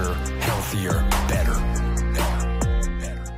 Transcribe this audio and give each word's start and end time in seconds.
faster, 0.00 0.40
healthier, 0.40 0.92
better. 1.28 1.54
better, 2.14 2.98
better. 3.00 3.32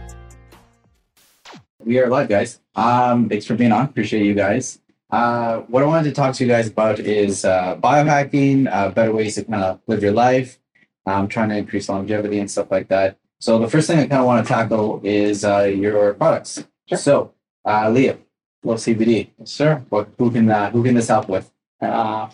We 1.85 1.99
are 1.99 2.09
live, 2.09 2.29
guys. 2.29 2.61
Um, 2.75 3.29
thanks 3.29 3.47
for 3.47 3.55
being 3.55 3.73
on. 3.73 3.85
Appreciate 3.87 4.25
you 4.25 4.35
guys. 4.35 4.81
Uh, 5.11 5.59
what 5.63 5.83
I 5.83 5.87
wanted 5.87 6.09
to 6.09 6.15
talk 6.15 6.35
to 6.37 6.45
you 6.45 6.51
guys 6.51 6.69
about 6.69 6.99
is 6.99 7.45
uh, 7.45 7.77
biohacking, 7.77 8.73
uh, 8.73 8.91
better 8.91 9.13
ways 9.13 9.35
to 9.35 9.45
kind 9.45 9.63
of 9.63 9.81
live 9.87 10.03
your 10.03 10.13
life, 10.13 10.59
um, 11.07 11.29
trying 11.29 11.51
to 11.51 11.57
increase 11.57 11.89
longevity 11.89 12.39
and 12.39 12.51
stuff 12.51 12.71
like 12.71 12.89
that. 12.89 13.19
So 13.39 13.59
the 13.59 13.69
first 13.69 13.89
thing 13.89 13.99
I 13.99 14.07
kind 14.07 14.21
of 14.21 14.27
want 14.27 14.47
to 14.47 14.53
tackle 14.53 15.01
is 15.05 15.45
uh, 15.45 15.65
your 15.65 16.15
products. 16.15 16.65
Sure. 16.89 16.99
So, 16.99 17.35
uh, 17.65 17.87
Liam, 17.87 18.19
Flow 18.63 18.75
CBD. 18.77 19.31
Sure. 19.45 19.85
What 19.89 20.09
who 20.17 20.31
can 20.31 20.49
uh, 20.49 20.71
who 20.71 20.83
can 20.83 20.95
this 20.95 21.09
help 21.09 21.29
with? 21.29 21.53
Uh, 21.83 22.31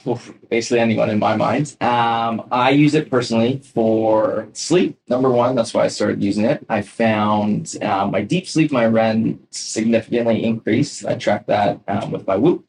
basically 0.51 0.79
anyone 0.79 1.09
in 1.09 1.19
my 1.19 1.35
mind. 1.35 1.75
Um, 1.81 2.47
I 2.53 2.69
use 2.69 2.95
it 2.95 3.11
personally 3.11 3.63
for 3.65 4.47
sleep. 4.53 4.99
Number 5.09 5.31
one, 5.31 5.55
that's 5.55 5.73
why 5.73 5.85
I 5.85 5.89
started 5.89 6.23
using 6.23 6.45
it. 6.45 6.67
I 6.69 6.83
found 6.83 7.75
uh, 7.81 8.07
my 8.07 8.21
deep 8.21 8.47
sleep, 8.47 8.71
my 8.71 8.85
REM 8.85 9.41
significantly 9.51 10.45
increased. 10.45 11.07
I 11.07 11.15
track 11.15 11.47
that 11.47 11.81
um, 11.89 12.11
with 12.11 12.27
my 12.27 12.37
Whoop. 12.37 12.67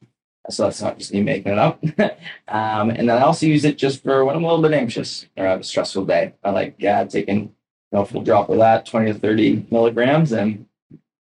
So 0.50 0.64
that's 0.64 0.82
not 0.82 0.98
just 0.98 1.14
me 1.14 1.22
making 1.22 1.52
it 1.52 1.58
up. 1.60 1.84
um, 2.48 2.92
and 2.92 3.10
then 3.10 3.18
I 3.18 3.22
also 3.24 3.46
use 3.46 3.66
it 3.66 3.78
just 3.78 4.02
for 4.02 4.24
when 4.24 4.38
I'm 4.38 4.46
a 4.46 4.48
little 4.48 4.64
bit 4.64 4.72
anxious 4.72 5.28
or 5.36 5.48
I 5.48 5.52
have 5.52 5.60
a 5.60 5.64
stressful 5.66 6.06
day. 6.06 6.34
I 6.46 6.52
like 6.52 6.76
yeah, 6.80 7.04
taking 7.04 7.40
you 7.40 7.52
know, 7.92 8.02
a 8.04 8.06
full 8.06 8.22
drop 8.22 8.50
of 8.50 8.58
that, 8.60 8.86
20 8.86 9.12
to 9.12 9.20
30 9.20 9.68
milligrams, 9.70 10.32
and 10.32 10.66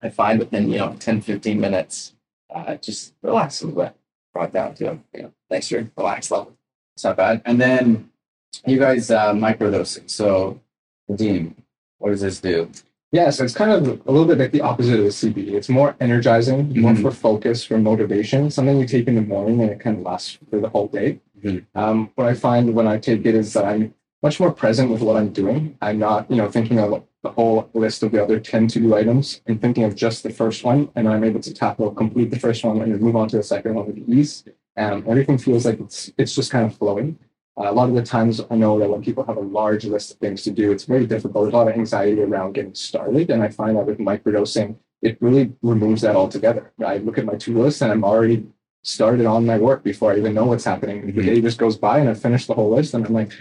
I 0.03 0.09
find 0.09 0.38
within 0.38 0.69
you 0.69 0.77
know 0.77 0.95
10, 0.99 1.21
15 1.21 1.59
minutes, 1.59 2.13
uh, 2.53 2.75
just 2.75 3.16
relax 3.23 3.61
a 3.61 3.66
little 3.66 3.83
bit 3.83 3.95
brought 4.37 4.53
down 4.53 4.75
to 4.75 4.91
a 4.91 4.99
you 5.15 5.23
know, 5.23 5.31
nicer, 5.49 5.89
relaxed 5.97 6.29
level. 6.31 6.53
It's 6.95 7.03
not 7.03 7.17
bad. 7.17 7.41
And 7.45 7.59
then 7.59 8.09
you 8.65 8.77
guys 8.77 9.09
uh, 9.09 9.33
microdosing. 9.33 10.09
So, 10.09 10.59
Nadeem, 11.09 11.55
what 11.97 12.11
does 12.11 12.21
this 12.21 12.39
do? 12.39 12.69
Yeah, 13.11 13.29
so 13.31 13.44
it's 13.45 13.53
kind 13.55 13.71
of 13.71 13.88
a 14.05 14.11
little 14.11 14.25
bit 14.27 14.38
like 14.38 14.52
the 14.52 14.61
opposite 14.61 14.99
of 14.99 15.05
the 15.05 15.11
CBD. 15.11 15.53
It's 15.53 15.69
more 15.69 15.95
energizing, 15.99 16.59
more 16.79 16.91
Mhm. 16.94 17.02
for 17.02 17.11
focus, 17.11 17.63
for 17.63 17.77
motivation. 17.79 18.52
Something 18.52 18.79
you 18.79 18.85
take 18.88 19.07
in 19.07 19.16
the 19.16 19.21
morning 19.21 19.61
and 19.61 19.71
it 19.71 19.79
kind 19.79 19.97
of 19.97 20.03
lasts 20.03 20.38
for 20.49 20.59
the 20.59 20.69
whole 20.69 20.88
day. 20.88 21.19
Mhm. 21.44 21.66
Um, 21.73 22.11
what 22.16 22.27
I 22.27 22.33
find 22.33 22.75
when 22.75 22.88
I 22.88 22.97
take 22.99 23.25
it 23.25 23.33
is 23.33 23.53
that 23.53 23.66
I'm 23.66 23.94
much 24.23 24.39
more 24.39 24.51
present 24.51 24.89
with 24.89 25.01
what 25.01 25.15
I'm 25.15 25.29
doing. 25.31 25.77
I'm 25.81 25.99
not, 25.99 26.29
you 26.29 26.37
know, 26.37 26.49
thinking 26.49 26.79
of 26.79 27.03
the 27.23 27.29
whole 27.29 27.69
list 27.73 28.03
of 28.03 28.11
the 28.11 28.23
other 28.23 28.39
10 28.39 28.67
to 28.69 28.79
do 28.79 28.95
items. 28.95 29.41
I'm 29.47 29.59
thinking 29.59 29.83
of 29.83 29.95
just 29.95 30.23
the 30.23 30.29
first 30.31 30.63
one, 30.63 30.89
and 30.95 31.07
I'm 31.07 31.23
able 31.23 31.39
to 31.41 31.53
tackle, 31.53 31.91
complete 31.91 32.31
the 32.31 32.39
first 32.39 32.63
one, 32.63 32.81
and 32.81 32.91
then 32.93 33.01
move 33.01 33.15
on 33.15 33.27
to 33.29 33.38
the 33.38 33.43
second 33.43 33.75
one 33.75 33.88
with 33.88 33.97
ease. 34.09 34.43
Um, 34.75 35.03
everything 35.07 35.38
feels 35.38 35.65
like 35.65 35.79
it's 35.79 36.11
it's 36.17 36.35
just 36.35 36.51
kind 36.51 36.65
of 36.65 36.75
flowing. 36.77 37.17
Uh, 37.59 37.71
a 37.71 37.71
lot 37.71 37.89
of 37.89 37.95
the 37.95 38.03
times, 38.03 38.39
I 38.51 38.55
know 38.55 38.77
that 38.79 38.89
when 38.89 39.01
people 39.01 39.23
have 39.25 39.38
a 39.38 39.41
large 39.41 39.85
list 39.85 40.11
of 40.13 40.17
things 40.19 40.43
to 40.43 40.51
do, 40.51 40.71
it's 40.71 40.83
very 40.85 41.07
difficult. 41.07 41.45
There's 41.45 41.53
a 41.53 41.57
lot 41.57 41.67
of 41.67 41.73
anxiety 41.73 42.21
around 42.21 42.53
getting 42.53 42.75
started, 42.75 43.29
and 43.31 43.41
I 43.41 43.49
find 43.49 43.75
that 43.77 43.85
with 43.88 43.97
microdosing, 43.97 44.75
it 45.01 45.17
really 45.21 45.53
removes 45.63 46.01
that 46.01 46.15
altogether. 46.15 46.71
I 46.85 46.97
look 46.97 47.17
at 47.17 47.25
my 47.25 47.33
to 47.35 47.53
do 47.53 47.59
list, 47.61 47.81
and 47.81 47.91
I'm 47.91 48.03
already 48.03 48.45
started 48.83 49.25
on 49.25 49.45
my 49.45 49.57
work 49.57 49.83
before 49.83 50.13
I 50.13 50.17
even 50.17 50.33
know 50.35 50.45
what's 50.45 50.63
happening. 50.63 51.07
The 51.07 51.13
Mhm. 51.13 51.25
day 51.25 51.41
just 51.41 51.57
goes 51.57 51.77
by, 51.77 51.99
and 51.99 52.09
I 52.09 52.13
finish 52.13 52.45
the 52.45 52.53
whole 52.53 52.69
list, 52.69 52.93
and 52.93 53.05
I'm 53.05 53.13
like, 53.13 53.31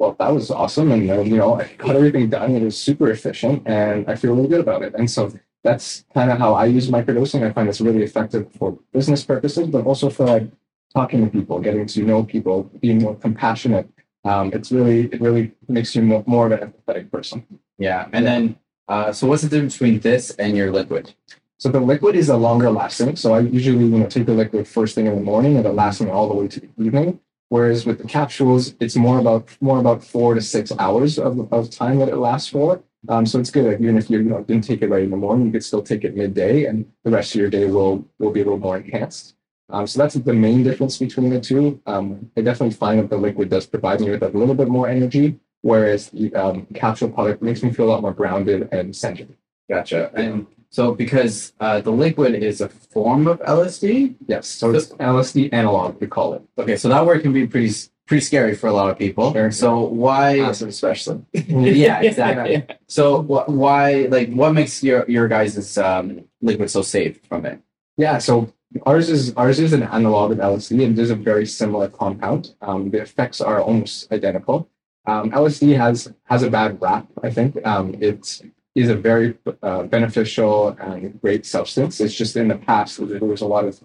well, 0.00 0.16
that 0.18 0.32
was 0.32 0.50
awesome, 0.50 0.90
and 0.92 1.10
uh, 1.10 1.20
you 1.20 1.36
know, 1.36 1.60
I 1.60 1.70
got 1.76 1.94
everything 1.94 2.30
done. 2.30 2.56
It 2.56 2.62
was 2.62 2.78
super 2.78 3.10
efficient, 3.10 3.62
and 3.66 4.08
I 4.08 4.16
feel 4.16 4.34
really 4.34 4.48
good 4.48 4.60
about 4.60 4.82
it. 4.82 4.94
And 4.94 5.10
so 5.10 5.30
that's 5.62 6.06
kind 6.14 6.30
of 6.30 6.38
how 6.38 6.54
I 6.54 6.64
use 6.64 6.88
microdosing. 6.88 7.46
I 7.46 7.52
find 7.52 7.68
it's 7.68 7.82
really 7.82 8.02
effective 8.02 8.50
for 8.58 8.78
business 8.94 9.22
purposes, 9.22 9.68
but 9.68 9.84
also 9.84 10.08
for 10.08 10.24
like 10.24 10.50
talking 10.94 11.22
to 11.22 11.30
people, 11.30 11.60
getting 11.60 11.84
to 11.84 12.02
know 12.02 12.24
people, 12.24 12.62
being 12.80 13.02
more 13.02 13.14
compassionate. 13.14 13.90
Um, 14.24 14.50
it's 14.54 14.72
really, 14.72 15.04
it 15.12 15.20
really 15.20 15.52
makes 15.68 15.94
you 15.94 16.00
more, 16.00 16.24
more 16.26 16.46
of 16.46 16.52
an 16.52 16.72
empathetic 16.72 17.10
person. 17.10 17.46
Yeah. 17.78 18.08
And 18.14 18.26
then, 18.26 18.58
uh, 18.88 19.12
so 19.12 19.26
what's 19.26 19.42
the 19.42 19.50
difference 19.50 19.74
between 19.74 20.00
this 20.00 20.30
and 20.30 20.56
your 20.56 20.70
liquid? 20.72 21.14
So 21.58 21.68
the 21.68 21.80
liquid 21.80 22.16
is 22.16 22.30
a 22.30 22.36
longer 22.38 22.70
lasting. 22.70 23.16
So 23.16 23.34
I 23.34 23.40
usually, 23.40 23.84
you 23.84 23.98
know, 23.98 24.06
take 24.06 24.24
the 24.24 24.32
liquid 24.32 24.66
first 24.66 24.94
thing 24.94 25.06
in 25.06 25.14
the 25.14 25.20
morning 25.20 25.58
and 25.58 25.66
it 25.66 25.72
lasts 25.72 26.00
me 26.00 26.10
all 26.10 26.26
the 26.28 26.34
way 26.34 26.48
to 26.48 26.60
the 26.60 26.68
evening. 26.78 27.20
Whereas 27.50 27.84
with 27.84 27.98
the 27.98 28.06
capsules, 28.06 28.74
it's 28.80 28.96
more 28.96 29.18
about 29.18 29.48
more 29.60 29.80
about 29.80 30.02
four 30.02 30.34
to 30.34 30.40
six 30.40 30.72
hours 30.78 31.18
of, 31.18 31.52
of 31.52 31.68
time 31.68 31.98
that 31.98 32.08
it 32.08 32.16
lasts 32.16 32.48
for. 32.48 32.82
Um, 33.08 33.26
so 33.26 33.40
it's 33.40 33.50
good. 33.50 33.80
Even 33.80 33.98
if 33.98 34.08
you, 34.08 34.18
you 34.18 34.30
know, 34.30 34.42
didn't 34.42 34.64
take 34.64 34.82
it 34.82 34.88
right 34.88 35.02
in 35.02 35.10
the 35.10 35.16
morning, 35.16 35.46
you 35.46 35.52
could 35.52 35.64
still 35.64 35.82
take 35.82 36.04
it 36.04 36.16
midday, 36.16 36.66
and 36.66 36.86
the 37.04 37.10
rest 37.10 37.34
of 37.34 37.40
your 37.40 37.50
day 37.50 37.66
will 37.66 38.04
will 38.18 38.30
be 38.30 38.40
a 38.40 38.44
little 38.44 38.58
more 38.58 38.76
enhanced. 38.76 39.34
Um, 39.68 39.86
so 39.86 39.98
that's 39.98 40.14
the 40.14 40.32
main 40.32 40.62
difference 40.62 40.98
between 40.98 41.30
the 41.30 41.40
two. 41.40 41.80
Um, 41.86 42.30
I 42.36 42.42
definitely 42.42 42.74
find 42.74 43.00
that 43.00 43.10
the 43.10 43.16
liquid 43.16 43.50
does 43.50 43.66
provide 43.66 44.00
me 44.00 44.10
with 44.10 44.22
a 44.22 44.28
little 44.28 44.54
bit 44.54 44.68
more 44.68 44.88
energy, 44.88 45.38
whereas 45.62 46.10
the 46.10 46.34
um, 46.34 46.66
capsule 46.74 47.08
product 47.08 47.42
makes 47.42 47.62
me 47.62 47.72
feel 47.72 47.86
a 47.86 47.90
lot 47.92 48.02
more 48.02 48.12
grounded 48.12 48.68
and 48.72 48.94
centered. 48.94 49.34
Gotcha. 49.68 50.10
And 50.14 50.46
so 50.70 50.94
because 50.94 51.52
uh, 51.60 51.80
the 51.80 51.90
liquid 51.90 52.34
is 52.34 52.60
a 52.60 52.68
form 52.68 53.26
of 53.26 53.40
LSD. 53.40 54.14
Yes, 54.26 54.46
so 54.46 54.72
it's 54.72 54.88
LSD 54.92 55.52
analog, 55.52 56.00
we 56.00 56.06
call 56.06 56.34
it. 56.34 56.42
Okay, 56.58 56.76
so 56.76 56.88
that 56.88 57.04
word 57.04 57.22
can 57.22 57.32
be 57.32 57.46
pretty 57.46 57.72
pretty 58.06 58.24
scary 58.24 58.54
for 58.56 58.66
a 58.68 58.72
lot 58.72 58.90
of 58.90 58.98
people. 58.98 59.32
Sure. 59.32 59.50
So 59.50 59.80
why? 59.80 60.38
Acid 60.40 60.68
especially. 60.68 61.22
yeah, 61.32 62.00
exactly. 62.08 62.66
So 62.86 63.22
wh- 63.22 63.48
why 63.48 64.06
like 64.10 64.32
what 64.32 64.52
makes 64.52 64.82
your 64.82 65.04
your 65.08 65.28
guys' 65.28 65.76
um, 65.78 66.24
liquid 66.40 66.70
so 66.70 66.82
safe 66.82 67.20
from 67.28 67.46
it? 67.46 67.60
Yeah, 67.96 68.18
so 68.18 68.52
ours 68.86 69.10
is 69.10 69.34
ours 69.34 69.58
is 69.58 69.72
an 69.72 69.82
analog 69.82 70.32
of 70.32 70.38
LSD, 70.38 70.84
and 70.84 70.98
is 70.98 71.10
a 71.10 71.16
very 71.16 71.46
similar 71.46 71.88
compound. 71.88 72.54
Um, 72.62 72.90
the 72.90 73.00
effects 73.02 73.40
are 73.40 73.60
almost 73.60 74.12
identical. 74.12 74.68
Um, 75.06 75.30
LSD 75.30 75.76
has 75.76 76.12
has 76.24 76.42
a 76.42 76.50
bad 76.50 76.80
rap, 76.80 77.06
I 77.22 77.30
think. 77.30 77.64
Um, 77.66 77.94
it 78.00 78.40
is 78.74 78.88
a 78.88 78.94
very 78.94 79.36
uh, 79.62 79.82
beneficial 79.84 80.68
and 80.80 81.20
great 81.20 81.44
substance. 81.44 82.00
It's 82.00 82.14
just 82.14 82.36
in 82.36 82.48
the 82.48 82.56
past 82.56 83.06
there 83.06 83.20
was 83.20 83.40
a 83.40 83.46
lot 83.46 83.64
of 83.64 83.80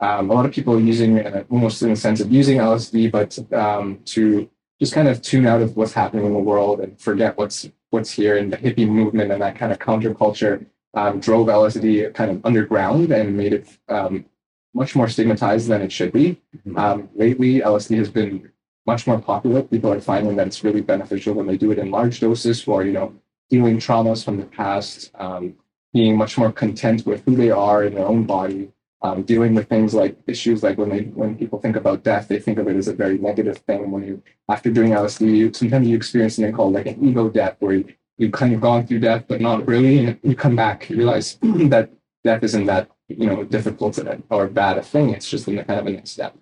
um, 0.00 0.30
a 0.30 0.34
lot 0.34 0.46
of 0.46 0.52
people 0.52 0.80
using 0.80 1.16
it 1.16 1.46
almost 1.50 1.82
in 1.82 1.90
the 1.90 1.96
sense 1.96 2.20
of 2.20 2.30
using 2.30 2.58
LSD, 2.58 3.10
but 3.10 3.36
um, 3.52 3.98
to 4.06 4.48
just 4.78 4.92
kind 4.92 5.08
of 5.08 5.20
tune 5.20 5.44
out 5.44 5.60
of 5.60 5.76
what's 5.76 5.92
happening 5.92 6.24
in 6.24 6.32
the 6.32 6.38
world 6.38 6.80
and 6.80 7.00
forget 7.00 7.36
what's 7.36 7.68
what's 7.90 8.10
here. 8.10 8.36
And 8.36 8.52
the 8.52 8.56
hippie 8.56 8.88
movement 8.88 9.32
and 9.32 9.42
that 9.42 9.56
kind 9.56 9.72
of 9.72 9.78
counterculture 9.78 10.66
um, 10.94 11.18
drove 11.20 11.48
LSD 11.48 12.14
kind 12.14 12.30
of 12.30 12.46
underground 12.46 13.10
and 13.10 13.36
made 13.36 13.52
it 13.52 13.66
um, 13.88 14.24
much 14.72 14.94
more 14.94 15.08
stigmatized 15.08 15.68
than 15.68 15.82
it 15.82 15.90
should 15.90 16.12
be. 16.12 16.40
Mhm. 16.66 16.78
Um, 16.78 17.08
lately, 17.14 17.60
LSD 17.60 17.98
has 17.98 18.08
been 18.10 18.50
much 18.86 19.06
more 19.06 19.20
popular. 19.20 19.62
People 19.62 19.92
are 19.92 20.00
finding 20.00 20.36
that 20.36 20.46
it's 20.46 20.62
really 20.62 20.80
beneficial 20.80 21.34
when 21.34 21.46
they 21.46 21.56
do 21.56 21.72
it 21.72 21.78
in 21.78 21.90
large 21.90 22.20
doses 22.20 22.62
for 22.62 22.84
you 22.84 22.92
know 22.92 23.12
healing 23.48 23.78
traumas 23.78 24.24
from 24.24 24.36
the 24.36 24.46
past, 24.46 25.10
um, 25.14 25.54
being 25.92 26.16
much 26.16 26.36
more 26.36 26.52
content 26.52 27.06
with 27.06 27.24
who 27.24 27.34
they 27.34 27.50
are 27.50 27.84
in 27.84 27.94
their 27.94 28.06
own 28.06 28.24
body. 28.24 28.70
Um, 29.00 29.22
dealing 29.22 29.54
with 29.54 29.68
things 29.68 29.94
like 29.94 30.16
issues 30.26 30.64
like 30.64 30.76
when 30.76 30.88
they 30.88 31.02
when 31.02 31.36
people 31.38 31.60
think 31.60 31.76
about 31.76 32.02
death, 32.02 32.26
they 32.26 32.40
think 32.40 32.58
of 32.58 32.66
it 32.66 32.74
as 32.74 32.88
a 32.88 32.92
very 32.92 33.16
negative 33.16 33.58
thing. 33.58 33.92
When 33.92 34.04
you 34.04 34.22
after 34.48 34.72
doing 34.72 34.90
LSD, 34.90 35.36
you, 35.36 35.52
sometimes 35.54 35.86
you 35.86 35.94
experience 35.94 36.34
something 36.34 36.52
called 36.52 36.74
like 36.74 36.86
an 36.86 37.08
ego 37.08 37.28
death, 37.28 37.54
where 37.60 37.74
you, 37.74 37.94
you've 38.16 38.32
kind 38.32 38.52
of 38.52 38.60
gone 38.60 38.88
through 38.88 38.98
death, 38.98 39.24
but 39.28 39.40
not 39.40 39.68
really, 39.68 40.04
and 40.04 40.18
you 40.24 40.34
come 40.34 40.56
back, 40.56 40.90
you 40.90 40.96
realize 40.96 41.38
that 41.42 41.90
death 42.24 42.42
isn't 42.42 42.66
that 42.66 42.90
you 43.06 43.26
know 43.26 43.44
difficult 43.44 44.00
or 44.30 44.48
bad 44.48 44.78
a 44.78 44.82
thing. 44.82 45.10
It's 45.10 45.30
just 45.30 45.46
in 45.46 45.54
the 45.54 45.64
kind 45.64 45.78
of 45.78 45.86
a 45.86 45.90
next 45.90 46.10
step. 46.10 46.36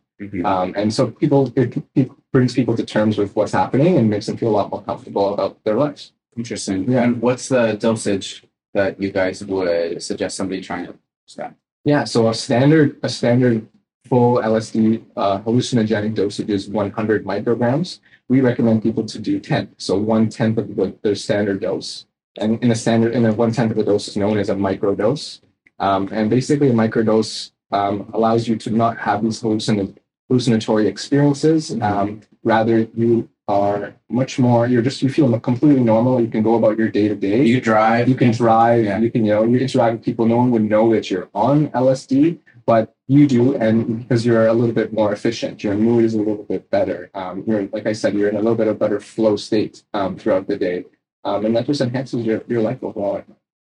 Um, 0.44 0.72
and 0.76 0.92
so 0.92 1.08
people 1.10 1.52
it, 1.56 1.76
it 1.94 2.10
brings 2.32 2.54
people 2.54 2.74
to 2.76 2.86
terms 2.86 3.18
with 3.18 3.36
what's 3.36 3.52
happening 3.52 3.98
and 3.98 4.08
makes 4.08 4.26
them 4.26 4.38
feel 4.38 4.48
a 4.48 4.56
lot 4.58 4.70
more 4.70 4.82
comfortable 4.82 5.34
about 5.34 5.62
their 5.64 5.76
lives. 5.76 6.12
Interesting. 6.36 6.90
Yeah. 6.90 7.04
And 7.04 7.20
what's 7.20 7.48
the 7.48 7.74
dosage 7.74 8.44
that 8.74 9.00
you 9.00 9.10
guys 9.10 9.44
would 9.44 10.02
suggest 10.02 10.36
somebody 10.36 10.60
trying 10.60 10.86
to 10.86 10.94
start? 11.26 11.54
Yeah, 11.84 12.04
so 12.04 12.28
a 12.28 12.34
standard 12.34 12.98
a 13.02 13.08
standard 13.08 13.68
full 14.06 14.36
LSD 14.36 15.04
uh, 15.16 15.38
hallucinogenic 15.40 16.14
dosage 16.14 16.50
is 16.50 16.68
100 16.68 17.24
micrograms. 17.24 18.00
We 18.28 18.40
recommend 18.40 18.82
people 18.82 19.04
to 19.04 19.18
do 19.18 19.38
10, 19.38 19.74
so 19.78 19.96
one 19.96 20.28
tenth 20.28 20.58
of 20.58 20.74
the, 20.74 20.96
their 21.02 21.14
standard 21.14 21.60
dose. 21.60 22.06
And 22.38 22.62
in 22.62 22.70
a 22.70 22.74
standard, 22.74 23.14
in 23.14 23.24
a 23.24 23.32
one 23.32 23.52
tenth 23.52 23.70
of 23.70 23.76
the 23.76 23.84
dose 23.84 24.08
is 24.08 24.16
known 24.16 24.38
as 24.38 24.50
a 24.50 24.54
microdose. 24.54 25.40
Um, 25.78 26.08
and 26.12 26.28
basically, 26.28 26.68
a 26.68 26.72
microdose 26.72 27.52
um, 27.72 28.10
allows 28.12 28.48
you 28.48 28.56
to 28.56 28.70
not 28.70 28.98
have 28.98 29.22
these 29.22 29.40
hallucin- 29.40 29.96
hallucinatory 30.28 30.86
experiences. 30.86 31.76
Um, 31.80 32.20
rather, 32.42 32.80
you 32.94 33.28
are 33.48 33.94
much 34.08 34.38
more. 34.38 34.66
You're 34.66 34.82
just 34.82 35.02
you 35.02 35.08
feel 35.08 35.38
completely 35.40 35.82
normal. 35.82 36.20
You 36.20 36.28
can 36.28 36.42
go 36.42 36.56
about 36.56 36.78
your 36.78 36.88
day 36.88 37.08
to 37.08 37.14
day. 37.14 37.44
You 37.44 37.60
drive. 37.60 38.08
You 38.08 38.14
can 38.14 38.32
drive. 38.32 38.84
Yeah. 38.84 38.98
You 38.98 39.10
can, 39.10 39.24
you 39.24 39.34
know, 39.34 39.44
you 39.44 39.58
interact 39.58 39.96
with 39.96 40.04
people. 40.04 40.26
No 40.26 40.36
one 40.36 40.50
would 40.50 40.64
know 40.64 40.92
that 40.92 41.10
you're 41.10 41.28
on 41.34 41.68
LSD, 41.68 42.40
but 42.66 42.94
you 43.06 43.28
do, 43.28 43.54
and 43.56 44.00
because 44.00 44.26
you're 44.26 44.48
a 44.48 44.52
little 44.52 44.74
bit 44.74 44.92
more 44.92 45.12
efficient, 45.12 45.62
your 45.62 45.76
mood 45.76 46.04
is 46.04 46.14
a 46.14 46.18
little 46.18 46.42
bit 46.42 46.68
better. 46.70 47.10
Um, 47.14 47.44
you're, 47.46 47.68
like 47.72 47.86
I 47.86 47.92
said, 47.92 48.14
you're 48.14 48.28
in 48.28 48.34
a 48.34 48.40
little 48.40 48.56
bit 48.56 48.66
of 48.66 48.80
better 48.80 48.98
flow 48.98 49.36
state 49.36 49.84
um, 49.94 50.16
throughout 50.16 50.48
the 50.48 50.56
day, 50.56 50.84
um, 51.22 51.46
and 51.46 51.54
that 51.56 51.66
just 51.66 51.80
enhances 51.80 52.26
your, 52.26 52.42
your 52.48 52.62
life 52.62 52.82
overall. 52.82 53.22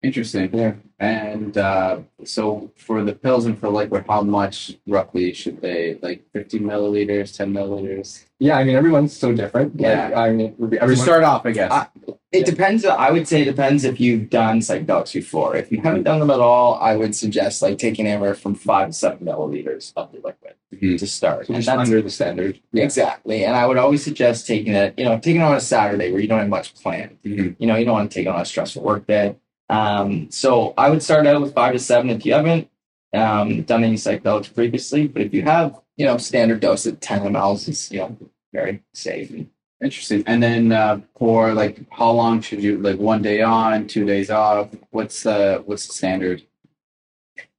Interesting. 0.04 0.50
Yeah. 0.52 0.74
And 1.00 1.56
uh, 1.58 1.98
so 2.24 2.70
for 2.76 3.02
the 3.02 3.12
pills 3.14 3.46
and 3.46 3.58
for 3.58 3.68
liquid, 3.68 4.04
how 4.08 4.22
much 4.22 4.76
roughly 4.86 5.32
should 5.34 5.60
they 5.60 5.98
like 6.02 6.24
50 6.32 6.60
milliliters, 6.60 7.36
10 7.36 7.52
milliliters? 7.52 8.24
Yeah, 8.38 8.56
I 8.58 8.64
mean 8.64 8.76
everyone's 8.76 9.16
so 9.16 9.32
different. 9.32 9.76
Like, 9.76 9.82
Yeah. 9.86 10.12
I 10.18 10.30
mean, 10.30 10.54
To 10.56 10.80
everyone, 10.80 10.96
start 11.02 11.24
off, 11.24 11.44
I 11.46 11.52
guess. 11.52 11.70
I- 11.72 11.88
It 12.32 12.46
depends. 12.46 12.84
I 12.84 13.10
would 13.10 13.26
say 13.28 13.42
it 13.42 13.44
depends 13.46 13.84
if 13.84 14.00
you've 14.00 14.28
done 14.28 14.58
psychedelics 14.60 15.12
before. 15.14 15.56
If 15.56 15.70
you 15.72 15.80
haven't 15.80 16.02
done 16.02 16.18
them 16.20 16.30
at 16.30 16.40
all, 16.40 16.74
I 16.80 16.96
would 16.96 17.14
suggest 17.14 17.62
like 17.62 17.78
taking 17.78 18.06
anywhere 18.06 18.34
from 18.34 18.54
five 18.56 18.88
to 18.88 18.92
seven 18.92 19.18
milliliters 19.26 19.92
of 19.96 20.10
the 20.12 20.18
liquid 20.18 20.54
Mhm. 20.74 20.98
to 20.98 21.06
start. 21.06 21.46
so 21.46 21.54
And 21.54 21.62
that's 21.62 21.78
under 21.84 22.02
the 22.02 22.10
standard. 22.10 22.58
Yeah. 22.72 22.84
exactly. 22.84 23.44
And 23.44 23.54
I 23.56 23.66
would 23.68 23.76
always 23.78 24.02
suggest 24.02 24.46
taking 24.48 24.74
it, 24.74 24.94
you 24.98 25.04
know, 25.04 25.16
taking 25.18 25.40
it 25.42 25.44
on 25.44 25.54
a 25.56 25.60
Saturday 25.60 26.10
where 26.12 26.20
you 26.20 26.26
don't 26.28 26.40
have 26.40 26.48
much 26.48 26.74
planned. 26.74 27.18
Mhm. 27.24 27.54
You 27.60 27.66
know, 27.68 27.76
you 27.76 27.84
don't 27.84 27.94
want 27.94 28.10
to 28.10 28.14
take 28.14 28.26
it 28.26 28.30
on 28.30 28.40
a 28.40 28.44
stressful 28.44 28.82
work 28.82 29.06
day. 29.06 29.36
Um, 29.68 30.30
so 30.30 30.74
I 30.76 30.90
would 30.90 31.02
start 31.02 31.26
out 31.26 31.40
with 31.40 31.54
five 31.54 31.72
to 31.72 31.78
seven 31.78 32.10
if 32.10 32.24
you 32.26 32.34
haven't 32.34 32.68
um, 33.14 33.62
done 33.62 33.84
any 33.84 33.96
psychedelics 33.96 34.54
previously. 34.54 35.08
But 35.08 35.22
if 35.22 35.34
you 35.34 35.42
have, 35.42 35.80
you 35.96 36.06
know, 36.06 36.18
standard 36.18 36.60
dose 36.60 36.86
at 36.86 37.00
10 37.00 37.22
mLs 37.32 37.68
is, 37.68 37.90
you 37.90 38.00
know, 38.00 38.16
very 38.52 38.82
safe. 38.92 39.30
And 39.30 39.50
interesting. 39.82 40.24
And 40.26 40.42
then 40.42 40.72
uh, 40.72 41.00
for 41.18 41.52
like, 41.54 41.80
how 41.90 42.10
long 42.10 42.40
should 42.40 42.62
you 42.62 42.78
like 42.78 42.98
one 42.98 43.22
day 43.22 43.42
on, 43.42 43.86
two 43.86 44.04
days 44.04 44.30
off? 44.30 44.68
What's 44.90 45.22
the 45.22 45.62
what's 45.66 45.86
the 45.86 45.94
standard? 45.94 46.42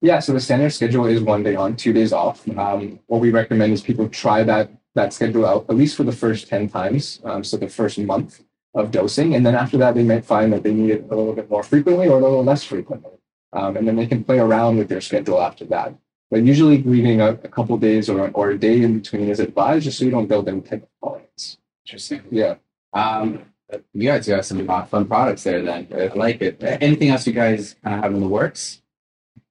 Yeah, 0.02 0.20
so 0.20 0.34
the 0.34 0.40
standard 0.40 0.72
schedule 0.72 1.06
is 1.06 1.22
one 1.22 1.44
day 1.44 1.56
on, 1.56 1.76
two 1.76 1.94
days 1.94 2.14
off. 2.14 2.48
Um, 2.58 3.00
what 3.08 3.22
we 3.22 3.32
recommend 3.32 3.74
is 3.74 3.82
people 3.82 4.08
try 4.10 4.44
that 4.44 4.70
that 4.94 5.14
schedule 5.14 5.46
out 5.46 5.66
at 5.68 5.76
least 5.76 5.98
for 5.98 6.04
the 6.04 6.12
first 6.12 6.48
ten 6.48 6.70
times, 6.70 7.20
um, 7.26 7.44
so 7.44 7.58
the 7.58 7.68
first 7.68 7.98
month 8.00 8.45
of 8.76 8.92
dosing, 8.92 9.36
and 9.36 9.46
then 9.46 9.56
after 9.56 9.78
that 9.78 9.96
they 9.96 10.04
might 10.04 10.26
find 10.26 10.52
that 10.54 10.64
they 10.64 10.74
need 10.74 10.92
it 10.92 11.06
a 11.10 11.16
little 11.16 11.34
bit 11.34 11.50
more 11.50 11.64
frequently 11.64 12.08
or 12.08 12.20
a 12.20 12.22
little 12.22 12.44
less 12.44 12.64
frequently, 12.64 13.18
um, 13.54 13.78
and 13.78 13.88
then 13.88 13.96
they 13.96 14.06
can 14.06 14.24
play 14.24 14.40
around 14.40 14.78
with 14.78 14.90
their 14.90 15.02
schedule 15.02 15.42
after 15.42 15.66
that. 15.66 15.96
But 16.30 16.44
usually 16.44 16.82
leaving 16.84 17.22
a, 17.22 17.30
a 17.30 17.48
couple 17.48 17.78
days 17.78 18.10
or 18.10 18.30
or 18.32 18.52
a 18.52 18.58
day 18.58 18.82
in 18.82 19.00
between 19.00 19.30
is 19.30 19.40
advised, 19.40 19.86
just 19.86 19.98
so 19.98 20.06
you 20.06 20.12
don't 20.12 20.28
build 20.28 20.48
any 20.48 20.62
type 20.62 20.84
of 20.84 20.90
tolerance. 21.02 21.58
Interesting. 21.86 22.24
Yeah. 22.32 22.56
Um, 22.94 23.46
you 23.94 24.10
guys 24.10 24.28
got 24.28 24.46
some 24.46 24.70
uh, 24.70 24.86
fun 24.86 25.06
products 25.06 25.44
there. 25.44 25.62
Then 25.62 25.88
I 25.94 26.08
like 26.16 26.42
it. 26.42 26.62
Anything 26.62 27.10
else 27.10 27.26
you 27.26 27.34
guys 27.34 27.76
kind 27.84 27.98
of 27.98 28.04
have 28.04 28.14
in 28.14 28.20
the 28.20 28.28
works? 28.28 28.82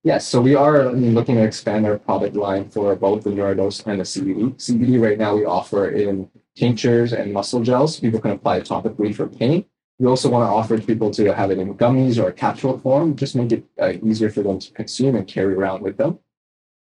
Yes, 0.02 0.28
so 0.28 0.40
we 0.40 0.54
are 0.54 0.92
looking 0.92 1.36
to 1.36 1.44
expand 1.44 1.86
our 1.86 1.98
product 1.98 2.36
line 2.36 2.68
for 2.68 2.94
both 2.94 3.24
the 3.24 3.30
Neurodose 3.30 3.86
and 3.86 4.00
the 4.00 4.04
CBD. 4.04 4.54
CBD 4.56 5.02
right 5.02 5.16
now 5.16 5.34
we 5.34 5.46
offer 5.46 5.88
in 5.88 6.28
tinctures 6.56 7.12
and 7.12 7.32
muscle 7.32 7.62
gels. 7.62 8.00
People 8.00 8.20
can 8.20 8.32
apply 8.32 8.58
it 8.58 8.66
topically 8.66 9.14
for 9.14 9.26
pain. 9.26 9.64
We 9.98 10.06
also 10.06 10.28
want 10.28 10.48
to 10.48 10.52
offer 10.52 10.76
to 10.76 10.84
people 10.84 11.10
to 11.12 11.32
have 11.32 11.50
it 11.50 11.58
in 11.58 11.74
gummies 11.76 12.22
or 12.22 12.28
a 12.28 12.32
capsule 12.32 12.78
form, 12.78 13.14
just 13.14 13.36
make 13.36 13.52
it 13.52 13.64
uh, 13.80 13.92
easier 14.02 14.28
for 14.30 14.42
them 14.42 14.58
to 14.58 14.72
consume 14.72 15.14
and 15.14 15.26
carry 15.26 15.54
around 15.54 15.82
with 15.82 15.96
them. 15.96 16.18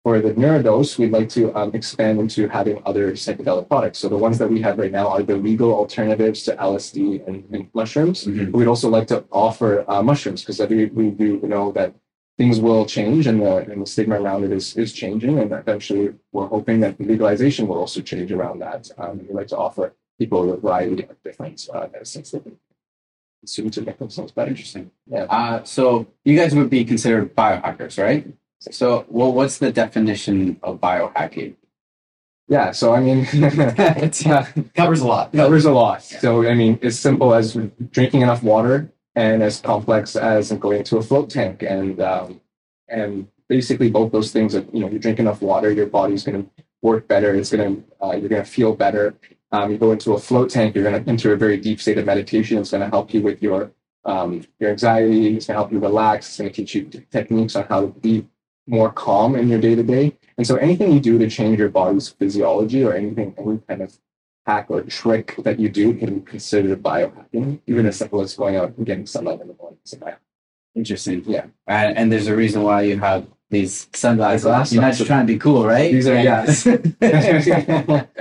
For 0.05 0.21
the 0.21 0.33
Neurodose, 0.35 0.99
we'd 0.99 1.13
like 1.13 1.31
to 1.31 1.55
um, 1.55 1.71
expand 1.75 2.21
into 2.21 2.47
having 2.49 2.83
other 2.85 3.13
psychedelic 3.13 3.69
products. 3.69 3.99
So 3.99 4.09
the 4.11 4.19
ones 4.19 4.37
that 4.39 4.51
we 4.51 4.61
have 4.61 4.79
right 4.79 4.93
now 4.93 5.09
are 5.09 5.23
the 5.23 5.37
legal 5.37 5.73
alternatives 5.73 6.43
to 6.45 6.57
LSD 6.57 7.27
and, 7.27 7.45
and 7.53 7.69
mushrooms. 7.75 8.25
Mhm. 8.25 8.53
We'd 8.53 8.69
also 8.69 8.91
like 8.91 9.07
to 9.09 9.25
offer 9.33 9.85
uh, 9.89 10.03
mushrooms 10.03 10.43
because 10.43 10.61
we, 10.69 10.87
we 10.87 11.11
do 11.11 11.41
know 11.43 11.73
that 11.73 11.95
things 12.37 12.61
will 12.61 12.85
change 12.85 13.27
and 13.27 13.41
the, 13.41 13.59
and 13.59 13.83
the 13.83 13.87
stigma 13.87 14.21
around 14.21 14.45
it 14.45 14.53
is, 14.53 14.77
is 14.77 14.93
changing. 14.93 15.39
And 15.39 15.53
eventually 15.53 16.15
we're 16.33 16.47
hoping 16.49 16.81
that 16.81 17.01
legalization 17.01 17.69
will 17.69 17.79
also 17.79 18.01
change 18.01 18.33
around 18.33 18.59
that. 18.61 18.91
Um, 18.99 19.19
we'd 19.19 19.31
like 19.31 19.47
to 19.49 19.57
offer 19.57 19.95
people 20.19 20.53
a 20.53 20.57
variety 20.57 21.05
of 21.05 21.23
different 21.23 21.69
uh, 21.73 21.87
medicines 21.93 22.31
that 22.33 22.43
can 22.43 22.57
consume 23.41 23.71
to 23.71 23.83
make 23.83 23.99
themselves 23.99 24.33
better. 24.33 24.51
Interesting. 24.51 24.91
Yeah. 25.07 25.25
Uh, 25.25 25.63
so 25.65 26.07
you 26.25 26.37
guys 26.37 26.55
would 26.55 26.71
be 26.71 26.85
considered 26.85 27.35
biohackers, 27.37 28.03
right? 28.03 28.27
So, 28.59 29.05
well, 29.09 29.33
what's 29.33 29.59
the 29.59 29.71
definition 29.71 30.59
of 30.63 30.81
biohacking? 30.81 31.55
Yeah. 32.49 32.73
So, 32.73 32.95
I 32.95 33.01
mean, 33.01 33.19
it 33.33 34.27
uh, 34.27 34.45
Covers 34.75 35.01
a 35.03 35.07
lot. 35.07 35.33
covers 35.33 35.67
a 35.67 35.73
lot. 35.73 36.03
So, 36.03 36.49
I 36.49 36.55
mean, 36.55 36.79
as 36.83 36.99
simple 36.99 37.35
as 37.35 37.57
drinking 37.91 38.23
enough 38.23 38.43
water 38.43 38.91
and 39.15 39.43
as 39.43 39.61
complex 39.61 40.17
as 40.17 40.51
going 40.53 40.85
to 40.85 40.99
a 40.99 41.03
float 41.03 41.31
tank 41.31 41.63
and, 41.63 42.01
um, 42.01 42.41
and 42.89 43.29
basically 43.49 43.91
both 43.91 44.13
those 44.13 44.33
things 44.33 44.55
are, 44.55 44.65
you 44.73 44.81
know, 44.81 44.89
you 44.89 44.99
drink 44.99 45.19
enough 45.19 45.43
water, 45.43 45.71
your 45.71 45.87
body's 45.87 46.25
going 46.25 46.43
to 46.43 46.51
work 46.83 47.07
better. 47.09 47.35
It's 47.35 47.51
going 47.51 47.77
to, 47.77 48.05
uh, 48.05 48.13
you're 48.13 48.29
going 48.29 48.45
to 48.45 48.51
feel 48.51 48.75
better. 48.75 49.15
Um, 49.53 49.71
you 49.71 49.79
go 49.79 49.93
into 49.93 50.15
a 50.15 50.19
float 50.19 50.51
tank, 50.51 50.75
you're 50.75 50.85
going 50.85 51.03
to 51.03 51.09
enter 51.09 51.33
a 51.33 51.37
very 51.37 51.57
deep 51.57 51.81
state 51.81 51.99
of 51.99 52.07
meditation. 52.07 52.59
It's 52.59 52.73
going 52.73 52.83
to 52.83 52.89
help 52.89 53.15
you 53.15 53.23
with 53.23 53.43
your, 53.43 53.71
um, 54.05 54.45
your 54.59 54.71
anxiety. 54.71 55.37
It's 55.37 55.47
going 55.47 55.55
to 55.55 55.61
help 55.61 55.73
you 55.73 55.79
relax. 55.79 56.29
It's 56.29 56.39
going 56.39 56.51
to 56.51 56.57
teach 56.57 56.75
you 56.75 57.07
techniques 57.11 57.55
on 57.57 57.65
how 57.65 57.83
to 57.83 57.87
be 57.87 58.27
more 58.67 58.91
calm 58.91 59.37
in 59.37 59.49
your 59.49 59.61
day 59.61 59.75
to 59.75 59.83
day. 59.83 60.17
And 60.37 60.47
so 60.47 60.57
anything 60.57 60.93
you 60.93 61.01
do 61.01 61.19
to 61.19 61.31
change 61.31 61.59
your 61.59 61.69
body's 61.69 62.09
physiology 62.09 62.83
or 62.83 62.95
anything, 62.95 63.35
any 63.39 63.59
kind 63.69 63.83
of 63.83 63.97
hack 64.47 64.67
or 64.69 64.83
trick 64.83 65.35
that 65.39 65.59
you 65.59 65.69
do 65.69 65.95
can 65.95 66.19
be 66.19 66.31
considered 66.31 66.83
biohacking, 66.83 67.61
even 67.67 67.87
as 67.87 67.97
simple 67.97 68.21
as 68.21 68.35
going 68.35 68.57
out 68.57 68.77
and 68.77 68.87
getting 68.87 69.07
sunlight 69.07 69.41
in 69.41 69.49
the 69.49 69.55
morning. 69.55 69.79
Interesting. 70.75 71.23
Yeah. 71.27 71.47
And, 71.67 71.97
and 71.97 72.13
there's 72.13 72.27
a 72.27 72.35
reason 72.35 72.63
why 72.63 72.83
you 72.83 72.99
have 72.99 73.27
these 73.51 73.89
sunglasses. 73.93 74.45
Glasses. 74.45 74.75
You're 74.75 74.83
not 74.83 74.95
just 74.95 75.07
trying 75.07 75.27
to 75.27 75.33
be 75.33 75.39
cool, 75.39 75.65
right? 75.65 75.93
These 75.93 76.09
are 76.09 76.21
yes. 76.21 76.67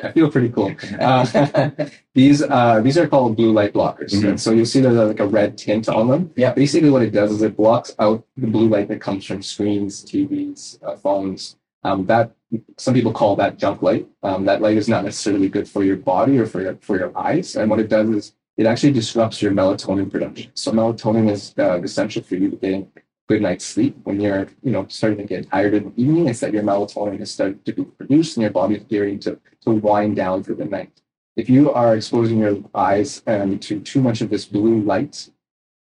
I 0.05 0.11
feel 0.13 0.29
pretty 0.29 0.49
cool. 0.49 0.75
Uh, 0.99 1.71
these 2.13 2.43
uh, 2.43 2.81
these 2.81 2.97
are 2.97 3.07
called 3.07 3.35
blue 3.35 3.51
light 3.51 3.73
blockers. 3.73 4.13
Mhm. 4.13 4.29
And 4.29 4.41
so 4.41 4.51
you'll 4.51 4.67
see 4.67 4.81
there's 4.81 4.95
like 4.95 5.19
a 5.19 5.27
red 5.27 5.57
tint 5.57 5.89
on 5.89 6.07
them. 6.07 6.31
Yeah. 6.35 6.53
Basically, 6.53 6.89
what 6.91 7.01
it 7.01 7.11
does 7.11 7.31
is 7.31 7.41
it 7.41 7.57
blocks 7.57 7.95
out 7.99 8.25
the 8.37 8.47
blue 8.47 8.69
light 8.69 8.87
that 8.89 9.01
comes 9.01 9.25
from 9.25 9.41
screens, 9.41 10.03
TVs, 10.05 10.81
uh, 10.83 10.95
phones. 10.95 11.57
Um, 11.83 12.05
that 12.05 12.31
some 12.77 12.93
people 12.93 13.11
call 13.11 13.35
that 13.37 13.57
junk 13.57 13.81
light. 13.81 14.07
Um, 14.21 14.45
that 14.45 14.61
light 14.61 14.77
is 14.77 14.87
not 14.87 15.03
necessarily 15.03 15.49
good 15.49 15.67
for 15.67 15.83
your 15.83 15.97
body 15.97 16.37
or 16.39 16.45
for 16.45 16.61
your 16.61 16.75
for 16.81 16.97
your 16.97 17.17
eyes. 17.17 17.55
And 17.55 17.69
what 17.69 17.79
it 17.79 17.89
does 17.89 18.09
is 18.09 18.35
it 18.57 18.65
actually 18.65 18.93
disrupts 18.93 19.41
your 19.41 19.51
melatonin 19.51 20.11
production. 20.11 20.51
So 20.53 20.71
melatonin 20.71 21.29
is 21.29 21.53
uh, 21.57 21.81
essential 21.81 22.21
for 22.21 22.35
you 22.35 22.51
to 22.51 22.55
getting 22.57 22.91
good 23.27 23.41
night's 23.41 23.65
sleep. 23.65 23.97
When 24.03 24.19
you're, 24.19 24.47
you 24.61 24.71
know, 24.71 24.85
starting 24.89 25.19
to 25.19 25.23
get 25.23 25.49
tired 25.49 25.73
in 25.73 25.85
the 25.85 26.01
evening, 26.01 26.27
it's 26.27 26.41
that 26.41 26.53
your 26.53 26.63
melatonin 26.63 27.19
has 27.19 27.31
started 27.31 27.65
to 27.65 27.73
be 27.73 27.83
produced 27.83 28.37
and 28.37 28.43
your 28.43 28.51
body 28.51 28.75
is 28.75 28.83
gearing 28.83 29.19
to, 29.19 29.39
to 29.61 29.71
wind 29.71 30.15
down 30.15 30.43
for 30.43 30.53
the 30.53 30.65
night. 30.65 31.01
If 31.35 31.49
you 31.49 31.71
are 31.71 31.95
exposing 31.95 32.39
your 32.39 32.57
eyes 32.75 33.23
um, 33.25 33.57
to 33.59 33.79
too 33.79 34.01
much 34.01 34.21
of 34.21 34.29
this 34.29 34.45
blue 34.45 34.81
light 34.81 35.29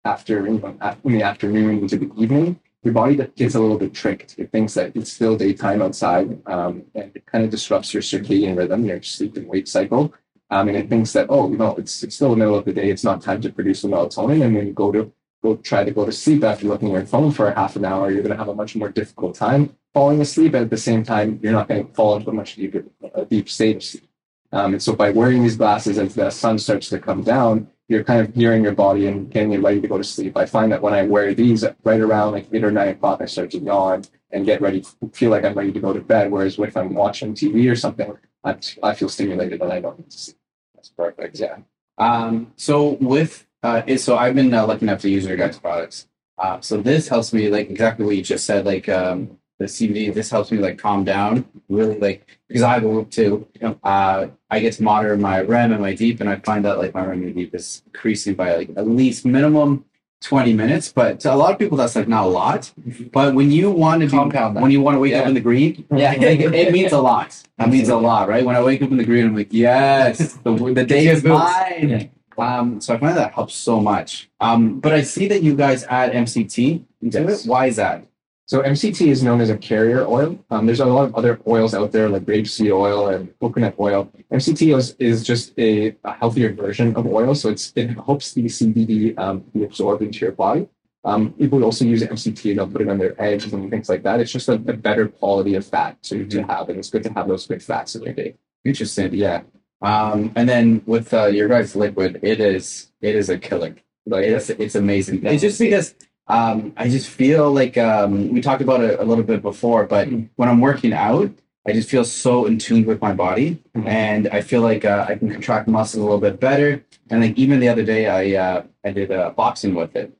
after, 0.04 0.46
you 0.46 0.58
know, 0.58 0.96
in 1.04 1.12
the 1.12 1.22
afternoon 1.22 1.80
into 1.80 1.98
the 1.98 2.10
evening, 2.16 2.58
your 2.82 2.94
body 2.94 3.16
gets 3.36 3.54
a 3.54 3.60
little 3.60 3.78
bit 3.78 3.94
tricked. 3.94 4.36
It 4.38 4.50
thinks 4.50 4.74
that 4.74 4.96
it's 4.96 5.12
still 5.12 5.36
daytime 5.36 5.82
outside, 5.82 6.40
um, 6.46 6.84
and 6.94 7.12
it 7.14 7.24
kind 7.26 7.44
of 7.44 7.50
disrupts 7.50 7.94
your 7.94 8.02
circadian 8.02 8.56
rhythm, 8.56 8.84
your 8.84 9.00
sleep 9.02 9.36
and 9.36 9.46
wake 9.46 9.68
cycle. 9.68 10.12
Um, 10.50 10.68
and 10.68 10.76
it 10.76 10.88
thinks 10.88 11.12
that, 11.14 11.26
oh, 11.30 11.48
know, 11.48 11.76
it's, 11.76 12.02
it's 12.02 12.16
still 12.16 12.30
the 12.30 12.36
middle 12.36 12.56
of 12.56 12.66
the 12.66 12.72
day. 12.72 12.90
It's 12.90 13.04
not 13.04 13.22
time 13.22 13.40
to 13.40 13.50
produce 13.50 13.82
the 13.82 13.88
melatonin. 13.88 14.44
And 14.44 14.54
when 14.54 14.66
you 14.66 14.72
go 14.74 14.92
to 14.92 15.12
go 15.42 15.56
try 15.56 15.82
to 15.82 15.90
go 15.90 16.04
to 16.04 16.12
sleep 16.12 16.44
after 16.44 16.66
looking 16.66 16.88
at 16.88 16.92
your 16.92 17.06
phone 17.06 17.32
for 17.32 17.48
a 17.48 17.54
half 17.54 17.76
an 17.76 17.84
hour, 17.84 18.10
you're 18.10 18.22
going 18.22 18.32
to 18.32 18.36
have 18.36 18.48
a 18.48 18.54
much 18.54 18.76
more 18.76 18.88
difficult 18.88 19.34
time 19.34 19.74
falling 19.94 20.20
asleep. 20.20 20.54
At 20.54 20.70
the 20.70 20.76
same 20.76 21.02
time, 21.02 21.40
you're 21.42 21.52
not 21.52 21.68
going 21.68 21.86
to 21.86 21.92
fall 21.94 22.16
into 22.16 22.30
a 22.30 22.34
much 22.34 22.56
deeper, 22.56 22.84
a 23.14 23.24
deep 23.24 23.48
state 23.48 23.76
of 23.76 23.82
sleep. 23.82 24.08
Um, 24.52 24.74
and 24.74 24.82
so 24.82 24.94
by 24.94 25.10
wearing 25.10 25.42
these 25.42 25.56
glasses 25.56 25.98
as 25.98 26.14
the 26.14 26.30
sun 26.30 26.58
starts 26.58 26.90
to 26.90 26.98
come 26.98 27.22
down, 27.22 27.68
you're 27.88 28.04
kind 28.04 28.20
of 28.20 28.34
gearing 28.34 28.62
your 28.62 28.74
body 28.74 29.06
and 29.06 29.30
getting 29.30 29.52
it 29.52 29.62
ready 29.62 29.80
to 29.80 29.88
go 29.88 29.98
to 29.98 30.04
sleep. 30.04 30.36
I 30.36 30.46
find 30.46 30.72
that 30.72 30.82
when 30.82 30.94
I 30.94 31.02
wear 31.02 31.34
these 31.34 31.64
right 31.84 32.00
around 32.00 32.32
like 32.32 32.46
eight 32.52 32.64
or 32.64 32.70
nine 32.70 32.88
o'clock, 32.88 33.20
I 33.20 33.26
start 33.26 33.50
to 33.52 33.58
yawn 33.58 34.04
and 34.30 34.46
get 34.46 34.60
ready, 34.60 34.84
feel 35.12 35.30
like 35.30 35.44
I'm 35.44 35.54
ready 35.54 35.72
to 35.72 35.80
go 35.80 35.92
to 35.92 36.00
bed. 36.00 36.30
Whereas 36.30 36.58
if 36.58 36.76
I'm 36.76 36.94
watching 36.94 37.34
TV 37.34 37.70
or 37.70 37.76
something, 37.76 38.16
I, 38.44 38.56
I 38.82 38.94
feel 38.94 39.08
stimulated 39.08 39.60
and 39.60 39.72
I 39.72 39.80
don't 39.80 39.98
need 39.98 40.10
to 40.10 40.18
sleep. 40.18 40.38
That's 40.74 40.88
perfect. 40.88 41.38
Yeah. 41.38 41.58
Um, 41.98 42.52
so 42.56 42.96
with 43.00 43.46
uh, 43.62 43.96
so 43.96 44.16
I've 44.16 44.34
been 44.34 44.52
uh, 44.52 44.66
lucky 44.66 44.86
enough 44.86 45.02
to 45.02 45.08
use 45.10 45.26
your 45.26 45.36
guys' 45.36 45.58
products. 45.58 46.08
Uh, 46.38 46.60
so 46.60 46.78
this 46.78 47.08
helps 47.08 47.32
me 47.32 47.48
like 47.48 47.70
exactly 47.70 48.04
what 48.04 48.16
you 48.16 48.22
just 48.22 48.44
said. 48.44 48.64
Like 48.64 48.88
um, 48.88 49.38
the 49.62 49.68
CBD, 49.68 50.12
this 50.12 50.28
helps 50.30 50.50
me 50.52 50.58
like 50.58 50.78
calm 50.78 51.04
down. 51.04 51.44
Really 51.68 51.98
like 51.98 52.26
because 52.48 52.62
I 52.62 52.74
have 52.74 52.84
a 52.84 52.88
Whoop 52.88 53.10
too. 53.10 53.46
Uh, 53.82 54.26
I 54.50 54.60
get 54.60 54.74
to 54.74 54.82
monitor 54.82 55.16
my 55.16 55.40
REM 55.42 55.72
and 55.72 55.80
my 55.80 55.94
deep, 55.94 56.20
and 56.20 56.28
I 56.28 56.36
find 56.36 56.64
that 56.66 56.78
like 56.78 56.92
my 56.94 57.04
REM 57.04 57.22
and 57.22 57.34
deep 57.34 57.54
is 57.54 57.82
increasing 57.86 58.34
by 58.34 58.54
like 58.56 58.70
at 58.76 58.86
least 58.88 59.24
minimum. 59.24 59.84
20 60.24 60.52
minutes, 60.52 60.92
but 60.92 61.18
to 61.18 61.34
a 61.34 61.34
lot 61.34 61.50
of 61.52 61.58
people 61.58 61.76
that's 61.76 61.96
like 61.96 62.06
not 62.06 62.24
a 62.26 62.28
lot. 62.28 62.70
But 63.12 63.34
when 63.34 63.50
you 63.50 63.72
want 63.72 64.02
to 64.02 64.06
be, 64.06 64.12
Compound 64.12 64.54
that. 64.56 64.62
when 64.62 64.70
you 64.70 64.80
want 64.80 64.94
to 64.94 65.00
wake 65.00 65.14
up 65.14 65.26
in 65.26 65.34
the 65.34 65.40
green, 65.40 65.84
Yeah. 65.92 66.12
it, 66.14 66.54
it 66.54 66.72
means 66.72 66.92
a 66.92 67.00
lot. 67.00 67.42
It 67.58 67.66
means 67.68 67.88
a 67.88 67.96
lot, 67.96 68.28
right? 68.28 68.44
When 68.44 68.54
I 68.54 68.62
wake 68.62 68.80
up 68.82 68.92
in 68.92 68.98
the 68.98 69.04
green, 69.04 69.26
I'm 69.26 69.34
like, 69.34 69.48
yes, 69.52 70.34
the, 70.44 70.52
the 70.52 70.84
day 70.84 71.08
is 71.08 71.24
mine. 71.24 72.12
Um, 72.38 72.80
so 72.80 72.94
I 72.94 72.98
find 72.98 73.16
that 73.16 73.32
helps 73.34 73.56
so 73.56 73.80
much. 73.80 74.30
Um, 74.38 74.78
but 74.78 74.92
I 74.92 75.02
see 75.02 75.26
that 75.26 75.42
you 75.42 75.56
guys 75.56 75.82
add 75.88 76.12
MCT 76.12 76.84
into 77.02 77.20
Yes. 77.22 77.44
it. 77.44 77.48
Why 77.50 77.66
is 77.66 77.74
that? 77.82 78.06
So 78.46 78.60
MCT 78.60 79.06
is 79.06 79.22
known 79.22 79.40
as 79.40 79.50
a 79.50 79.56
carrier 79.56 80.04
oil. 80.06 80.38
Um, 80.50 80.66
there's 80.66 80.80
a 80.80 80.84
lot 80.84 81.04
of 81.04 81.14
other 81.14 81.40
oils 81.46 81.74
out 81.74 81.92
there 81.92 82.08
like 82.08 82.22
rapeseed 82.22 82.72
oil 82.72 83.08
and 83.08 83.32
coconut 83.40 83.76
oil. 83.78 84.10
MCT 84.32 84.76
is, 84.76 84.96
is 84.98 85.22
just 85.22 85.58
a, 85.58 85.96
a 86.04 86.12
healthier 86.12 86.52
version 86.52 86.94
of 86.96 87.06
oil. 87.06 87.34
So 87.34 87.48
it's 87.50 87.72
it 87.76 87.90
helps 87.94 88.32
the 88.32 88.44
CBD 88.44 89.18
um, 89.18 89.40
be 89.54 89.64
absorbed 89.64 90.02
into 90.02 90.18
your 90.18 90.32
body. 90.32 90.68
Um, 91.04 91.32
people 91.32 91.64
also 91.64 91.84
use 91.84 92.02
MCT, 92.02 92.50
and 92.50 92.58
they'll 92.58 92.68
put 92.68 92.82
it 92.82 92.88
on 92.88 92.98
their 92.98 93.20
eggs 93.20 93.52
and 93.52 93.70
things 93.70 93.88
like 93.88 94.02
that. 94.04 94.20
It's 94.20 94.30
just 94.30 94.48
a, 94.48 94.54
a 94.54 94.74
better 94.74 95.08
quality 95.08 95.54
of 95.56 95.66
fat 95.66 96.00
to, 96.04 96.24
to 96.26 96.42
have, 96.44 96.68
and 96.68 96.78
it's 96.78 96.90
good 96.90 97.02
to 97.04 97.12
have 97.12 97.26
those 97.26 97.46
good 97.46 97.62
fats 97.62 97.94
in 97.96 98.02
your 98.02 98.12
day. 98.12 98.36
Interesting. 98.64 99.12
Yeah, 99.14 99.42
Um, 99.80 100.32
and 100.36 100.48
then 100.48 100.82
with 100.86 101.12
uh, 101.12 101.26
your 101.26 101.48
guys' 101.48 101.74
liquid, 101.74 102.20
it 102.22 102.40
is 102.40 102.92
it 103.00 103.16
is 103.16 103.30
a 103.30 103.38
killer. 103.38 103.74
Like 104.06 104.24
it's 104.26 104.50
it's 104.50 104.74
amazing. 104.76 105.24
It's 105.26 105.42
just 105.42 105.58
because 105.58 105.94
um, 106.28 106.72
I 106.76 106.88
just 106.88 107.08
feel 107.08 107.52
like 107.52 107.76
um, 107.76 108.28
we 108.32 108.40
talked 108.40 108.62
about 108.62 108.80
it 108.82 108.98
a 109.00 109.04
little 109.04 109.24
bit 109.24 109.42
before, 109.42 109.84
but 109.86 110.08
when 110.36 110.48
I'm 110.48 110.60
working 110.60 110.92
out, 110.92 111.30
I 111.66 111.72
just 111.72 111.88
feel 111.88 112.04
so 112.04 112.46
in 112.46 112.58
tune 112.58 112.84
with 112.86 113.00
my 113.00 113.12
body, 113.12 113.62
Mhm. 113.76 113.86
and 113.86 114.28
I 114.28 114.40
feel 114.40 114.62
like 114.62 114.84
uh, 114.84 115.06
I 115.08 115.14
can 115.14 115.30
contract 115.30 115.68
muscles 115.68 116.00
a 116.00 116.04
little 116.04 116.20
bit 116.20 116.40
better. 116.40 116.84
And 117.10 117.20
like 117.22 117.38
even 117.38 117.60
the 117.60 117.68
other 117.68 117.84
day, 117.84 118.06
I 118.08 118.36
uh, 118.40 118.62
I 118.84 118.90
did 118.90 119.10
uh, 119.12 119.30
boxing 119.30 119.74
with 119.74 119.94
it, 119.94 120.12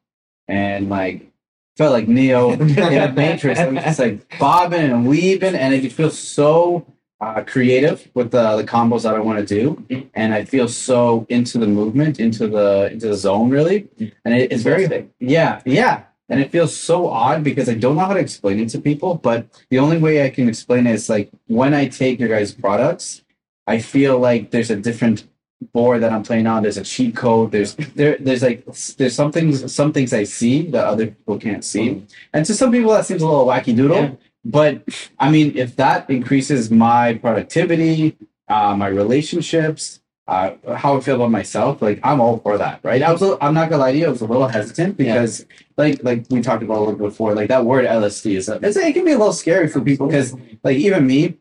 and 0.48 0.88
like 0.88 1.26
felt 1.76 1.92
like 1.92 2.06
Neo 2.06 2.52
in 2.52 2.78
a 2.78 3.12
Matrix. 3.16 3.58
I'm 3.58 3.74
just 3.76 3.98
like 3.98 4.38
bobbing 4.38 4.82
and 4.90 5.06
weaving, 5.06 5.54
and 5.56 5.74
I 5.74 5.80
just 5.80 5.96
feel 5.96 6.10
so 6.10 6.86
uh, 7.22 7.44
creative 7.44 8.10
with 8.14 8.32
the, 8.32 8.56
the 8.56 8.64
combos 8.64 9.04
that 9.04 9.14
I 9.14 9.20
want 9.20 9.38
to 9.38 9.46
do, 9.46 9.74
mm-hmm. 9.74 10.08
and 10.14 10.34
I 10.34 10.44
feel 10.44 10.66
so 10.66 11.24
into 11.28 11.56
the 11.56 11.68
movement, 11.68 12.18
into 12.18 12.48
the 12.48 12.90
into 12.90 13.06
the 13.08 13.14
zone, 13.14 13.48
really. 13.48 13.82
Mm-hmm. 13.82 14.08
And 14.24 14.34
it, 14.34 14.50
it's 14.50 14.64
very 14.64 15.08
yeah, 15.20 15.62
yeah. 15.64 16.02
And 16.28 16.40
it 16.40 16.50
feels 16.50 16.74
so 16.74 17.08
odd 17.08 17.44
because 17.44 17.68
I 17.68 17.74
don't 17.74 17.96
know 17.96 18.06
how 18.06 18.14
to 18.14 18.20
explain 18.20 18.58
it 18.58 18.70
to 18.70 18.80
people, 18.80 19.14
but 19.14 19.46
the 19.70 19.78
only 19.78 19.98
way 19.98 20.24
I 20.24 20.30
can 20.30 20.48
explain 20.48 20.86
it 20.86 20.94
is 20.94 21.08
like 21.08 21.30
when 21.46 21.74
I 21.74 21.88
take 21.88 22.18
your 22.18 22.28
guys' 22.28 22.52
products, 22.54 23.22
I 23.66 23.78
feel 23.78 24.18
like 24.18 24.50
there's 24.50 24.70
a 24.70 24.76
different 24.76 25.28
board 25.72 26.02
that 26.02 26.10
I'm 26.10 26.24
playing 26.24 26.46
on. 26.48 26.62
There's 26.62 26.78
a 26.78 26.82
cheat 26.82 27.14
code. 27.14 27.52
There's 27.52 27.76
there 27.94 28.16
there's 28.18 28.42
like 28.42 28.64
there's 28.96 29.14
some 29.14 29.30
things 29.30 29.72
some 29.72 29.92
things 29.92 30.12
I 30.12 30.24
see 30.24 30.62
that 30.70 30.84
other 30.86 31.06
people 31.06 31.38
can't 31.38 31.64
see. 31.64 31.88
Mm-hmm. 31.90 32.04
And 32.32 32.44
to 32.46 32.54
some 32.54 32.72
people 32.72 32.90
that 32.92 33.06
seems 33.06 33.22
a 33.22 33.26
little 33.26 33.46
wacky 33.46 33.76
doodle. 33.76 33.96
Yeah. 33.96 34.14
But 34.44 34.82
I 35.18 35.30
mean, 35.30 35.56
if 35.56 35.76
that 35.76 36.08
increases 36.10 36.70
my 36.70 37.14
productivity, 37.14 38.16
uh, 38.48 38.74
my 38.76 38.88
relationships, 38.88 40.00
uh, 40.28 40.52
how 40.76 40.96
I 40.96 41.00
feel 41.00 41.16
about 41.16 41.30
myself, 41.30 41.80
like 41.82 42.00
I'm 42.02 42.20
all 42.20 42.38
for 42.38 42.58
that, 42.58 42.80
right? 42.82 43.02
I 43.02 43.12
was, 43.12 43.22
I'm 43.40 43.54
not 43.54 43.70
gonna 43.70 43.82
lie 43.82 43.92
to 43.92 43.98
you, 43.98 44.06
I 44.06 44.10
was 44.10 44.20
a 44.20 44.26
little 44.26 44.48
hesitant 44.48 44.98
Yeah. 44.98 45.14
because, 45.14 45.46
like, 45.76 46.02
like 46.02 46.26
we 46.30 46.40
talked 46.42 46.62
about 46.62 46.78
a 46.78 46.80
little 46.80 46.94
bit 46.94 47.04
before, 47.04 47.34
like 47.34 47.48
that 47.48 47.64
word 47.64 47.84
LSD 47.86 48.36
is, 48.36 48.48
it's, 48.48 48.76
it 48.76 48.92
can 48.94 49.04
be 49.04 49.12
a 49.12 49.18
little 49.18 49.32
scary 49.32 49.68
for 49.68 49.80
people 49.80 50.06
because, 50.06 50.34
like, 50.64 50.76
even 50.76 51.06
me, 51.06 51.38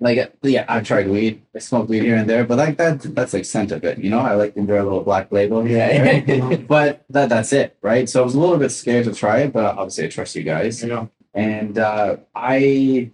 like, 0.00 0.32
yeah, 0.42 0.64
I've 0.68 0.84
tried 0.86 1.08
weed, 1.08 1.42
I 1.56 1.58
smoke 1.58 1.88
weed 1.88 2.02
here 2.02 2.16
and 2.16 2.28
there, 2.30 2.44
but 2.44 2.58
like 2.58 2.76
that, 2.78 3.02
that's 3.16 3.32
like 3.34 3.44
scent 3.44 3.72
of 3.72 3.82
it, 3.84 3.98
you 3.98 4.10
know. 4.10 4.20
I 4.20 4.34
like 4.34 4.54
to 4.54 4.60
enjoy 4.60 4.80
a 4.80 4.84
little 4.84 5.02
black 5.02 5.32
label, 5.32 5.66
Yeah. 5.66 6.20
but 6.68 7.04
that 7.10 7.28
that's 7.30 7.52
it, 7.52 7.76
right? 7.82 8.08
So 8.08 8.20
I 8.20 8.24
was 8.24 8.34
a 8.36 8.40
little 8.40 8.58
bit 8.58 8.70
scared 8.70 9.06
to 9.06 9.14
try 9.14 9.38
it, 9.40 9.52
but 9.52 9.64
obviously 9.76 10.04
I 10.04 10.08
trust 10.08 10.36
you 10.36 10.44
guys 10.44 10.82
You 10.82 10.88
know, 10.88 11.10
and 11.38 11.78
uh, 11.78 12.16
I 12.34 13.10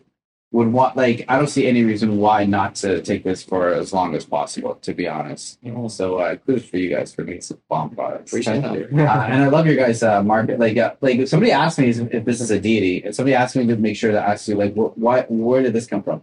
would 0.52 0.72
want 0.72 0.96
like 0.96 1.24
I 1.28 1.36
don't 1.36 1.48
see 1.48 1.66
any 1.66 1.84
reason 1.84 2.18
why 2.18 2.44
not 2.44 2.76
to 2.76 3.02
take 3.02 3.24
this 3.24 3.42
for 3.42 3.72
as 3.72 3.92
long 3.92 4.14
as 4.14 4.24
possible. 4.24 4.76
To 4.76 4.94
be 4.94 5.08
honest, 5.08 5.58
so 5.88 6.18
uh, 6.18 6.36
kudos 6.36 6.66
for 6.66 6.76
you 6.76 6.90
guys 6.90 7.14
for 7.14 7.24
making 7.24 7.42
some 7.42 7.60
bomb 7.68 7.90
products. 7.90 8.32
Appreciate 8.32 8.64
uh, 8.64 8.74
and 8.74 9.42
I 9.42 9.48
love 9.48 9.66
your 9.66 9.76
guys' 9.76 10.02
uh, 10.02 10.22
market. 10.22 10.58
Like, 10.58 10.76
uh, 10.76 10.94
like 11.00 11.18
if 11.18 11.28
somebody 11.28 11.52
asked 11.52 11.78
me 11.78 11.88
if 11.88 12.24
this 12.24 12.40
is 12.40 12.50
a 12.50 12.60
deity, 12.60 13.02
and 13.04 13.14
somebody 13.14 13.34
asked 13.34 13.56
me 13.56 13.66
to 13.66 13.76
make 13.76 13.96
sure 13.96 14.12
to 14.12 14.20
ask 14.20 14.48
you 14.48 14.54
like, 14.54 14.74
wh- 14.74 14.96
why, 14.96 15.22
where 15.28 15.62
did 15.62 15.72
this 15.72 15.86
come 15.86 16.02
from? 16.02 16.22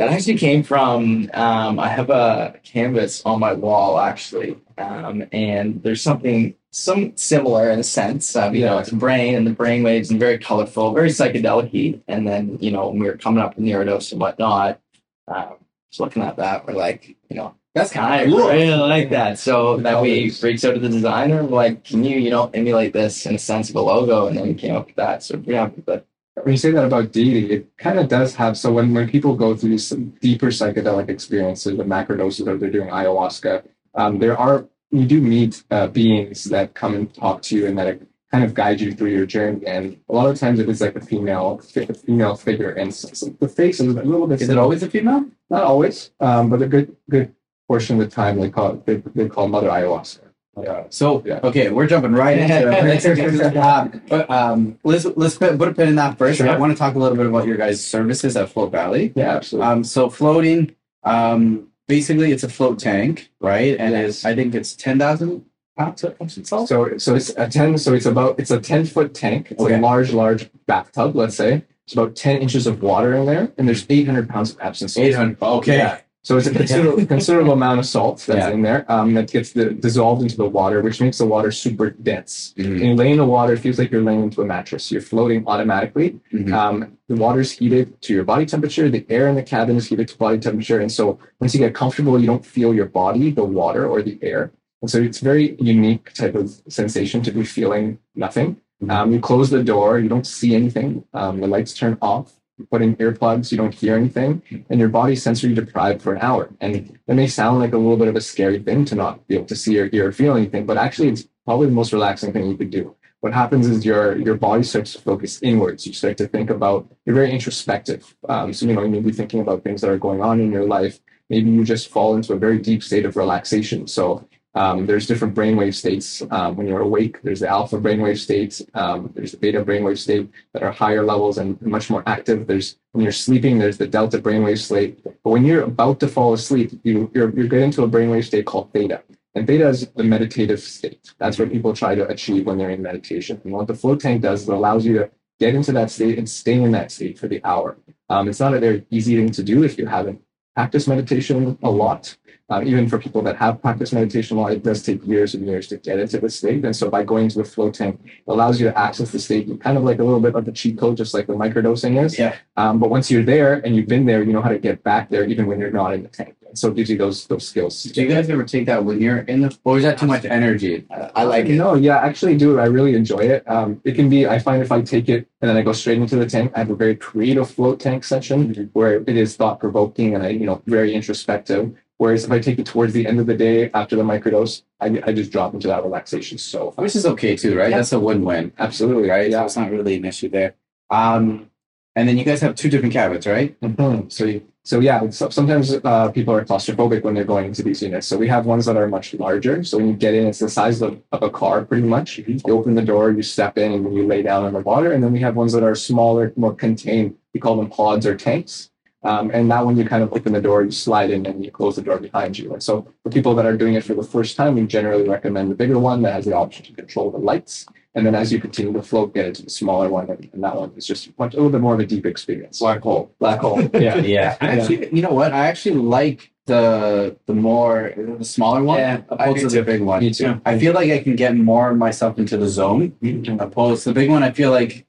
that 0.00 0.08
actually 0.08 0.38
came 0.38 0.62
from 0.62 1.30
um, 1.34 1.78
I 1.78 1.88
have 1.88 2.08
a 2.08 2.58
canvas 2.64 3.22
on 3.26 3.38
my 3.38 3.52
wall 3.52 3.98
actually, 3.98 4.56
um, 4.78 5.24
and 5.30 5.82
there's 5.82 6.00
something 6.00 6.54
some 6.70 7.16
similar 7.16 7.70
in 7.70 7.80
a 7.80 7.84
sense. 7.84 8.36
Um, 8.36 8.54
you 8.54 8.64
know, 8.64 8.78
it's 8.78 8.90
brain 8.90 9.34
and 9.34 9.46
the 9.46 9.52
brain 9.52 9.82
waves 9.82 10.10
and 10.10 10.20
very 10.20 10.38
colorful, 10.38 10.92
very 10.92 11.08
psychedelic. 11.10 12.00
And 12.08 12.26
then 12.26 12.58
you 12.60 12.70
know, 12.70 12.88
when 12.88 13.00
we 13.00 13.06
were 13.06 13.16
coming 13.16 13.42
up 13.42 13.56
with 13.56 13.64
Neurodose 13.64 14.12
and 14.12 14.20
whatnot, 14.20 14.80
um, 15.28 15.54
just 15.90 16.00
looking 16.00 16.22
at 16.22 16.36
that, 16.36 16.66
we're 16.66 16.74
like, 16.74 17.16
you 17.28 17.36
know, 17.36 17.54
That's 17.74 17.90
kind 17.90 18.22
of 18.22 18.30
cool. 18.30 18.48
really 18.48 18.76
like 18.76 19.10
that. 19.10 19.38
So 19.38 19.76
The 19.76 19.82
that 19.84 20.02
we 20.02 20.32
reached 20.42 20.64
out 20.64 20.74
to 20.74 20.80
the 20.80 20.88
designer, 20.88 21.42
we're 21.42 21.56
like, 21.56 21.84
can 21.84 22.04
you, 22.04 22.18
you 22.18 22.30
know, 22.30 22.50
emulate 22.54 22.92
this 22.92 23.26
in 23.26 23.34
a 23.34 23.38
sense 23.38 23.70
of 23.70 23.76
a 23.76 23.80
logo? 23.80 24.28
And 24.28 24.36
then 24.36 24.46
we 24.48 24.54
came 24.54 24.76
up 24.76 24.86
with 24.86 24.96
that. 24.96 25.22
So 25.24 25.42
yeah, 25.44 25.70
but 25.84 26.06
when 26.34 26.52
you 26.52 26.58
say 26.58 26.70
that 26.70 26.84
about 26.84 27.12
deity, 27.12 27.52
it 27.52 27.76
kind 27.76 27.98
of 27.98 28.08
does 28.08 28.34
have. 28.36 28.56
So 28.56 28.72
when, 28.72 28.94
when 28.94 29.08
people 29.10 29.34
go 29.34 29.56
through 29.56 29.78
some 29.78 30.10
deeper 30.20 30.46
psychedelic 30.46 31.08
experiences, 31.08 31.76
the 31.76 31.84
macrodoses, 31.84 32.46
or 32.46 32.56
they're 32.56 32.70
doing 32.70 32.88
ayahuasca, 32.88 33.64
um, 33.94 34.18
there 34.20 34.38
are 34.38 34.66
you 34.90 35.04
do 35.06 35.20
meet 35.20 35.62
uh, 35.70 35.86
beings 35.86 36.44
that 36.44 36.74
come 36.74 36.94
and 36.94 37.12
talk 37.14 37.42
to 37.42 37.56
you 37.56 37.66
and 37.66 37.78
that 37.78 38.00
kind 38.32 38.44
of 38.44 38.54
guide 38.54 38.80
you 38.80 38.92
through 38.92 39.10
your 39.10 39.26
journey. 39.26 39.64
And 39.66 39.98
a 40.08 40.12
lot 40.14 40.28
of 40.30 40.38
times 40.38 40.58
it 40.60 40.68
is 40.68 40.80
like 40.80 40.96
a 40.96 41.00
female, 41.00 41.60
a 41.76 41.94
female 41.94 42.36
figure, 42.36 42.70
and 42.70 42.88
s 42.90 43.04
s- 43.04 43.30
the 43.40 43.48
face 43.48 43.80
is 43.80 43.88
a 43.96 44.02
little 44.02 44.26
bit. 44.26 44.40
Is 44.42 44.48
it 44.48 44.58
always 44.58 44.82
a 44.82 44.90
female? 44.90 45.24
Not 45.48 45.62
always, 45.64 46.10
um, 46.20 46.48
but 46.50 46.62
a 46.62 46.66
good 46.68 46.94
good 47.08 47.34
portion 47.68 48.00
of 48.00 48.08
the 48.08 48.14
time 48.14 48.38
they 48.40 48.50
call 48.50 48.72
it, 48.74 48.86
they, 48.86 48.96
they 49.14 49.28
call 49.28 49.46
Mother 49.48 49.68
Ayahuasca. 49.68 50.20
Yeah. 50.60 50.84
So 50.90 51.22
Yeah. 51.24 51.40
okay, 51.44 51.70
we're 51.70 51.86
jumping 51.86 52.12
right 52.12 52.36
into 52.38 52.54
it. 52.68 53.56
um, 53.56 54.02
but, 54.08 54.28
um, 54.30 54.78
let's 54.84 55.04
let's 55.16 55.36
put, 55.38 55.56
put 55.56 55.68
a 55.68 55.74
pin 55.74 55.88
in 55.88 55.94
that 55.96 56.18
first. 56.18 56.38
Sure. 56.38 56.48
I 56.48 56.56
want 56.58 56.72
to 56.72 56.78
talk 56.78 56.94
a 56.96 56.98
little 56.98 57.16
bit 57.16 57.26
about 57.26 57.46
your 57.46 57.56
guys' 57.56 57.84
services 57.84 58.36
at 58.36 58.48
Float 58.50 58.70
Valley. 58.72 59.12
Yeah, 59.14 59.36
absolutely. 59.36 59.68
Um, 59.70 59.84
so 59.84 60.10
floating, 60.10 60.74
um, 61.04 61.68
basically 61.90 62.30
it's 62.34 62.44
a 62.44 62.48
float 62.48 62.78
tank, 62.78 63.30
right? 63.40 63.72
And 63.82 63.94
it's 63.94 64.24
I 64.24 64.32
think 64.34 64.54
it's 64.54 64.74
ten 64.84 64.98
thousand 64.98 65.44
pounds 65.76 66.04
of 66.04 66.14
salt. 66.46 66.68
So 66.68 66.96
so 67.04 67.14
it's 67.18 67.30
a 67.36 67.46
ten. 67.48 67.76
So 67.84 67.92
it's 67.98 68.06
about 68.06 68.38
it's 68.40 68.50
a 68.58 68.60
ten 68.60 68.86
foot 68.86 69.12
tank. 69.12 69.50
It's 69.50 69.60
Okay. 69.62 69.74
a 69.74 69.80
large 69.80 70.12
large 70.22 70.42
bathtub. 70.66 71.16
Let's 71.16 71.36
say 71.36 71.64
it's 71.84 71.94
about 71.94 72.14
ten 72.14 72.40
inches 72.44 72.66
of 72.66 72.74
water 72.82 73.10
in 73.18 73.26
there, 73.26 73.52
and 73.58 73.66
there's 73.68 73.84
eight 73.94 74.06
hundred 74.06 74.28
pounds 74.28 74.52
of 74.52 74.58
Epsom 74.60 74.88
salt. 74.88 75.04
Eight 75.06 75.16
hundred. 75.20 75.42
Okay. 75.42 75.76
Yeah. 75.78 75.98
So 76.22 76.36
it's 76.36 76.46
a 76.46 76.52
considerable, 76.52 77.06
considerable 77.16 77.52
amount 77.54 77.78
of 77.80 77.86
salt 77.86 78.22
that's 78.26 78.46
Yeah. 78.46 78.50
in 78.50 78.60
there 78.62 78.84
um, 78.92 79.14
that 79.14 79.30
gets 79.30 79.52
the, 79.52 79.70
dissolved 79.70 80.20
into 80.22 80.36
the 80.36 80.48
water, 80.48 80.82
which 80.82 81.00
makes 81.00 81.18
the 81.18 81.26
water 81.26 81.50
super 81.50 81.90
dense. 81.90 82.52
Mhm. 82.58 82.64
And 82.72 82.80
you 82.80 82.94
lay 82.94 83.10
in 83.12 83.16
the 83.18 83.24
water, 83.24 83.54
it 83.54 83.60
feels 83.60 83.78
like 83.78 83.90
you're 83.90 84.02
laying 84.02 84.22
into 84.24 84.42
a 84.42 84.44
mattress. 84.44 84.92
You're 84.92 85.00
floating 85.00 85.44
automatically. 85.46 86.20
Mhm. 86.32 86.52
Um, 86.52 86.92
the 87.08 87.16
water 87.16 87.40
is 87.40 87.52
heated 87.52 88.00
to 88.02 88.12
your 88.12 88.24
body 88.24 88.44
temperature. 88.44 88.90
The 88.90 89.06
air 89.08 89.28
in 89.28 89.34
the 89.34 89.42
cabin 89.42 89.76
is 89.76 89.86
heated 89.88 90.08
to 90.08 90.18
body 90.18 90.38
temperature. 90.38 90.78
And 90.78 90.92
so 90.92 91.18
once 91.40 91.54
you 91.54 91.60
get 91.60 91.74
comfortable, 91.74 92.20
you 92.20 92.26
don't 92.26 92.44
feel 92.44 92.74
your 92.74 92.86
body, 92.86 93.30
the 93.30 93.44
water 93.44 93.86
or 93.86 94.02
the 94.02 94.18
air. 94.20 94.52
And 94.82 94.90
so 94.90 95.00
it's 95.00 95.20
very 95.20 95.56
unique 95.58 96.12
type 96.12 96.34
of 96.34 96.50
sensation 96.68 97.22
to 97.22 97.30
be 97.30 97.44
feeling 97.44 97.98
nothing. 98.14 98.58
Um, 98.88 99.12
you 99.12 99.20
close 99.20 99.50
the 99.50 99.62
door, 99.62 99.98
you 99.98 100.08
don't 100.08 100.26
see 100.26 100.54
anything. 100.54 101.04
Um, 101.12 101.40
the 101.40 101.46
lights 101.46 101.74
turn 101.74 101.98
off. 102.00 102.39
You 102.60 102.66
put 102.66 102.82
in 102.82 102.94
earplugs, 102.96 103.50
you 103.50 103.56
don't 103.56 103.74
hear 103.74 103.96
anything, 103.96 104.42
and 104.68 104.78
your 104.78 104.90
body's 104.90 105.22
sensory 105.22 105.54
deprived 105.54 106.02
for 106.02 106.12
an 106.12 106.20
hour. 106.20 106.50
And 106.60 106.98
that 107.06 107.14
may 107.14 107.26
sound 107.26 107.58
like 107.58 107.72
a 107.72 107.78
little 107.78 107.96
bit 107.96 108.08
of 108.08 108.16
a 108.16 108.20
scary 108.20 108.58
thing 108.58 108.84
to 108.84 108.94
not 108.94 109.26
be 109.26 109.36
able 109.36 109.46
to 109.46 109.56
see 109.56 109.78
or 109.78 109.88
hear 109.88 110.08
or 110.08 110.12
feel 110.12 110.36
anything, 110.36 110.66
but 110.66 110.76
actually, 110.76 111.08
it's 111.08 111.26
probably 111.46 111.68
the 111.68 111.72
most 111.72 111.94
relaxing 111.94 112.34
thing 112.34 112.50
you 112.50 112.58
could 112.58 112.70
do. 112.70 112.94
What 113.20 113.32
happens 113.32 113.66
is 113.66 113.82
your 113.84 114.18
your 114.18 114.34
body 114.34 114.62
starts 114.62 114.92
to 114.92 115.00
focus 115.00 115.42
inwards. 115.42 115.86
You 115.86 115.94
start 115.94 116.18
to 116.18 116.28
think 116.28 116.50
about. 116.50 116.86
You're 117.06 117.14
very 117.14 117.32
introspective. 117.32 118.14
Um, 118.28 118.52
so 118.52 118.66
you 118.66 118.74
know 118.74 118.82
you 118.82 118.90
may 118.90 119.00
be 119.00 119.12
thinking 119.12 119.40
about 119.40 119.64
things 119.64 119.80
that 119.80 119.90
are 119.90 119.98
going 119.98 120.20
on 120.20 120.40
in 120.40 120.52
your 120.52 120.66
life. 120.66 121.00
Maybe 121.30 121.50
you 121.50 121.64
just 121.64 121.88
fall 121.88 122.14
into 122.16 122.34
a 122.34 122.38
very 122.38 122.58
deep 122.58 122.82
state 122.82 123.06
of 123.06 123.16
relaxation. 123.16 123.86
So 123.86 124.28
um, 124.54 124.86
there's 124.86 125.06
different 125.06 125.34
brainwave 125.34 125.74
states. 125.74 126.22
Um, 126.30 126.56
when 126.56 126.66
you're 126.66 126.80
awake, 126.80 127.22
there's 127.22 127.40
the 127.40 127.48
alpha 127.48 127.76
brainwave 127.78 128.18
states. 128.18 128.62
Um, 128.74 129.10
there's 129.14 129.32
the 129.32 129.38
beta 129.38 129.64
brainwave 129.64 129.98
state 129.98 130.28
that 130.52 130.62
are 130.62 130.72
higher 130.72 131.04
levels 131.04 131.38
and 131.38 131.60
much 131.62 131.88
more 131.88 132.02
active. 132.06 132.46
There's 132.46 132.76
when 132.92 133.04
you're 133.04 133.12
sleeping, 133.12 133.58
there's 133.58 133.78
the 133.78 133.86
delta 133.86 134.18
brainwave 134.18 134.58
state. 134.58 135.04
But 135.04 135.30
when 135.30 135.44
you're 135.44 135.62
about 135.62 136.00
to 136.00 136.08
fall 136.08 136.32
asleep, 136.32 136.72
you 136.82 137.10
you're, 137.14 137.30
you 137.30 137.46
get 137.46 137.62
into 137.62 137.84
a 137.84 137.88
brainwave 137.88 138.24
state 138.24 138.46
called 138.46 138.72
theta. 138.72 139.02
And 139.36 139.46
theta 139.46 139.68
is 139.68 139.86
the 139.86 140.02
meditative 140.02 140.60
state. 140.60 141.14
That's 141.18 141.38
what 141.38 141.52
people 141.52 141.72
try 141.72 141.94
to 141.94 142.08
achieve 142.08 142.46
when 142.46 142.58
they're 142.58 142.70
in 142.70 142.82
meditation. 142.82 143.40
And 143.44 143.52
what 143.52 143.68
the 143.68 143.74
float 143.74 144.00
tank 144.00 144.22
does 144.22 144.42
is 144.42 144.48
it 144.48 144.54
allows 144.54 144.84
you 144.84 144.94
to 144.98 145.10
get 145.38 145.54
into 145.54 145.70
that 145.72 145.92
state 145.92 146.18
and 146.18 146.28
stay 146.28 146.60
in 146.60 146.72
that 146.72 146.90
state 146.90 147.16
for 147.16 147.28
the 147.28 147.42
hour. 147.44 147.76
Um, 148.08 148.28
it's 148.28 148.40
not 148.40 148.54
a 148.54 148.58
very 148.58 148.84
easy 148.90 149.14
thing 149.14 149.30
to 149.30 149.44
do 149.44 149.62
if 149.62 149.78
you 149.78 149.86
haven't 149.86 150.20
practiced 150.56 150.88
meditation 150.88 151.56
a 151.62 151.70
lot. 151.70 152.16
Uh, 152.50 152.62
even 152.64 152.88
for 152.88 152.98
people 152.98 153.22
that 153.22 153.36
have 153.36 153.62
practiced 153.62 153.92
meditation 153.92 154.36
a 154.36 154.40
lot, 154.40 154.52
it 154.52 154.64
does 154.64 154.82
take 154.82 155.06
years 155.06 155.34
and 155.34 155.46
years 155.46 155.68
to 155.68 155.76
get 155.76 156.00
into 156.00 156.18
the 156.18 156.28
state. 156.28 156.64
And 156.64 156.74
so 156.74 156.90
by 156.90 157.04
going 157.04 157.28
to 157.28 157.38
the 157.38 157.44
float 157.44 157.74
tank, 157.74 158.00
it 158.04 158.22
allows 158.26 158.60
you 158.60 158.68
to 158.68 158.76
access 158.76 159.12
the 159.12 159.20
state 159.20 159.48
kind 159.60 159.78
of 159.78 159.84
like 159.84 160.00
a 160.00 160.04
little 160.04 160.20
bit 160.20 160.34
of 160.34 160.44
the 160.44 160.52
cheat 160.52 160.76
code, 160.76 160.96
just 160.96 161.14
like 161.14 161.26
the 161.28 161.34
microdosing 161.34 162.02
is. 162.04 162.18
Yeah. 162.18 162.36
Um, 162.56 162.80
but 162.80 162.90
once 162.90 163.10
you're 163.10 163.22
there 163.22 163.54
and 163.64 163.76
you've 163.76 163.86
been 163.86 164.04
there, 164.04 164.22
you 164.24 164.32
know 164.32 164.42
how 164.42 164.48
to 164.50 164.58
get 164.58 164.82
back 164.82 165.10
there 165.10 165.24
even 165.24 165.46
when 165.46 165.60
you're 165.60 165.70
not 165.70 165.94
in 165.94 166.02
the 166.02 166.08
tank. 166.08 166.34
And 166.48 166.58
so 166.58 166.68
it 166.70 166.74
gives 166.74 166.90
you 166.90 166.98
those 166.98 167.28
those 167.28 167.46
skills. 167.46 167.84
Do 167.84 168.02
you 168.02 168.08
guys 168.08 168.28
ever 168.28 168.42
take 168.42 168.66
that 168.66 168.84
when 168.84 169.00
you're 169.00 169.18
in 169.18 169.42
the, 169.42 169.56
or 169.62 169.78
is 169.78 169.84
that 169.84 169.98
too 169.98 170.06
much 170.06 170.24
energy? 170.24 170.84
I 170.90 171.22
like 171.22 171.46
it. 171.46 171.54
No, 171.54 171.74
yeah, 171.74 171.98
I 171.98 172.06
actually 172.08 172.36
do. 172.36 172.58
I 172.58 172.66
really 172.66 172.96
enjoy 172.96 173.20
it. 173.20 173.48
Um, 173.48 173.80
it 173.84 173.94
can 173.94 174.08
be, 174.08 174.26
I 174.26 174.40
find 174.40 174.60
if 174.60 174.72
I 174.72 174.82
take 174.82 175.08
it 175.08 175.28
and 175.40 175.48
then 175.48 175.56
I 175.56 175.62
go 175.62 175.72
straight 175.72 175.98
into 175.98 176.16
the 176.16 176.26
tank, 176.26 176.50
I 176.56 176.58
have 176.58 176.70
a 176.70 176.74
very 176.74 176.96
creative 176.96 177.48
float 177.48 177.78
tank 177.78 178.02
session 178.02 178.68
where 178.72 178.94
it 178.96 179.16
is 179.16 179.36
thought 179.36 179.60
provoking 179.60 180.16
and 180.16 180.24
I, 180.24 180.30
you 180.30 180.46
know, 180.46 180.60
very 180.66 180.92
introspective. 180.92 181.72
Whereas 182.00 182.24
if 182.24 182.30
I 182.32 182.38
take 182.38 182.58
it 182.58 182.64
towards 182.64 182.94
the 182.94 183.06
end 183.06 183.20
of 183.20 183.26
the 183.26 183.36
day 183.36 183.70
after 183.74 183.94
the 183.94 184.02
microdose, 184.02 184.62
I, 184.80 184.86
I 185.06 185.12
just 185.12 185.30
drop 185.30 185.52
into 185.52 185.68
that 185.68 185.82
relaxation 185.84 186.38
so 186.38 186.70
fast. 186.70 186.78
Which 186.78 186.96
is 186.96 187.04
okay 187.04 187.36
too, 187.36 187.58
right? 187.58 187.68
Yeah. 187.70 187.76
That's 187.76 187.92
a 187.92 188.00
win-win, 188.00 188.52
Absolutely, 188.58 189.10
right? 189.10 189.30
So 189.30 189.36
Yeah. 189.38 189.44
it's 189.44 189.56
not 189.58 189.70
really 189.70 189.96
an 189.96 190.06
issue 190.06 190.30
there. 190.30 190.54
Um, 190.88 191.50
and 191.94 192.08
then 192.08 192.16
you 192.16 192.24
guys 192.24 192.40
have 192.40 192.54
two 192.54 192.70
different 192.70 192.94
cabins, 192.94 193.26
right? 193.26 193.54
Mhm. 193.60 194.10
So 194.10 194.24
you, 194.24 194.40
So 194.62 194.80
yeah, 194.80 195.08
so 195.10 195.28
sometimes 195.30 195.74
uh, 195.84 196.10
people 196.10 196.32
are 196.34 196.42
claustrophobic 196.44 197.02
when 197.02 197.12
they're 197.14 197.24
going 197.24 197.46
into 197.46 197.62
these 197.62 197.82
units. 197.82 198.06
So 198.06 198.16
we 198.16 198.28
have 198.28 198.46
ones 198.46 198.64
that 198.66 198.76
are 198.78 198.88
much 198.88 199.12
larger. 199.14 199.62
So 199.64 199.76
when 199.78 199.88
you 199.88 199.94
get 199.94 200.14
in, 200.14 200.26
it's 200.26 200.38
the 200.38 200.48
size 200.48 200.80
of, 200.80 201.02
of 201.12 201.22
a 201.22 201.30
car, 201.30 201.64
pretty 201.66 201.86
much. 201.86 202.16
You 202.18 202.40
open 202.48 202.74
the 202.74 202.82
door, 202.82 203.10
you 203.10 203.22
step 203.22 203.58
in, 203.58 203.72
and 203.72 203.94
you 203.94 204.06
lay 204.06 204.22
down 204.22 204.46
in 204.46 204.52
the 204.54 204.60
water. 204.60 204.92
And 204.92 205.02
then 205.04 205.12
we 205.12 205.20
have 205.20 205.34
ones 205.36 205.52
that 205.52 205.62
are 205.62 205.74
smaller, 205.74 206.32
more 206.36 206.54
contained. 206.54 207.16
We 207.34 207.40
call 207.40 207.56
them 207.56 207.68
pods 207.68 208.06
or 208.06 208.14
tanks. 208.16 208.69
Um, 209.02 209.30
and 209.32 209.50
that 209.50 209.64
one 209.64 209.76
you 209.78 209.84
kind 209.86 210.02
of 210.02 210.12
open 210.12 210.32
the 210.34 210.40
door, 210.42 210.62
you 210.62 210.70
slide 210.70 211.10
in, 211.10 211.24
and 211.24 211.42
you 211.44 211.50
close 211.50 211.76
the 211.76 211.82
door 211.82 211.98
behind 211.98 212.38
you. 212.38 212.52
And 212.52 212.62
so 212.62 212.86
for 213.02 213.10
people 213.10 213.34
that 213.36 213.46
are 213.46 213.56
doing 213.56 213.74
it 213.74 213.82
for 213.84 213.94
the 213.94 214.02
first 214.02 214.36
time, 214.36 214.56
we 214.56 214.66
generally 214.66 215.08
recommend 215.08 215.50
the 215.50 215.54
bigger 215.54 215.78
one 215.78 216.02
that 216.02 216.12
has 216.12 216.26
the 216.26 216.34
option 216.34 216.66
to 216.66 216.72
control 216.74 217.10
the 217.10 217.18
lights. 217.18 217.66
And 217.94 218.06
then 218.06 218.14
as 218.14 218.30
you 218.30 218.38
continue 218.40 218.72
to 218.74 218.82
float, 218.82 219.14
get 219.14 219.26
into 219.26 219.42
the 219.42 219.50
smaller 219.50 219.88
one, 219.88 220.08
and, 220.10 220.28
and 220.32 220.44
that 220.44 220.54
one 220.54 220.72
is 220.76 220.86
just 220.86 221.18
much, 221.18 221.32
a 221.32 221.36
little 221.36 221.50
bit 221.50 221.60
more 221.60 221.74
of 221.74 221.80
a 221.80 221.86
deep 221.86 222.04
experience. 222.06 222.58
black 222.58 222.82
hole. 222.82 223.10
Black 223.18 223.40
hole. 223.40 223.60
Yeah. 223.74 223.96
Yeah, 223.96 224.36
actually, 224.40 224.94
you 224.94 225.02
know 225.02 225.12
what? 225.12 225.32
I 225.32 225.46
actually 225.48 225.76
like 225.76 226.30
the 226.46 227.16
the 227.26 227.34
more 227.34 227.92
the 227.96 228.24
smaller 228.24 228.62
one 228.62 228.78
Yeah, 228.78 229.02
I 229.08 229.14
opposed 229.14 229.40
do 229.40 229.48
to 229.50 229.56
the 229.56 229.62
big 229.62 229.80
one. 229.80 230.00
Me 230.02 230.12
too. 230.12 230.40
I 230.44 230.58
feel 230.58 230.72
like 230.74 230.90
I 230.90 230.98
can 231.02 231.16
get 231.16 231.36
more 231.36 231.70
of 231.70 231.78
myself 231.78 232.18
into 232.18 232.36
the 232.36 232.48
zone 232.48 232.92
opposed 233.40 233.84
to 233.84 233.90
the 233.90 233.94
big 233.94 234.10
one. 234.10 234.22
I 234.22 234.32
feel 234.32 234.50
like 234.50 234.86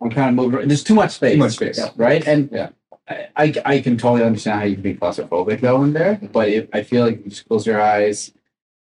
I'm 0.00 0.10
kind 0.10 0.28
of 0.28 0.34
moving. 0.34 0.68
There's 0.68 0.84
too 0.84 0.94
much 0.94 1.12
space. 1.12 1.34
Too 1.34 1.38
much 1.38 1.52
space. 1.52 1.78
Yeah, 1.78 1.90
right? 1.96 2.26
And 2.26 2.50
Yeah. 2.52 2.70
I, 3.08 3.28
I 3.36 3.54
I 3.64 3.80
can 3.80 3.96
totally 3.96 4.24
understand 4.24 4.60
how 4.60 4.66
you 4.66 4.74
can 4.74 4.82
be 4.82 4.94
claustrophobic 4.94 5.60
though 5.60 5.82
in 5.82 5.92
there, 5.92 6.20
but 6.32 6.48
if 6.48 6.68
I 6.72 6.82
feel 6.82 7.04
like 7.06 7.24
you 7.24 7.30
just 7.30 7.46
close 7.48 7.66
your 7.66 7.80
eyes 7.80 8.32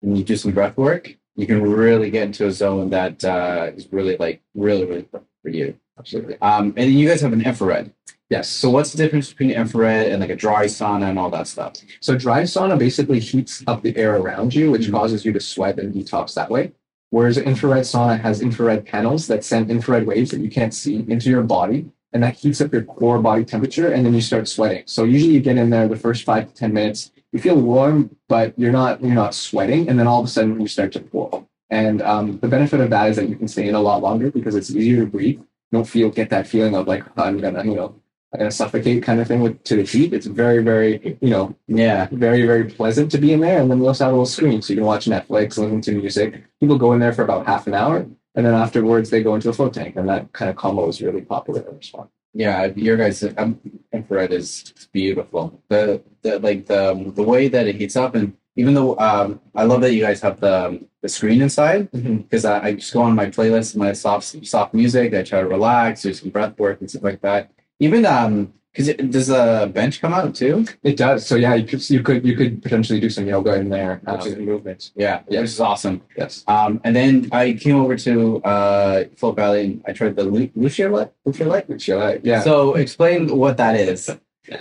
and 0.03 0.17
you 0.19 0.25
do 0.25 0.37
some 0.37 0.53
breath 0.53 0.77
work, 0.77 1.17
you 1.37 1.47
can 1.47 1.63
really 1.63 2.11
get 2.11 2.25
into 2.25 2.47
a 2.47 2.53
zone 2.53 2.91
that 2.91 3.25
uh, 3.25 3.71
is 3.77 3.93
really 3.93 4.17
like 4.17 4.43
really 4.55 4.85
really 4.85 5.07
for 5.43 5.49
you. 5.51 5.79
Absolutely. 5.99 6.37
Um, 6.43 6.67
and 6.77 6.77
then 6.77 6.93
you 6.93 7.09
guys 7.09 7.21
have 7.23 7.33
an 7.33 7.41
infrared. 7.43 7.93
Yes. 8.29 8.49
So 8.49 8.69
what's 8.71 8.91
the 8.93 8.99
difference 8.99 9.31
between 9.31 9.51
infrared 9.53 10.09
and 10.11 10.21
like 10.21 10.31
a 10.31 10.37
dry 10.37 10.65
sauna 10.67 11.09
and 11.09 11.19
all 11.19 11.31
that 11.31 11.47
stuff? 11.47 11.75
So 12.01 12.19
dry 12.19 12.43
sauna 12.43 12.79
basically 12.79 13.21
heats 13.21 13.63
up 13.67 13.83
the 13.83 13.97
air 13.97 14.17
around 14.17 14.55
you, 14.55 14.71
which 14.73 14.89
Mhm. 14.89 14.93
causes 14.93 15.25
you 15.25 15.33
to 15.33 15.41
sweat 15.41 15.79
and 15.79 15.95
detox 15.95 16.35
that 16.35 16.51
way. 16.51 16.73
Whereas 17.11 17.39
infrared 17.39 17.85
sauna 17.85 18.21
has 18.21 18.43
infrared 18.43 18.85
panels 18.85 19.29
that 19.29 19.45
send 19.45 19.71
infrared 19.71 20.07
waves 20.07 20.33
that 20.33 20.41
you 20.41 20.51
can't 20.51 20.75
see 20.75 21.05
into 21.09 21.31
your 21.31 21.45
body, 21.45 21.87
and 22.13 22.23
that 22.23 22.35
heats 22.37 22.61
up 22.61 22.73
your 22.73 22.83
core 22.83 23.19
body 23.21 23.45
temperature, 23.45 23.93
and 23.93 24.05
then 24.07 24.15
you 24.15 24.21
start 24.21 24.49
sweating. 24.49 24.85
So 24.87 25.05
usually 25.05 25.35
you 25.35 25.41
get 25.41 25.57
in 25.57 25.71
there 25.71 25.89
the 25.89 25.97
first 25.97 26.25
five 26.25 26.49
to 26.49 26.55
ten 26.55 26.73
minutes, 26.73 27.13
you 27.33 27.39
feel 27.41 27.57
warm, 27.61 28.17
but 28.29 28.59
you're 28.59 28.73
not 28.73 29.03
you're 29.03 29.15
not 29.15 29.35
sweating, 29.35 29.89
and 29.89 29.99
then 29.99 30.07
all 30.07 30.21
of 30.21 30.27
a 30.27 30.29
sudden 30.31 30.61
you 30.61 30.69
start 30.69 30.93
to 30.93 31.01
pour. 31.01 31.47
And 31.71 32.01
um, 32.03 32.39
the 32.39 32.49
benefit 32.49 32.81
of 32.81 32.91
that 32.91 33.11
is 33.11 33.17
that 33.17 33.29
you 33.29 33.37
can 33.37 33.49
stay 33.49 33.69
in 33.69 33.75
a 33.75 33.81
lot 33.81 34.01
longer 34.01 34.31
because 34.31 34.55
it's 34.55 34.71
easier 34.71 35.05
to 35.05 35.11
breathe. 35.11 35.39
You 35.39 35.47
don't 35.73 35.85
feel 35.89 36.11
get 36.11 36.31
that 36.31 36.47
feeling 36.47 36.75
of 36.77 36.87
like 36.87 37.05
I'm 37.19 37.39
gonna 37.39 37.65
you 37.65 37.75
know 37.75 37.95
I'm 38.33 38.39
gonna 38.39 38.51
suffocate 38.53 39.03
kind 39.03 39.21
of 39.21 39.27
thing 39.27 39.41
with 39.41 39.63
to 39.65 39.77
the 39.77 39.83
heat. 39.83 40.15
It's 40.15 40.27
very 40.27 40.63
very 40.63 41.19
you 41.21 41.31
know 41.31 41.55
Yeah. 41.67 42.07
very, 42.13 42.47
very 42.47 42.65
pleasant 42.71 43.11
to 43.13 43.19
be 43.19 43.33
in 43.33 43.41
there. 43.41 43.61
And 43.61 43.69
then 43.71 43.81
we 43.81 43.87
also 43.89 44.05
have 44.05 44.13
a 44.13 44.17
little 44.17 44.27
screen 44.27 44.63
so 44.63 44.73
you 44.73 44.79
can 44.79 44.87
watch 44.87 45.07
Netflix, 45.07 45.59
listen 45.59 45.81
to 45.83 45.93
music. 45.93 46.45
People 46.61 46.79
go 46.79 46.93
in 46.93 47.01
there 47.01 47.13
for 47.13 47.23
about 47.23 47.47
half 47.47 47.67
an 47.67 47.75
hour. 47.75 48.07
And 48.37 48.45
then 48.47 48.55
afterwards, 48.55 49.11
they 49.11 49.23
go 49.23 49.35
into 49.35 49.49
the 49.49 49.55
float 49.55 49.75
tank. 49.75 49.97
And 49.97 50.09
that 50.09 50.33
kind 50.33 50.51
of 50.51 50.57
combo 50.57 50.89
is 50.89 51.01
really 51.01 51.23
popular 51.23 51.63
in 51.69 51.77
this 51.77 51.93
one. 51.93 52.09
Yeah, 52.35 52.67
your 52.77 52.99
guys' 52.99 53.25
um, 53.39 53.59
infrared 53.95 54.31
is 54.31 54.75
beautiful. 54.93 55.63
The 55.71 56.03
the 56.21 56.39
like 56.39 56.67
the 56.67 57.11
the 57.17 57.23
way 57.23 57.49
that 57.49 57.67
it 57.67 57.77
heats 57.77 57.97
up, 57.97 58.15
and 58.15 58.37
even 58.57 58.75
though 58.75 58.95
um, 58.99 59.41
I 59.55 59.65
love 59.65 59.81
that 59.81 59.95
you 59.95 60.03
guys 60.03 60.21
have 60.21 60.39
the 60.39 60.87
the 61.01 61.09
screen 61.09 61.41
inside 61.41 61.91
because 61.93 62.45
I, 62.45 62.63
I 62.63 62.73
just 62.75 62.93
go 62.93 63.01
on 63.01 63.15
my 63.15 63.27
playlist, 63.27 63.75
my 63.75 63.95
soft 63.95 64.47
soft 64.47 64.75
music. 64.75 65.15
I 65.15 65.23
try 65.23 65.41
to 65.41 65.49
relax, 65.49 66.03
do 66.03 66.13
some 66.13 66.29
breath 66.29 66.59
work 66.59 66.83
and 66.83 66.91
stuff 66.91 67.05
like 67.05 67.23
that. 67.23 67.51
Even 67.81 68.05
um, 68.05 68.53
because 68.77 68.95
does 69.11 69.31
a 69.31 69.71
bench 69.73 70.01
come 70.01 70.13
out 70.13 70.35
too? 70.35 70.67
It 70.83 70.97
does. 70.97 71.27
So 71.27 71.35
yeah, 71.37 71.55
you 71.55 71.67
could, 71.67 71.89
you 71.91 72.03
could, 72.03 72.27
you 72.27 72.37
could 72.37 72.63
potentially 72.63 73.01
do 73.01 73.09
some 73.11 73.27
yoga 73.27 73.55
in 73.55 73.69
there, 73.71 74.01
Um, 74.07 74.19
which 74.19 74.27
is 74.27 74.37
movement. 74.37 74.91
Yeah, 74.95 75.23
Yeah. 75.29 75.41
which 75.41 75.51
is 75.51 75.61
awesome. 75.61 76.03
Yes. 76.17 76.45
Um, 76.47 76.81
and 76.85 76.95
then 76.95 77.29
I 77.33 77.55
came 77.55 77.77
over 77.77 77.97
to 77.97 78.43
uh 78.45 79.05
Float 79.17 79.37
Valley 79.37 79.63
and 79.65 79.83
I 79.87 79.93
tried 79.93 80.17
the 80.17 80.25
Lu- 80.25 80.51
Lucia 80.55 80.89
Light. 80.89 81.11
Lucia 81.25 81.45
Light. 81.45 81.69
Lucia 81.71 81.97
Light. 81.97 82.21
Yeah. 82.25 82.41
So 82.43 82.75
explain 82.75 83.37
what 83.37 83.57
that 83.57 83.75
is. 83.77 84.11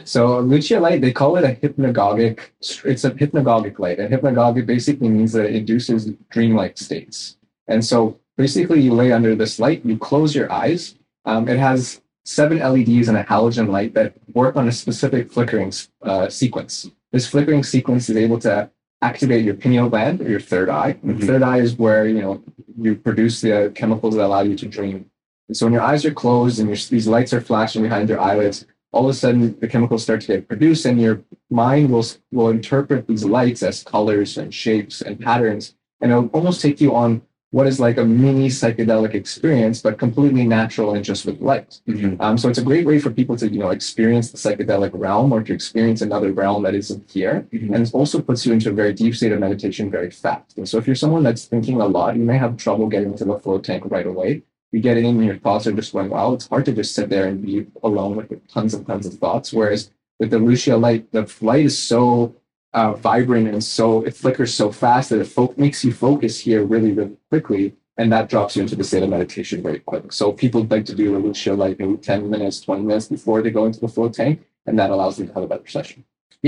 So 0.04 0.39
Lucia 0.39 0.80
light, 0.80 1.02
they 1.02 1.12
call 1.12 1.36
it 1.38 1.44
a 1.44 1.54
hypnagogic. 1.62 2.39
It's 2.86 3.04
a 3.04 3.12
hypnagogic 3.12 3.78
light, 3.78 4.00
and 4.00 4.12
hypnagogic 4.12 4.66
basically 4.66 5.10
means 5.10 5.32
that 5.34 5.46
it 5.46 5.56
induces 5.56 6.06
dreamlike 6.32 6.78
states. 6.80 7.38
And 7.68 7.86
so 7.86 8.20
basically, 8.36 8.82
you 8.82 8.94
lay 8.96 9.12
under 9.12 9.36
this 9.36 9.60
light, 9.60 9.86
you 9.86 9.96
close 9.98 10.34
your 10.34 10.52
eyes. 10.52 10.96
Um, 11.26 11.48
it 11.48 11.60
has 11.60 12.02
seven 12.26 12.58
LEDs 12.60 13.08
and 13.08 13.18
a 13.18 13.24
halogen 13.24 13.70
light 13.70 13.94
that 13.94 14.14
work 14.34 14.56
on 14.56 14.68
a 14.68 14.72
specific 14.72 15.32
flickering 15.32 15.72
uh, 16.02 16.28
sequence. 16.30 16.90
This 17.12 17.28
flickering 17.28 17.64
sequence 17.64 18.10
is 18.10 18.18
able 18.18 18.40
to 18.40 18.70
activate 19.02 19.46
your 19.46 19.54
pineal 19.54 19.90
gland 19.90 20.22
or 20.22 20.30
your 20.30 20.40
third 20.40 20.70
eye. 20.70 20.98
And 21.04 21.20
Mhm. 21.20 21.28
third 21.28 21.44
eye 21.44 21.60
is 21.60 21.78
where 21.78 22.08
you 22.08 22.22
know 22.22 22.44
you 22.82 22.96
produce 22.96 23.42
the 23.42 23.72
chemicals 23.76 24.16
that 24.16 24.26
allow 24.26 24.42
you 24.42 24.56
to 24.56 24.68
dream. 24.68 25.06
And 25.48 25.56
so 25.56 25.68
when 25.68 25.74
your 25.74 25.84
eyes 25.84 26.04
are 26.06 26.14
closed 26.14 26.60
and 26.60 26.68
your, 26.68 26.78
these 26.90 27.08
lights 27.08 27.32
are 27.34 27.42
flashing 27.42 27.84
behind 27.84 28.10
your 28.10 28.20
eyelids, 28.20 28.66
all 28.92 29.04
of 29.04 29.12
a 29.12 29.14
sudden 29.14 29.56
the 29.60 29.68
chemicals 29.68 30.02
start 30.02 30.22
to 30.22 30.28
get 30.28 30.48
produced 30.48 30.86
and 30.86 31.00
your 31.00 31.22
mind 31.52 31.92
will 31.92 32.06
will 32.32 32.50
interpret 32.50 33.08
these 33.08 33.24
lights 33.24 33.62
as 33.62 33.84
colors 33.84 34.38
and 34.38 34.52
shapes 34.54 35.02
and 35.02 35.20
patterns 35.20 35.76
and 36.02 36.12
it'll 36.12 36.28
almost 36.28 36.60
take 36.62 36.82
you 36.82 36.96
on 36.96 37.22
what 37.52 37.68
is 37.68 37.80
like 37.80 37.98
a 37.98 38.04
mini 38.04 38.48
psychedelic 38.50 39.14
experience 39.14 39.82
but 39.82 39.98
completely 39.98 40.46
natural 40.46 40.96
and 40.96 41.06
just 41.06 41.26
with 41.26 41.40
light. 41.42 41.80
Mhm. 41.88 42.18
um, 42.20 42.38
so 42.38 42.50
it's 42.50 42.58
a 42.58 42.64
great 42.64 42.86
way 42.86 43.00
for 43.00 43.12
people 43.12 43.36
to 43.38 43.48
you 43.50 43.60
know 43.60 43.70
experience 43.70 44.32
the 44.32 44.38
psychedelic 44.38 44.92
realm 44.94 45.32
or 45.32 45.42
to 45.44 45.54
experience 45.54 46.02
another 46.02 46.32
realm 46.34 46.64
that 46.64 46.76
isn't 46.76 47.10
here. 47.10 47.48
Mhm. 47.54 47.74
and 47.74 47.88
it 47.88 47.94
also 47.94 48.22
puts 48.22 48.46
you 48.46 48.54
into 48.54 48.70
a 48.70 48.74
very 48.74 48.94
deep 48.94 49.16
state 49.16 49.32
of 49.32 49.40
meditation 49.40 49.90
very 49.90 50.12
fast. 50.12 50.58
And 50.58 50.68
so 50.68 50.78
if 50.78 50.86
you're 50.88 50.96
someone 50.96 51.24
that's 51.24 51.46
thinking 51.46 51.80
a 51.82 51.88
lot 51.88 52.16
you 52.18 52.24
may 52.24 52.38
have 52.38 52.58
trouble 52.58 52.88
getting 52.88 53.12
into 53.12 53.26
the 53.26 53.38
float 53.40 53.64
tank 53.64 53.84
right 53.90 54.08
away. 54.08 54.44
You 54.72 54.82
get 54.82 54.98
in 54.98 55.06
and 55.06 55.26
your 55.26 55.38
thoughts 55.38 55.66
are 55.68 55.72
just 55.72 55.94
going 55.94 56.10
wow 56.10 56.34
it's 56.34 56.48
hard 56.48 56.66
to 56.66 56.74
just 56.74 56.94
sit 56.94 57.10
there 57.10 57.28
and 57.28 57.42
be 57.42 57.68
alone 57.84 58.16
with 58.18 58.28
tons 58.54 58.74
and 58.74 58.86
tons 58.86 59.06
of 59.06 59.14
thoughts. 59.14 59.54
Whereas 59.54 59.92
with 60.20 60.30
the 60.32 60.40
lucia 60.40 60.76
light 60.76 61.04
the 61.12 61.24
light 61.42 61.66
is 61.66 61.78
so 61.78 62.34
uh, 62.80 62.92
vibrant 63.10 63.48
and 63.48 63.64
so 63.64 63.86
it 64.08 64.14
flickers 64.22 64.54
so 64.62 64.68
fast 64.84 65.06
that 65.10 65.20
it 65.26 65.30
fo- 65.36 65.54
makes 65.66 65.80
you 65.86 65.92
focus 66.08 66.34
here 66.48 66.62
really 66.74 66.92
really 67.00 67.18
quickly 67.32 67.64
and 67.98 68.12
that 68.14 68.30
drops 68.34 68.56
you 68.56 68.62
into 68.66 68.76
the 68.76 68.84
state 68.84 69.04
of 69.04 69.10
meditation 69.10 69.58
very 69.68 69.80
quick 69.92 70.06
so 70.20 70.24
people 70.44 70.62
like 70.74 70.86
to 70.86 70.96
do 71.02 71.06
the 71.14 71.20
lucia 71.28 71.54
light 71.54 71.80
maybe 71.80 71.96
10 71.98 72.30
minutes 72.30 72.60
20 72.62 72.84
minutes 72.90 73.08
before 73.08 73.42
they 73.42 73.50
go 73.60 73.64
into 73.66 73.80
the 73.80 73.88
float 73.88 74.14
tank 74.14 74.36
and 74.68 74.78
that 74.80 74.90
allows 74.96 75.16
them 75.18 75.28
to 75.28 75.34
have 75.36 75.44
a 75.44 75.48
better 75.54 75.70
session 75.78 76.00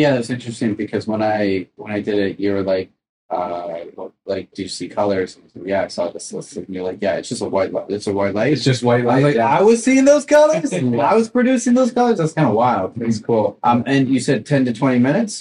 Yeah, 0.03 0.11
that's 0.13 0.29
interesting 0.37 0.71
because 0.83 1.03
when 1.11 1.21
I 1.35 1.67
when 1.81 1.91
I 1.97 1.99
did 2.07 2.17
it, 2.27 2.33
you 2.43 2.49
were 2.55 2.65
like, 2.73 2.87
uh, 3.29 3.81
like, 4.31 4.45
do 4.55 4.61
you 4.65 4.69
see 4.77 4.87
colors? 4.99 5.31
Yeah, 5.71 5.81
I 5.85 5.89
saw 5.95 6.03
this 6.15 6.31
list, 6.33 6.55
and 6.57 6.69
you're 6.73 6.83
like, 6.89 6.99
yeah, 7.01 7.15
it's 7.19 7.29
just 7.29 7.41
a 7.41 7.49
white 7.55 7.71
light. 7.75 7.89
It's 7.89 8.07
a 8.07 8.13
white 8.19 8.35
light. 8.39 8.53
it's 8.53 8.63
just 8.71 8.83
white 8.89 9.01
I 9.01 9.05
was 9.05 9.13
light 9.13 9.23
like, 9.23 9.35
yeah. 9.41 9.59
I 9.59 9.61
was 9.69 9.79
seeing 9.83 10.05
those 10.05 10.25
colors. 10.35 10.71
I 11.11 11.13
was 11.19 11.27
producing 11.37 11.73
those 11.79 11.91
colors. 11.97 12.17
That's 12.19 12.33
kind 12.37 12.47
of 12.47 12.53
wild. 12.53 12.89
It's 13.01 13.19
cool. 13.29 13.57
Um, 13.63 13.79
and 13.93 14.01
you 14.13 14.19
said 14.27 14.45
ten 14.45 14.61
to 14.65 14.73
twenty 14.81 14.99
minutes. 14.99 15.33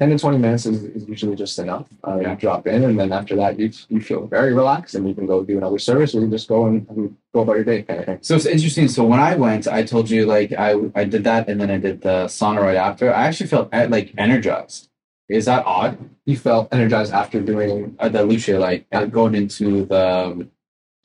10 0.00 0.08
to 0.08 0.18
20 0.18 0.38
minutes 0.38 0.64
is, 0.64 0.82
is 0.82 1.06
usually 1.06 1.36
just 1.36 1.58
enough. 1.58 1.86
Uh, 2.02 2.18
Yeah. 2.20 2.30
You 2.30 2.36
drop 2.36 2.66
in, 2.66 2.84
and 2.84 2.98
then 2.98 3.12
after 3.12 3.36
that, 3.36 3.58
you, 3.60 3.70
you 3.88 4.00
feel 4.00 4.26
very 4.26 4.54
relaxed, 4.54 4.94
and 4.94 5.06
you 5.06 5.14
can 5.14 5.26
go 5.26 5.44
do 5.44 5.58
another 5.58 5.78
service, 5.78 6.14
or 6.14 6.20
you 6.22 6.28
just 6.28 6.48
go 6.48 6.66
and, 6.66 6.86
and 6.88 7.16
go 7.34 7.40
about 7.42 7.56
your 7.56 7.64
day. 7.64 7.82
Kind 7.82 8.08
of. 8.08 8.18
So 8.22 8.34
it's 8.34 8.46
interesting. 8.46 8.88
So 8.88 9.04
when 9.04 9.20
I 9.20 9.36
went, 9.36 9.68
I 9.68 9.82
told 9.82 10.08
you 10.08 10.24
like 10.24 10.52
I 10.52 10.70
I 10.94 11.04
did 11.04 11.22
that, 11.24 11.48
and 11.48 11.60
then 11.60 11.70
I 11.70 11.78
did 11.78 12.00
the 12.00 12.16
sauna 12.36 12.62
right 12.62 12.76
after. 12.88 13.12
I 13.14 13.26
actually 13.28 13.48
felt 13.54 13.68
eh, 13.72 13.86
like 13.96 14.14
energized. 14.16 14.88
Is 15.28 15.44
that 15.44 15.64
odd? 15.66 15.98
You 16.24 16.36
felt 16.36 16.68
energized 16.72 17.12
after 17.12 17.38
doing 17.52 17.94
Uh, 18.00 18.08
the 18.08 18.22
Lucia 18.24 18.58
like 18.58 18.86
uh, 18.92 19.04
going 19.04 19.34
into 19.34 19.84
the 19.84 20.48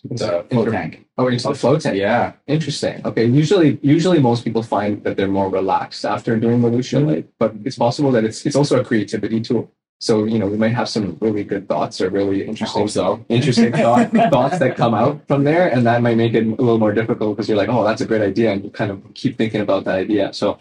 the 0.10 0.46
float 0.50 0.72
tank. 0.72 1.06
Oh, 1.18 1.28
into 1.28 1.44
the 1.44 1.50
oh, 1.50 1.54
float 1.54 1.82
tank. 1.82 1.98
Yeah. 1.98 2.34
Interesting. 2.48 3.06
Okay. 3.06 3.26
Usually, 3.26 3.80
usually 3.82 4.20
most 4.20 4.44
people 4.44 4.64
find 4.64 5.04
that 5.04 5.18
they're 5.18 5.28
more 5.28 5.50
relaxed 5.50 6.06
after 6.06 6.38
doing 6.40 6.62
the 6.62 6.68
Lucia 6.68 7.00
light, 7.00 7.28
but 7.40 7.54
it's 7.64 7.78
possible 7.78 8.12
that 8.12 8.24
it's 8.24 8.46
it's 8.46 8.56
also 8.56 8.80
a 8.80 8.84
creativity 8.84 9.42
tool. 9.42 9.72
So 10.00 10.26
you 10.26 10.40
know, 10.40 10.48
we 10.48 10.58
might 10.58 10.74
have 10.74 10.90
some 10.90 11.18
really 11.22 11.44
good 11.44 11.68
thoughts 11.68 12.02
or 12.02 12.10
really 12.10 12.46
interesting 12.46 12.88
so. 12.88 13.26
interesting 13.30 13.72
thought, 13.84 14.12
thoughts 14.12 14.60
that 14.60 14.76
come 14.76 14.94
out 14.94 15.26
from 15.28 15.44
there, 15.44 15.70
and 15.70 15.86
that 15.86 16.02
might 16.02 16.18
make 16.18 16.34
it 16.34 16.46
a 16.46 16.50
little 16.50 16.78
more 16.78 16.94
difficult 16.94 17.36
because 17.36 17.48
you're 17.48 17.58
like, 17.58 17.70
oh, 17.70 17.84
that's 17.84 18.02
a 18.02 18.06
great 18.06 18.22
idea, 18.22 18.52
and 18.52 18.64
you 18.64 18.70
kind 18.70 18.92
of 18.92 19.02
keep 19.14 19.38
thinking 19.38 19.62
about 19.62 19.86
that 19.86 19.96
idea. 19.96 20.34
So 20.34 20.60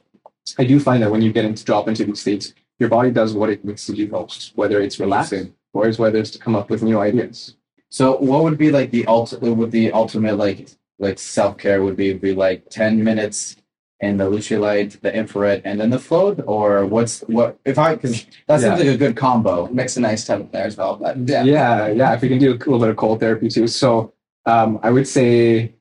I 0.58 0.64
do 0.64 0.78
find 0.78 1.02
that 1.02 1.10
when 1.10 1.22
you 1.22 1.32
get 1.32 1.44
into 1.44 1.64
drop 1.64 1.88
into 1.88 2.04
these 2.04 2.20
states, 2.20 2.54
your 2.78 2.88
body 2.88 3.10
does 3.10 3.34
what 3.34 3.50
it 3.50 3.64
needs 3.64 3.86
to 3.86 3.92
do 3.92 4.06
most, 4.08 4.52
whether 4.54 4.80
it's 4.80 5.00
relaxing 5.00 5.54
or 5.72 5.88
it's 5.88 5.98
whether 5.98 6.18
it's 6.18 6.30
to 6.30 6.38
come 6.38 6.54
up 6.54 6.70
with 6.70 6.82
new 6.82 7.00
ideas. 7.00 7.56
So 7.94 8.16
what 8.16 8.42
would 8.42 8.58
be 8.58 8.72
like 8.72 8.90
the 8.90 9.06
ultimate? 9.06 9.54
Would 9.54 9.70
the 9.70 9.92
ultimate 9.92 10.36
like 10.36 10.68
like 10.98 11.16
self 11.16 11.56
care 11.58 11.80
would 11.84 11.96
be 11.96 12.12
be 12.12 12.34
like 12.34 12.68
ten 12.68 13.04
minutes 13.04 13.54
in 14.00 14.16
the 14.16 14.28
Lucia 14.28 14.58
Light, 14.58 15.00
the 15.00 15.14
infrared, 15.14 15.62
and 15.64 15.80
then 15.80 15.90
the 15.90 16.00
float, 16.00 16.42
or 16.48 16.86
what's 16.86 17.20
what 17.36 17.56
if 17.64 17.78
I 17.78 17.94
because 17.94 18.26
that 18.48 18.62
seems 18.62 18.80
like 18.80 18.88
a 18.88 18.96
good 18.96 19.16
combo. 19.16 19.68
Mix 19.68 19.96
a 19.96 20.00
nice 20.00 20.28
in 20.28 20.50
there 20.50 20.66
as 20.66 20.76
well. 20.76 20.96
But 20.96 21.18
yeah. 21.18 21.44
Yeah, 21.44 21.86
yeah. 21.86 22.14
If 22.14 22.22
we 22.22 22.28
can 22.28 22.40
do 22.40 22.54
a 22.54 22.58
little 22.58 22.80
bit 22.80 22.88
of 22.88 22.96
cold 22.96 23.20
therapy 23.20 23.48
too. 23.48 23.68
So 23.68 24.12
um, 24.44 24.80
I 24.82 24.90
would 24.90 25.06
say, 25.06 25.74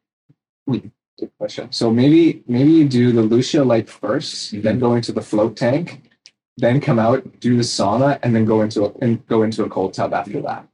good 0.69 0.91
question. 1.39 1.71
So 1.71 1.89
maybe 1.89 2.43
maybe 2.45 2.73
you 2.73 2.88
do 2.88 3.12
the 3.12 3.23
Lucia 3.23 3.63
light 3.63 3.88
1st 3.88 4.62
then 4.62 4.78
go 4.78 4.93
into 4.93 5.12
the 5.13 5.23
float 5.23 5.58
tank, 5.58 6.12
then 6.58 6.80
come 6.80 6.99
out, 6.99 7.39
do 7.39 7.58
the 7.58 7.63
sauna, 7.63 8.19
and 8.21 8.36
then 8.36 8.45
go 8.45 8.62
into 8.62 8.86
a 8.86 8.93
and 9.02 9.26
go 9.26 9.41
into 9.41 9.63
a 9.63 9.69
cold 9.69 9.95
tub 9.95 10.13
after 10.13 10.39
that. 10.43 10.67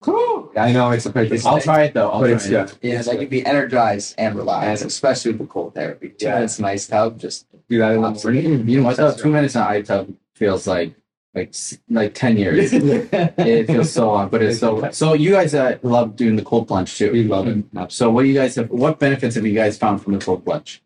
Cool. 0.00 0.50
I 0.56 0.72
know 0.72 0.90
it's 0.92 1.04
a 1.06 1.12
pretty 1.12 1.38
I'll 1.46 1.60
try 1.60 1.82
it 1.84 1.94
though. 1.94 2.10
I'll 2.10 2.20
but 2.20 2.26
try 2.28 2.36
it's 2.36 2.46
it. 2.46 2.52
yeah. 2.52 2.66
Yeah, 2.94 3.02
that 3.02 3.18
could 3.18 3.28
be 3.30 3.44
energized 3.44 4.14
and 4.16 4.34
relaxed, 4.34 4.84
especially 4.84 5.32
with 5.32 5.40
the 5.42 5.46
cold 5.46 5.74
therapy. 5.74 6.08
Two 6.10 6.26
Yeah. 6.26 6.34
minutes 6.36 6.58
nice 6.58 6.86
tub, 6.86 7.18
just 7.18 7.46
Do 7.68 7.78
that 7.78 7.92
in 7.92 8.00
the 8.02 8.10
morning. 8.10 8.68
You 8.68 8.78
know 8.80 8.86
what? 8.86 8.96
though? 8.96 9.14
Two 9.14 9.28
minutes 9.30 9.54
in 9.56 9.60
an 9.62 9.68
iTub 9.68 10.14
feels 10.34 10.66
like 10.66 10.94
like 11.34 11.54
like 11.90 12.14
ten 12.14 12.36
years. 12.38 12.72
it 12.72 13.66
feels 13.66 13.92
so 13.92 14.10
long, 14.10 14.28
but 14.30 14.42
it's 14.42 14.58
so. 14.58 14.90
So 14.92 15.12
you 15.12 15.32
guys 15.32 15.54
uh, 15.54 15.78
love 15.82 16.16
doing 16.16 16.36
the 16.36 16.42
cold 16.42 16.66
plunge 16.66 16.96
too. 16.96 17.12
We 17.12 17.24
love 17.24 17.46
it. 17.46 17.64
So 17.92 18.10
what 18.10 18.22
do 18.22 18.28
you 18.28 18.34
guys 18.34 18.54
have? 18.56 18.70
What 18.70 18.98
benefits 18.98 19.34
have 19.36 19.46
you 19.46 19.54
guys 19.54 19.76
found 19.78 20.02
from 20.02 20.14
the 20.14 20.18
cold 20.18 20.44
plunge? 20.44 20.82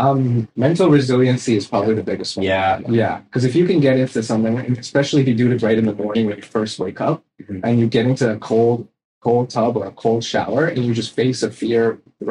Um, 0.00 0.48
mental 0.56 0.88
resiliency 0.88 1.56
is 1.56 1.66
probably 1.66 1.94
the 1.94 2.02
biggest 2.02 2.36
one. 2.36 2.44
Yeah. 2.46 2.80
Yeah, 2.88 3.20
because 3.26 3.44
if 3.44 3.54
you 3.54 3.66
can 3.66 3.80
get 3.80 3.96
into 3.98 4.22
something, 4.22 4.56
especially 4.78 5.20
if 5.22 5.28
you 5.28 5.34
do 5.34 5.50
it 5.52 5.62
right 5.62 5.78
in 5.78 5.86
the 5.86 5.94
morning 5.94 6.26
when 6.26 6.36
you 6.36 6.42
first 6.42 6.78
wake 6.78 7.00
up, 7.00 7.22
Mhm. 7.42 7.60
and 7.64 7.78
you 7.80 7.86
get 7.86 8.06
into 8.06 8.26
a 8.32 8.38
cold, 8.50 8.88
cold 9.20 9.50
tub 9.50 9.76
or 9.76 9.86
a 9.86 9.92
cold 10.04 10.22
shower, 10.24 10.62
and 10.66 10.80
you 10.86 10.92
just 10.94 11.12
face 11.14 11.42
a 11.42 11.50
fear 11.50 11.82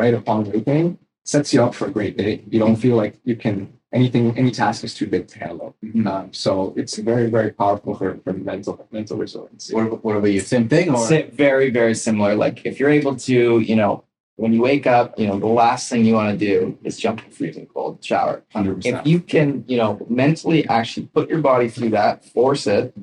right 0.01 0.13
upon 0.13 0.37
waking, 0.51 0.97
sets 1.25 1.53
you 1.53 1.61
up 1.65 1.73
for 1.75 1.85
a 1.87 1.91
great 1.91 2.15
day. 2.17 2.33
You 2.49 2.59
don't 2.59 2.75
feel 2.85 2.95
like 2.95 3.13
you 3.23 3.35
can 3.35 3.55
anything, 3.91 4.37
any 4.37 4.51
task 4.51 4.83
is 4.83 4.93
too 4.93 5.07
big 5.07 5.27
to 5.27 5.39
handle. 5.39 5.75
Um, 6.05 6.29
so 6.31 6.73
it's 6.77 6.95
very, 6.97 7.27
very 7.37 7.51
powerful 7.51 7.95
for, 7.95 8.19
for 8.23 8.33
mental 8.33 8.73
mental 8.91 9.17
resiliency. 9.17 9.73
What, 9.75 10.03
what 10.03 10.15
about 10.17 10.31
you? 10.31 10.41
Same 10.41 10.67
thing, 10.69 10.89
or 10.93 10.97
Si- 11.07 11.29
very, 11.45 11.69
very 11.71 11.95
similar. 11.95 12.35
Like 12.35 12.57
if 12.65 12.79
you're 12.79 12.91
able 13.01 13.15
to, 13.27 13.59
you 13.59 13.75
know, 13.75 14.03
when 14.39 14.53
you 14.53 14.61
wake 14.61 14.87
up, 14.87 15.19
you 15.19 15.27
know, 15.27 15.37
the 15.37 15.47
last 15.47 15.89
thing 15.89 16.05
you 16.05 16.13
want 16.13 16.39
to 16.39 16.45
do 16.45 16.77
is 16.83 16.97
jump 16.97 17.23
in 17.25 17.29
freezing 17.29 17.67
cold 17.67 18.03
shower. 18.03 18.41
100%. 18.55 18.85
If 18.85 19.05
you 19.05 19.19
can, 19.19 19.65
you 19.67 19.75
know, 19.75 20.05
mentally 20.09 20.65
actually 20.69 21.07
put 21.07 21.29
your 21.29 21.39
body 21.39 21.67
through 21.67 21.89
that, 21.89 22.23
force 22.23 22.65
it, 22.65 22.93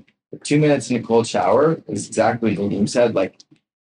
two 0.45 0.59
minutes 0.59 0.91
in 0.91 0.97
a 0.97 1.03
cold 1.03 1.27
shower 1.27 1.83
is 1.89 2.07
exactly 2.09 2.57
what 2.57 2.71
Nadeem 2.71 2.89
said. 2.89 3.15
Like 3.15 3.39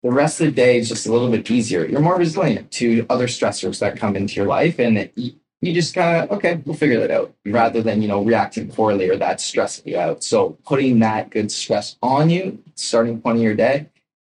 the 0.02 0.12
rest 0.12 0.42
of 0.42 0.48
the 0.48 0.52
day 0.52 0.80
is 0.80 0.90
just 0.90 1.06
a 1.06 1.12
little 1.12 1.30
bit 1.30 1.50
easier. 1.52 1.86
You're 1.86 2.02
more 2.02 2.18
resilient 2.18 2.72
to 2.72 3.06
other 3.08 3.28
stressors 3.28 3.80
that 3.80 3.98
come 3.98 4.16
into 4.16 4.34
your 4.36 4.48
life, 4.48 4.80
and 4.80 4.98
it, 4.98 5.14
you, 5.16 5.34
you 5.62 5.74
just 5.74 5.94
kind 5.94 6.24
of 6.24 6.38
okay, 6.38 6.62
we'll 6.66 6.76
figure 6.76 7.00
that 7.00 7.12
out, 7.12 7.30
mm-hmm. 7.30 7.54
rather 7.54 7.82
than 7.84 8.02
you 8.02 8.08
know 8.08 8.24
reacting 8.24 8.68
poorly 8.68 9.10
or 9.10 9.18
that 9.18 9.42
stressing 9.42 9.88
you 9.88 9.98
out. 10.00 10.24
So 10.24 10.58
putting 10.66 11.00
that 11.00 11.30
good 11.30 11.52
stress 11.52 11.98
on 12.02 12.30
you, 12.30 12.64
starting 12.76 13.22
point 13.22 13.38
of 13.38 13.44
your 13.44 13.56
day, 13.56 13.90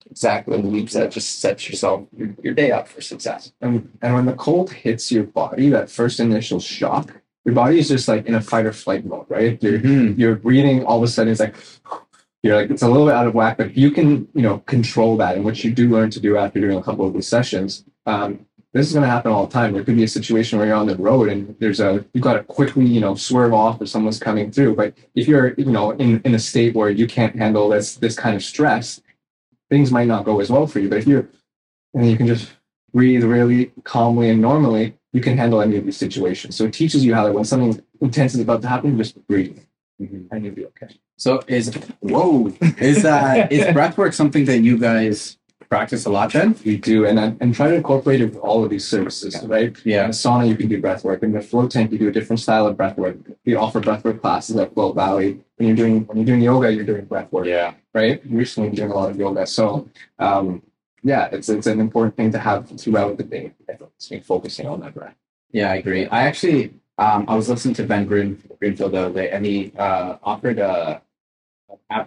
exactly 0.09 0.57
Nadeem 0.57 0.89
said, 0.89 1.11
just 1.11 1.39
sets 1.39 1.69
yourself 1.69 2.03
your, 2.17 2.35
your 2.43 2.53
day 2.53 2.71
up 2.71 2.87
for 2.87 3.01
success. 3.01 3.53
And, 3.61 3.89
and 4.01 4.13
when 4.15 4.25
the 4.25 4.33
cold 4.33 4.71
hits 4.71 5.11
your 5.11 5.23
body, 5.23 5.69
that 5.69 5.89
first 5.89 6.19
initial 6.19 6.59
shock, 6.59 7.13
your 7.45 7.55
body 7.55 7.79
is 7.79 7.87
just 7.87 8.07
like 8.07 8.25
in 8.25 8.35
a 8.35 8.41
fight 8.41 8.65
or 8.65 8.73
flight 8.73 9.05
mode, 9.05 9.25
right? 9.29 9.61
You're 9.63 9.79
Mhm. 9.79 10.17
you're 10.17 10.35
breathing 10.35 10.83
all 10.85 10.97
of 10.97 11.03
a 11.03 11.07
sudden 11.07 11.31
it's 11.31 11.39
like 11.39 11.55
you're 12.43 12.55
like 12.55 12.69
it's 12.69 12.81
a 12.83 12.87
little 12.89 13.05
bit 13.07 13.15
out 13.15 13.27
of 13.27 13.33
whack 13.33 13.57
but 13.57 13.75
you 13.75 13.91
can 13.91 14.27
you 14.33 14.41
know 14.41 14.59
control 14.59 15.17
that 15.17 15.35
and 15.35 15.43
what 15.45 15.63
you 15.63 15.71
do 15.71 15.89
learn 15.89 16.09
to 16.11 16.19
do 16.19 16.37
after 16.37 16.59
doing 16.59 16.77
a 16.77 16.83
couple 16.83 17.05
of 17.07 17.13
these 17.13 17.27
sessions 17.27 17.83
um, 18.05 18.45
this 18.73 18.87
is 18.87 18.93
going 18.93 19.03
to 19.03 19.09
happen 19.09 19.31
all 19.31 19.47
the 19.47 19.53
time 19.53 19.73
there 19.73 19.83
could 19.83 19.95
be 19.95 20.03
a 20.03 20.07
situation 20.07 20.57
where 20.57 20.67
you're 20.67 20.75
on 20.75 20.87
the 20.87 20.95
road 20.97 21.29
and 21.29 21.55
there's 21.59 21.79
a 21.79 22.05
you've 22.13 22.23
got 22.23 22.33
to 22.33 22.43
quickly 22.43 22.85
you 22.85 22.99
know 22.99 23.15
swerve 23.15 23.53
off 23.53 23.81
or 23.81 23.85
someone's 23.85 24.19
coming 24.19 24.51
through 24.51 24.75
but 24.75 24.93
if 25.15 25.27
you're 25.27 25.53
you 25.55 25.65
know 25.65 25.91
in, 25.91 26.21
in 26.25 26.35
a 26.35 26.39
state 26.39 26.75
where 26.75 26.89
you 26.89 27.07
can't 27.07 27.35
handle 27.35 27.69
this 27.69 27.95
this 27.95 28.15
kind 28.15 28.35
of 28.35 28.43
stress 28.43 29.01
things 29.69 29.91
might 29.91 30.07
not 30.07 30.25
go 30.25 30.39
as 30.39 30.49
well 30.49 30.65
for 30.67 30.79
you 30.79 30.89
but 30.89 30.99
if 30.99 31.07
you're 31.07 31.27
and 31.93 32.09
you 32.09 32.17
can 32.17 32.27
just 32.27 32.51
breathe 32.93 33.23
really 33.23 33.71
calmly 33.83 34.29
and 34.29 34.41
normally 34.41 34.95
you 35.13 35.21
can 35.21 35.37
handle 35.37 35.61
any 35.61 35.77
of 35.77 35.85
these 35.85 35.97
situations. 35.97 36.55
So 36.55 36.65
it 36.65 36.73
teaches 36.73 37.03
you 37.03 37.15
how 37.15 37.23
that 37.25 37.33
when 37.33 37.43
something 37.43 37.81
intense 38.01 38.35
is 38.35 38.41
about 38.41 38.61
to 38.61 38.67
happen 38.67 38.97
just 38.97 39.25
breathe. 39.27 39.57
Mhm. 40.01 40.27
and 40.31 40.45
you'll 40.45 40.53
be 40.53 40.65
okay. 40.65 40.89
So 41.17 41.41
is 41.47 41.73
whoa 42.01 42.53
is 42.77 43.01
that 43.01 43.51
is 43.51 43.65
is 43.65 43.65
breathwork 43.73 44.13
something 44.13 44.45
that 44.45 44.59
you 44.59 44.77
guys 44.77 45.37
practice 45.69 46.05
a 46.05 46.09
lot 46.09 46.31
then? 46.33 46.55
We 46.65 46.77
do, 46.77 47.05
and 47.05 47.19
and 47.41 47.53
try 47.53 47.67
to 47.69 47.75
incorporate 47.75 48.21
it 48.21 48.25
with 48.25 48.37
all 48.37 48.63
of 48.63 48.69
these 48.69 48.87
services, 48.87 49.33
right? 49.45 49.69
In 49.85 49.91
Yeah. 49.91 50.07
the 50.07 50.13
sauna, 50.13 50.47
you 50.47 50.55
can 50.55 50.67
do 50.67 50.79
breath 50.81 51.03
work. 51.03 51.23
In 51.23 51.31
the 51.31 51.41
float 51.41 51.71
tank, 51.71 51.91
you 51.91 51.97
do 51.97 52.07
a 52.07 52.11
different 52.11 52.39
style 52.39 52.65
of 52.67 52.77
breath 52.77 52.97
work. 52.97 53.17
We 53.45 53.55
offer 53.55 53.79
breath 53.79 54.03
work 54.03 54.21
classes 54.21 54.55
at 54.57 54.73
Float 54.73 54.95
Valley. 54.95 55.39
When 55.57 55.67
you're 55.67 55.75
doing 55.83 56.05
when 56.07 56.17
you're 56.17 56.25
doing 56.25 56.41
yoga, 56.41 56.71
you're 56.71 56.85
doing 56.85 57.05
breath 57.05 57.31
work, 57.31 57.45
Yeah. 57.47 57.73
right? 57.93 58.21
Recently, 58.29 58.69
doing 58.71 58.91
a 58.91 58.95
lot 58.95 59.09
of 59.11 59.17
yoga, 59.17 59.45
so 59.45 59.87
um, 60.19 60.61
yeah, 61.03 61.29
it's 61.31 61.49
it's 61.49 61.67
an 61.67 61.79
important 61.79 62.15
thing 62.17 62.31
to 62.31 62.39
have 62.39 62.69
throughout 62.81 63.17
the 63.17 63.23
day. 63.23 63.53
It's 63.67 64.27
focusing 64.27 64.67
on 64.67 64.79
that 64.81 64.93
breath. 64.93 65.15
Yeah, 65.51 65.71
I 65.71 65.75
agree. 65.75 66.05
I 66.07 66.23
actually, 66.29 66.73
um, 66.97 67.25
I 67.27 67.35
was 67.35 67.47
listening 67.49 67.73
to 67.75 67.83
Ben 67.83 68.05
Green, 68.05 68.37
Greenfield 68.59 68.91
the 68.91 68.97
other 69.05 69.13
day, 69.13 69.29
and 69.31 69.45
he 69.45 69.71
uh, 69.77 70.17
offered 70.23 70.59
a 70.59 71.01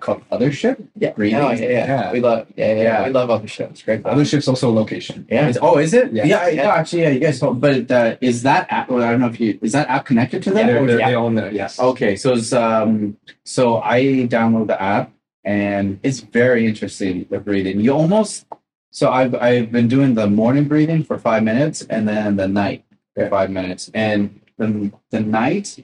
called 0.00 0.22
Othership. 0.30 0.86
Yeah, 0.96 1.12
Breathing. 1.12 1.38
Oh, 1.40 1.50
yeah, 1.50 1.56
yeah, 1.56 1.86
Yeah. 1.86 2.12
We 2.12 2.20
love, 2.20 2.46
yeah, 2.56 2.74
yeah, 2.74 2.82
Yeah. 2.82 3.06
we 3.06 3.10
love 3.12 3.28
Othership. 3.28 3.82
Great. 3.84 4.04
Other 4.06 4.24
ship's 4.24 4.48
also 4.48 4.70
location. 4.72 5.26
yeah. 5.30 5.52
Oh, 5.62 5.78
is 5.78 5.92
it? 5.94 6.12
Yeah. 6.12 6.24
Yeah, 6.24 6.48
yeah. 6.48 6.74
actually, 6.74 7.02
yeah. 7.02 7.10
You 7.10 7.20
guys, 7.20 7.40
told, 7.40 7.60
but 7.60 7.90
uh, 7.90 8.16
is 8.20 8.42
that 8.42 8.66
app? 8.70 8.88
Well, 8.90 9.02
I 9.02 9.10
don't 9.10 9.20
know 9.20 9.28
if 9.28 9.40
you 9.40 9.58
is 9.62 9.72
that 9.72 9.88
app 9.88 10.04
connected 10.06 10.42
to 10.44 10.50
them? 10.50 10.66
They're- 10.66 10.82
or- 10.82 10.86
they're- 10.86 10.98
yeah. 10.98 11.10
They 11.10 11.14
own 11.16 11.34
the 11.34 11.50
yes. 11.52 11.78
Okay, 11.78 12.16
so 12.16 12.32
it's 12.34 12.52
um, 12.52 13.16
so 13.44 13.80
I 13.82 14.02
download 14.28 14.66
the 14.68 14.80
app 14.80 15.12
and 15.44 15.98
it's 16.02 16.20
very 16.20 16.66
interesting 16.66 17.26
the 17.30 17.38
breathing. 17.40 17.80
You 17.80 17.92
almost 17.92 18.46
so 18.90 19.10
I've 19.10 19.34
I've 19.34 19.70
been 19.72 19.88
doing 19.88 20.14
the 20.14 20.26
morning 20.26 20.64
breathing 20.64 21.04
for 21.04 21.18
five 21.18 21.42
minutes 21.42 21.82
and 21.88 22.08
then 22.08 22.36
the 22.36 22.48
night 22.48 22.84
for 23.14 23.22
Yeah. 23.24 23.28
five 23.30 23.50
minutes, 23.50 23.90
and 23.94 24.40
the 24.58 24.90
the 25.10 25.20
night, 25.20 25.78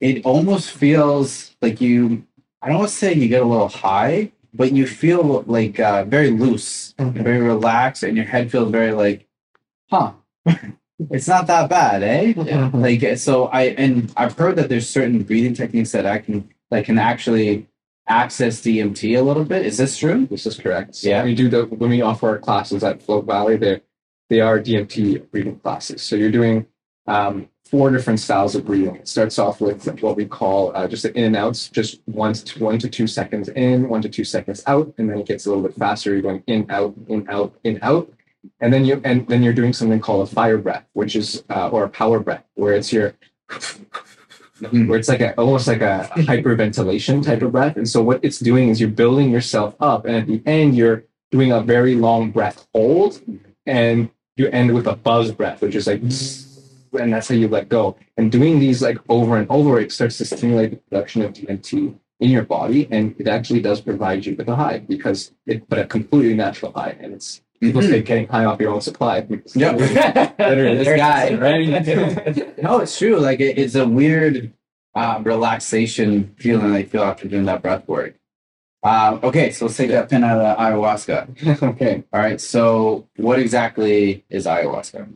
it 0.00 0.24
almost 0.24 0.70
feels 0.70 1.54
like 1.62 1.80
you. 1.80 2.24
I 2.62 2.68
don't 2.68 2.78
want 2.78 2.90
to 2.90 2.94
say 2.96 3.14
you 3.14 3.28
get 3.28 3.42
a 3.42 3.46
little 3.46 3.68
high, 3.68 4.32
but 4.52 4.72
you 4.72 4.86
feel 4.86 5.42
like 5.46 5.80
uh, 5.80 6.04
very 6.04 6.30
loose, 6.30 6.94
Mhm. 6.98 7.12
very 7.22 7.40
relaxed, 7.40 8.02
and 8.02 8.16
your 8.16 8.26
head 8.26 8.50
feels 8.50 8.70
very 8.70 8.92
like, 8.92 9.26
huh. 9.90 10.12
it's 11.10 11.28
not 11.28 11.46
that 11.46 11.68
bad, 11.70 12.02
eh? 12.02 12.34
Yeah. 12.36 12.70
like 12.74 13.16
so 13.18 13.46
i 13.46 13.62
and 13.82 14.12
i've 14.16 14.36
heard 14.36 14.56
that 14.56 14.68
there's 14.68 14.88
certain 14.88 15.22
breathing 15.22 15.54
techniques 15.54 15.92
that 15.92 16.04
i 16.04 16.18
can 16.18 16.48
that 16.70 16.84
can 16.84 16.98
actually 16.98 17.66
access 18.06 18.60
dmt 18.60 19.16
a 19.18 19.22
little 19.22 19.44
bit 19.44 19.64
is 19.64 19.76
this 19.78 19.96
true 19.96 20.26
This 20.26 20.44
is 20.46 20.58
correct. 20.58 20.96
So 20.96 21.08
Yeah. 21.08 21.24
we 21.24 21.34
do 21.34 21.48
the 21.48 21.64
when 21.66 21.90
we 21.90 22.02
offer 22.02 22.28
our 22.28 22.38
classes 22.38 22.82
at 22.84 23.02
Float 23.02 23.24
Valley, 23.26 23.56
they 23.56 23.80
they 24.28 24.40
are 24.40 24.58
DMT 24.60 25.30
breathing 25.30 25.58
classes. 25.60 26.02
So 26.02 26.16
you're 26.16 26.30
doing 26.40 26.66
um, 27.06 27.48
four 27.70 27.90
different 27.90 28.18
styles 28.18 28.56
of 28.56 28.66
breathing. 28.66 28.96
It 28.96 29.06
starts 29.06 29.38
off 29.38 29.60
with 29.60 29.86
what 30.02 30.16
we 30.16 30.26
call 30.26 30.74
uh, 30.74 30.88
just 30.88 31.04
the 31.04 31.16
in 31.16 31.24
and 31.26 31.36
outs, 31.36 31.68
just 31.68 32.00
one 32.06 32.32
to 32.32 32.44
two, 32.44 32.64
one 32.64 32.78
to 32.80 32.88
two 32.88 33.06
seconds 33.06 33.48
in, 33.50 33.88
one 33.88 34.02
to 34.02 34.08
two 34.08 34.24
seconds 34.24 34.62
out, 34.66 34.92
and 34.98 35.08
then 35.08 35.18
it 35.18 35.26
gets 35.26 35.46
a 35.46 35.50
little 35.50 35.62
bit 35.62 35.76
faster. 35.76 36.12
You're 36.12 36.22
going 36.22 36.42
in, 36.48 36.66
out, 36.68 36.94
in, 37.08 37.28
out, 37.28 37.54
in, 37.62 37.78
out, 37.82 38.12
and 38.60 38.72
then 38.72 38.84
you 38.84 39.00
and 39.04 39.26
then 39.28 39.42
you're 39.44 39.52
doing 39.52 39.72
something 39.72 40.00
called 40.00 40.28
a 40.28 40.34
fire 40.34 40.58
breath, 40.58 40.84
which 40.94 41.14
is 41.14 41.44
uh, 41.50 41.68
or 41.68 41.84
a 41.84 41.88
power 41.88 42.18
breath, 42.18 42.44
where 42.54 42.74
it's 42.74 42.92
your 42.92 43.14
where 44.70 44.98
it's 44.98 45.08
like 45.08 45.20
a 45.20 45.34
almost 45.36 45.68
like 45.68 45.80
a 45.80 46.10
hyperventilation 46.12 47.24
type 47.24 47.42
of 47.42 47.52
breath. 47.52 47.76
And 47.76 47.88
so 47.88 48.02
what 48.02 48.18
it's 48.24 48.40
doing 48.40 48.68
is 48.68 48.80
you're 48.80 48.90
building 48.90 49.30
yourself 49.30 49.76
up, 49.80 50.06
and 50.06 50.16
at 50.16 50.26
the 50.26 50.42
end 50.44 50.76
you're 50.76 51.04
doing 51.30 51.52
a 51.52 51.60
very 51.60 51.94
long 51.94 52.32
breath 52.32 52.66
hold, 52.74 53.20
and 53.64 54.10
you 54.36 54.48
end 54.48 54.74
with 54.74 54.88
a 54.88 54.96
buzz 54.96 55.30
breath, 55.30 55.62
which 55.62 55.76
is 55.76 55.86
like, 55.86 56.00
and 56.98 57.12
that's 57.12 57.28
how 57.28 57.34
you 57.34 57.48
let 57.48 57.68
go. 57.68 57.96
And 58.16 58.30
doing 58.30 58.58
these 58.58 58.82
like 58.82 58.98
over 59.08 59.36
and 59.36 59.48
over, 59.50 59.80
it 59.80 59.92
starts 59.92 60.18
to 60.18 60.24
stimulate 60.24 60.70
the 60.70 60.76
production 60.76 61.22
of 61.22 61.32
DMT 61.32 61.96
in 62.20 62.30
your 62.30 62.44
body, 62.44 62.86
and 62.90 63.14
it 63.18 63.28
actually 63.28 63.60
does 63.60 63.80
provide 63.80 64.26
you 64.26 64.36
with 64.36 64.48
a 64.48 64.56
high 64.56 64.78
because 64.78 65.32
it, 65.46 65.68
but 65.68 65.78
a 65.78 65.86
completely 65.86 66.34
natural 66.34 66.72
high, 66.72 66.96
and 67.00 67.14
it's 67.14 67.42
people 67.60 67.82
say 67.82 68.02
getting 68.02 68.26
high 68.26 68.44
off 68.44 68.60
your 68.60 68.72
own 68.72 68.80
supply. 68.80 69.26
Yeah. 69.54 69.72
Literally, 70.38 70.78
this 70.78 70.96
guy 70.96 71.34
right 71.34 72.58
no 72.62 72.80
it's 72.80 72.98
true 72.98 73.18
like 73.18 73.40
it, 73.40 73.58
it's 73.58 73.74
a 73.74 73.86
weird 73.86 74.52
uh, 74.94 75.20
relaxation 75.22 76.34
feeling 76.38 76.72
i 76.72 76.82
feel 76.82 77.02
after 77.02 77.28
doing 77.28 77.44
that 77.44 77.62
breath 77.62 77.86
work 77.86 78.16
um, 78.82 79.20
okay 79.22 79.50
so 79.50 79.66
let's 79.66 79.76
take 79.76 79.90
that 79.90 80.08
pin 80.08 80.24
out 80.24 80.38
of 80.38 80.56
the 80.56 80.62
ayahuasca 80.62 81.62
okay. 81.62 82.02
all 82.12 82.20
right 82.20 82.40
so 82.40 83.06
what 83.16 83.38
exactly 83.38 84.24
is 84.30 84.46
ayahuasca 84.46 85.06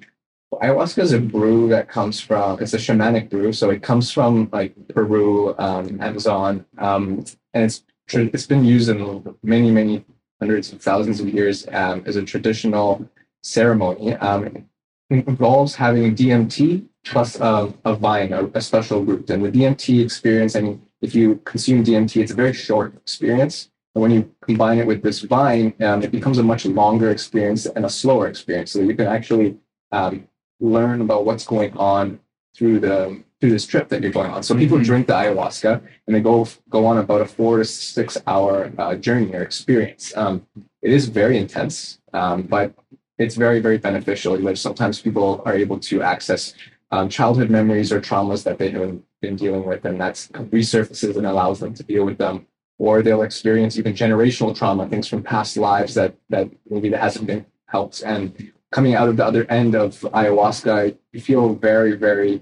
Ayahuasca 0.62 1.02
is 1.02 1.12
a 1.12 1.20
brew 1.20 1.68
that 1.68 1.88
comes 1.88 2.20
from, 2.20 2.60
it's 2.60 2.74
a 2.74 2.78
shamanic 2.78 3.30
brew. 3.30 3.52
So 3.52 3.70
it 3.70 3.82
comes 3.82 4.10
from 4.10 4.48
like 4.52 4.74
Peru, 4.88 5.54
um, 5.58 6.00
Amazon. 6.00 6.64
Um, 6.78 7.24
and 7.52 7.64
it's, 7.64 7.84
it's 8.08 8.46
been 8.46 8.64
used 8.64 8.88
in 8.88 9.36
many, 9.42 9.70
many 9.70 10.04
hundreds 10.40 10.72
of 10.72 10.82
thousands 10.82 11.20
of 11.20 11.28
years 11.28 11.66
um, 11.72 12.02
as 12.06 12.16
a 12.16 12.22
traditional 12.22 13.08
ceremony. 13.42 14.14
Um, 14.14 14.66
involves 15.10 15.74
having 15.74 16.14
DMT 16.14 16.86
plus 17.04 17.40
uh, 17.40 17.70
a 17.84 17.94
vine, 17.94 18.32
a, 18.32 18.46
a 18.54 18.60
special 18.60 19.04
root. 19.04 19.28
And 19.30 19.44
the 19.44 19.50
DMT 19.50 20.02
experience, 20.02 20.56
I 20.56 20.60
mean, 20.62 20.82
if 21.02 21.14
you 21.14 21.36
consume 21.44 21.84
DMT, 21.84 22.22
it's 22.22 22.32
a 22.32 22.34
very 22.34 22.52
short 22.52 22.96
experience. 22.96 23.70
And 23.94 24.02
when 24.02 24.10
you 24.10 24.34
combine 24.42 24.78
it 24.78 24.86
with 24.86 25.02
this 25.02 25.20
vine, 25.20 25.74
um, 25.82 26.02
it 26.02 26.10
becomes 26.10 26.38
a 26.38 26.42
much 26.42 26.66
longer 26.66 27.10
experience 27.10 27.66
and 27.66 27.84
a 27.84 27.90
slower 27.90 28.28
experience. 28.28 28.72
So 28.72 28.80
you 28.80 28.96
can 28.96 29.06
actually 29.06 29.56
um, 29.92 30.26
learn 30.60 31.00
about 31.00 31.24
what's 31.24 31.46
going 31.46 31.76
on 31.76 32.20
through 32.56 32.80
the 32.80 33.22
through 33.40 33.50
this 33.50 33.66
trip 33.66 33.88
that 33.88 34.00
you're 34.00 34.12
going 34.12 34.30
on. 34.30 34.42
So 34.42 34.54
people 34.54 34.78
Mhm. 34.78 34.84
drink 34.84 35.06
the 35.06 35.12
ayahuasca 35.12 35.82
and 36.06 36.16
they 36.16 36.20
go 36.20 36.46
go 36.70 36.86
on 36.86 36.96
about 36.98 37.20
a 37.20 37.26
four 37.26 37.58
to 37.58 37.64
six 37.64 38.16
hour 38.26 38.72
uh, 38.78 38.94
journey 38.94 39.34
or 39.34 39.42
experience. 39.42 40.12
Um, 40.16 40.46
it 40.80 40.92
is 40.92 41.08
very 41.08 41.36
intense, 41.36 41.98
um, 42.14 42.42
but 42.42 42.72
it's 43.18 43.34
very 43.34 43.60
very 43.60 43.76
beneficial. 43.78 44.38
Like 44.38 44.56
sometimes 44.56 45.00
people 45.00 45.42
are 45.44 45.54
able 45.54 45.78
to 45.80 46.02
access 46.02 46.54
um, 46.90 47.08
childhood 47.08 47.50
memories 47.50 47.92
or 47.92 48.00
traumas 48.00 48.44
that 48.44 48.56
they 48.58 48.70
haven't 48.70 49.04
been 49.20 49.36
dealing 49.36 49.64
with, 49.66 49.84
and 49.84 50.00
that's 50.00 50.28
resurfaces 50.28 51.16
and 51.16 51.26
allows 51.26 51.58
them 51.60 51.74
to 51.74 51.82
deal 51.82 52.04
with 52.04 52.18
them. 52.18 52.46
Or 52.78 53.02
they'll 53.02 53.22
experience 53.22 53.78
even 53.78 53.94
generational 53.94 54.56
trauma, 54.56 54.88
things 54.88 55.08
from 55.08 55.22
past 55.22 55.56
lives 55.56 55.94
that 55.94 56.14
that 56.30 56.48
maybe 56.70 56.88
that 56.90 57.00
hasn't 57.00 57.26
been 57.26 57.44
helped. 57.66 58.02
And 58.02 58.52
coming 58.74 58.94
out 58.98 59.08
of 59.08 59.16
the 59.16 59.24
other 59.30 59.44
end 59.60 59.72
of 59.84 59.90
ayahuasca, 60.20 60.96
you 61.14 61.20
feel 61.20 61.54
very 61.70 61.92
very 62.06 62.34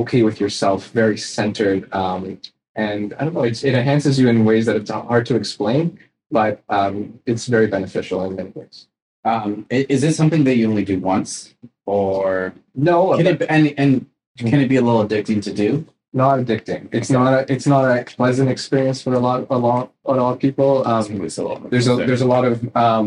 okay 0.00 0.22
with 0.28 0.40
yourself, 0.40 0.80
very 1.02 1.18
centered. 1.18 1.80
Um, 2.02 2.40
and 2.76 3.12
I 3.18 3.24
don't 3.24 3.34
know, 3.34 3.42
it's, 3.50 3.62
it 3.64 3.74
enhances 3.74 4.18
you 4.20 4.26
in 4.32 4.44
ways 4.50 4.64
that 4.66 4.76
it's 4.76 4.90
hard 4.90 5.26
to 5.26 5.34
explain, 5.36 5.98
but 6.30 6.62
um, 6.68 6.94
it's 7.26 7.46
very 7.46 7.66
beneficial 7.66 8.18
in 8.26 8.36
many 8.36 8.50
ways. 8.54 8.86
Um, 9.24 9.66
is 9.70 10.00
this 10.00 10.16
something 10.16 10.44
that 10.44 10.56
you 10.56 10.68
only 10.70 10.84
do 10.92 10.98
once, 10.98 11.54
or 11.86 12.54
No, 12.74 13.16
can 13.16 13.26
it 13.26 13.42
and 13.54 13.74
and 13.82 13.90
can 14.38 14.60
it 14.64 14.68
be 14.74 14.76
a 14.76 14.84
little 14.86 15.04
addicting 15.06 15.42
to 15.48 15.52
do? 15.52 15.70
not 16.12 16.40
addicting. 16.40 16.88
It's 16.98 17.10
not 17.10 17.28
a, 17.38 17.52
it's 17.52 17.68
not 17.74 17.84
a 17.84 18.02
pleasant 18.20 18.48
experience 18.50 18.98
for 19.04 19.12
a 19.14 19.18
lot 19.26 19.46
a 19.50 19.58
lot 19.58 19.92
a 20.06 20.14
lot 20.14 20.32
of 20.34 20.38
people. 20.46 20.70
Um, 20.86 21.04
It's 21.26 21.38
a 21.38 21.44
little- 21.44 21.68
there's 21.72 21.88
a 21.92 21.94
there's 22.08 22.24
a 22.28 22.30
lot 22.34 22.44
of 22.50 22.54
um, 22.84 23.04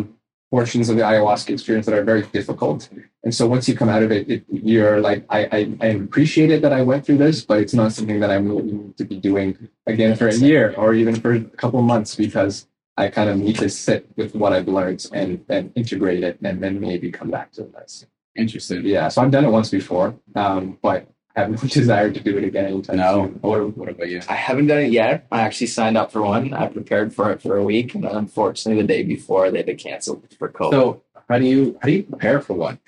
portions 0.54 0.88
of 0.90 0.96
the 0.98 1.02
ayahuasca 1.02 1.50
experience 1.50 1.86
that 1.88 1.96
are 2.00 2.04
very 2.04 2.24
difficult, 2.38 2.80
and 3.24 3.34
so 3.34 3.48
once 3.48 3.68
you 3.68 3.76
come 3.82 3.90
out 3.96 4.04
of 4.04 4.12
it, 4.18 4.24
it 4.34 4.42
you're 4.74 5.00
like 5.10 5.26
I, 5.38 5.40
I 5.58 5.60
I 5.86 5.88
appreciate 6.08 6.52
it 6.56 6.62
that 6.62 6.74
I 6.80 6.82
went 6.90 7.02
through 7.06 7.20
this, 7.26 7.38
but 7.50 7.58
it's 7.64 7.74
not 7.74 7.92
something 7.92 8.20
that 8.20 8.30
I'm 8.30 8.46
willing 8.50 8.94
to 9.00 9.04
be 9.12 9.18
doing 9.30 9.50
again 9.94 10.16
for 10.16 10.28
a 10.28 10.38
year 10.50 10.66
or 10.78 10.94
even 11.02 11.16
for 11.24 11.32
a 11.34 11.44
couple 11.62 11.82
months 11.82 12.12
because 12.26 12.68
I 12.98 13.06
kind 13.18 13.30
of 13.32 13.38
need 13.46 13.58
to 13.66 13.70
sit 13.70 14.02
with 14.20 14.36
what 14.36 14.54
I've 14.54 14.68
learned 14.68 15.02
and 15.20 15.44
and 15.50 15.72
integrate 15.82 16.24
it 16.30 16.36
and 16.44 16.62
then 16.64 16.80
maybe 16.80 17.12
come 17.20 17.32
back 17.38 17.52
to 17.54 17.64
this. 17.64 18.06
Interesting. 18.36 18.86
Yeah, 18.86 19.08
so 19.10 19.22
I've 19.22 19.32
done 19.32 19.46
it 19.46 19.54
once 19.60 19.70
before, 19.72 20.10
um, 20.36 20.78
but 20.82 21.08
have 21.36 21.50
no 21.50 21.58
desire 21.68 22.12
to 22.12 22.20
do 22.20 22.38
it 22.38 22.44
again 22.44 22.66
anytime 22.66 22.98
No. 22.98 23.26
soon. 23.26 23.34
What, 23.42 23.78
what 23.78 23.90
about 23.90 24.10
you? 24.10 24.22
I 24.30 24.36
haven't 24.36 24.68
done 24.68 24.80
it 24.80 24.92
yet. 24.92 25.26
I 25.32 25.42
actually 25.42 25.68
signed 25.68 25.98
up 25.98 26.12
for 26.12 26.22
one. 26.22 26.54
I 26.54 26.68
prepared 26.68 27.14
for 27.14 27.32
it 27.32 27.42
for 27.42 27.58
a 27.58 27.64
week, 27.64 27.96
and 27.96 28.04
then 28.04 28.16
unfortunately, 28.16 28.82
the 28.82 28.88
day 28.88 29.04
before, 29.04 29.50
they 29.52 29.58
had 29.60 29.68
to 29.68 29.76
cancel 29.76 30.22
for 30.38 30.50
COVID. 30.50 30.72
So 30.72 31.02
how 31.30 31.40
do 31.40 31.46
you 31.46 31.78
how 31.82 31.88
do 31.88 31.94
you 31.94 32.04
prepare 32.04 32.42
for 32.42 32.54
one? 32.54 32.80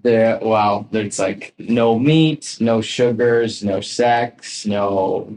there, 0.00 0.38
wow, 0.40 0.86
there's 0.92 1.18
like 1.18 1.54
no 1.58 1.98
meat, 1.98 2.56
no 2.60 2.80
sugars, 2.80 3.64
no 3.64 3.80
sex, 3.80 4.64
no. 4.64 5.36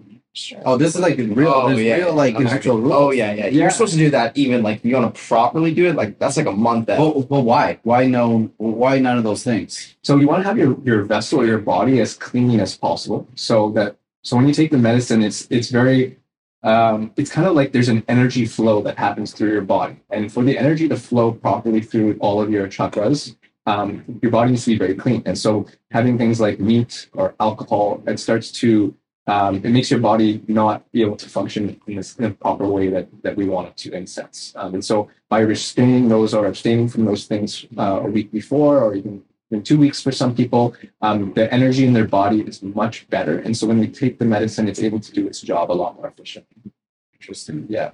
Oh, 0.64 0.78
this 0.78 0.96
is 0.96 1.02
like 1.02 1.18
real. 1.18 1.50
Oh, 1.54 1.68
yeah. 1.70 1.96
real 1.96 2.14
like 2.14 2.36
Okay. 2.36 2.46
actual 2.48 2.80
rules. 2.80 2.94
Oh 2.94 3.12
yeah, 3.12 3.34
yeah. 3.34 3.46
Yeah. 3.48 3.50
You're 3.50 3.70
supposed 3.70 3.94
to 3.94 4.00
do 4.00 4.10
that 4.12 4.36
even 4.38 4.64
like 4.64 4.84
you 4.84 4.96
want 4.96 5.14
to 5.14 5.22
properly 5.28 5.74
do 5.74 5.88
it. 5.88 5.96
Like 5.96 6.20
that's 6.20 6.38
like 6.38 6.46
a 6.46 6.54
month 6.54 6.90
out. 6.90 7.00
Well, 7.00 7.28
well, 7.30 7.44
why? 7.44 7.80
Why 7.84 8.06
no? 8.06 8.50
Why 8.58 9.00
none 9.00 9.18
of 9.18 9.26
those 9.26 9.44
things? 9.44 9.96
So 10.04 10.18
you 10.18 10.28
want 10.28 10.44
to 10.44 10.48
have 10.48 10.58
your, 10.58 10.78
your 10.84 11.04
vessel 11.04 11.42
or 11.42 11.46
your 11.46 11.58
body 11.60 12.00
as 12.00 12.14
clean 12.14 12.60
as 12.62 12.78
possible. 12.78 13.28
So 13.36 13.72
that 13.72 13.98
so 14.24 14.38
when 14.38 14.48
you 14.48 14.54
take 14.54 14.72
the 14.72 14.78
medicine, 14.78 15.22
it's 15.22 15.48
it's 15.50 15.70
very 15.70 16.18
um, 16.64 17.12
it's 17.18 17.32
kind 17.32 17.48
of 17.48 17.54
like 17.56 17.74
there's 17.74 17.90
an 17.90 18.04
energy 18.08 18.46
flow 18.46 18.82
that 18.84 18.98
happens 18.98 19.34
through 19.34 19.52
your 19.52 19.64
body. 19.64 19.98
And 20.12 20.32
for 20.32 20.44
the 20.44 20.58
energy 20.58 20.88
to 20.88 20.96
flow 20.96 21.34
properly 21.34 21.82
through 21.82 22.18
all 22.20 22.42
of 22.42 22.50
your 22.52 22.68
chakras, 22.68 23.36
um, 23.66 24.06
your 24.22 24.32
body 24.32 24.52
needs 24.52 24.64
to 24.66 24.72
be 24.72 24.78
very 24.78 24.94
clean. 24.96 25.24
And 25.26 25.38
so 25.38 25.66
having 25.90 26.18
things 26.18 26.40
like 26.40 26.60
meat 26.60 27.10
or 27.14 27.36
alcohol, 27.40 28.02
it 28.08 28.20
starts 28.20 28.52
to 28.54 28.96
um, 29.28 29.56
it 29.58 29.70
makes 29.70 29.92
your 29.92 30.00
body 30.00 30.42
not 30.48 30.92
be 30.92 31.02
able 31.02 31.16
to 31.16 31.30
function 31.30 31.80
in 31.88 31.96
this 31.96 32.16
in 32.18 32.26
a 32.26 32.32
proper 32.32 32.66
way 32.66 32.88
that 32.90 33.08
that 33.22 33.36
we 33.36 33.46
want 33.46 33.68
it 33.68 33.78
to 33.78 33.94
in 33.94 34.08
sense. 34.08 34.54
Um, 34.56 34.74
and 34.74 34.84
so 34.84 35.10
by 35.30 35.40
restraining 35.42 36.10
those 36.10 36.34
or 36.34 36.48
abstaining 36.48 36.90
from 36.90 37.06
those 37.06 37.26
things 37.26 37.66
uh, 37.78 38.02
a 38.02 38.08
week 38.08 38.32
before 38.32 38.82
or 38.82 38.96
even 38.96 39.24
in 39.52 39.62
two 39.62 39.78
weeks 39.78 40.02
for 40.02 40.12
some 40.12 40.34
people, 40.34 40.74
um, 41.02 41.34
the 41.34 41.54
energy 41.54 41.86
in 41.86 41.94
their 41.94 42.08
body 42.08 42.42
is 42.42 42.64
much 42.64 43.08
better. 43.10 43.40
And 43.40 43.56
so 43.56 43.68
when 43.68 43.80
we 43.80 43.88
take 43.88 44.18
the 44.18 44.26
medicine, 44.26 44.68
it's 44.68 44.82
able 44.82 45.00
to 45.00 45.12
do 45.12 45.28
its 45.28 45.42
job 45.42 45.72
a 45.72 45.74
lot 45.74 45.96
more 45.98 46.08
efficiently. 46.08 46.72
Interesting. 47.14 47.66
Yeah. 47.70 47.92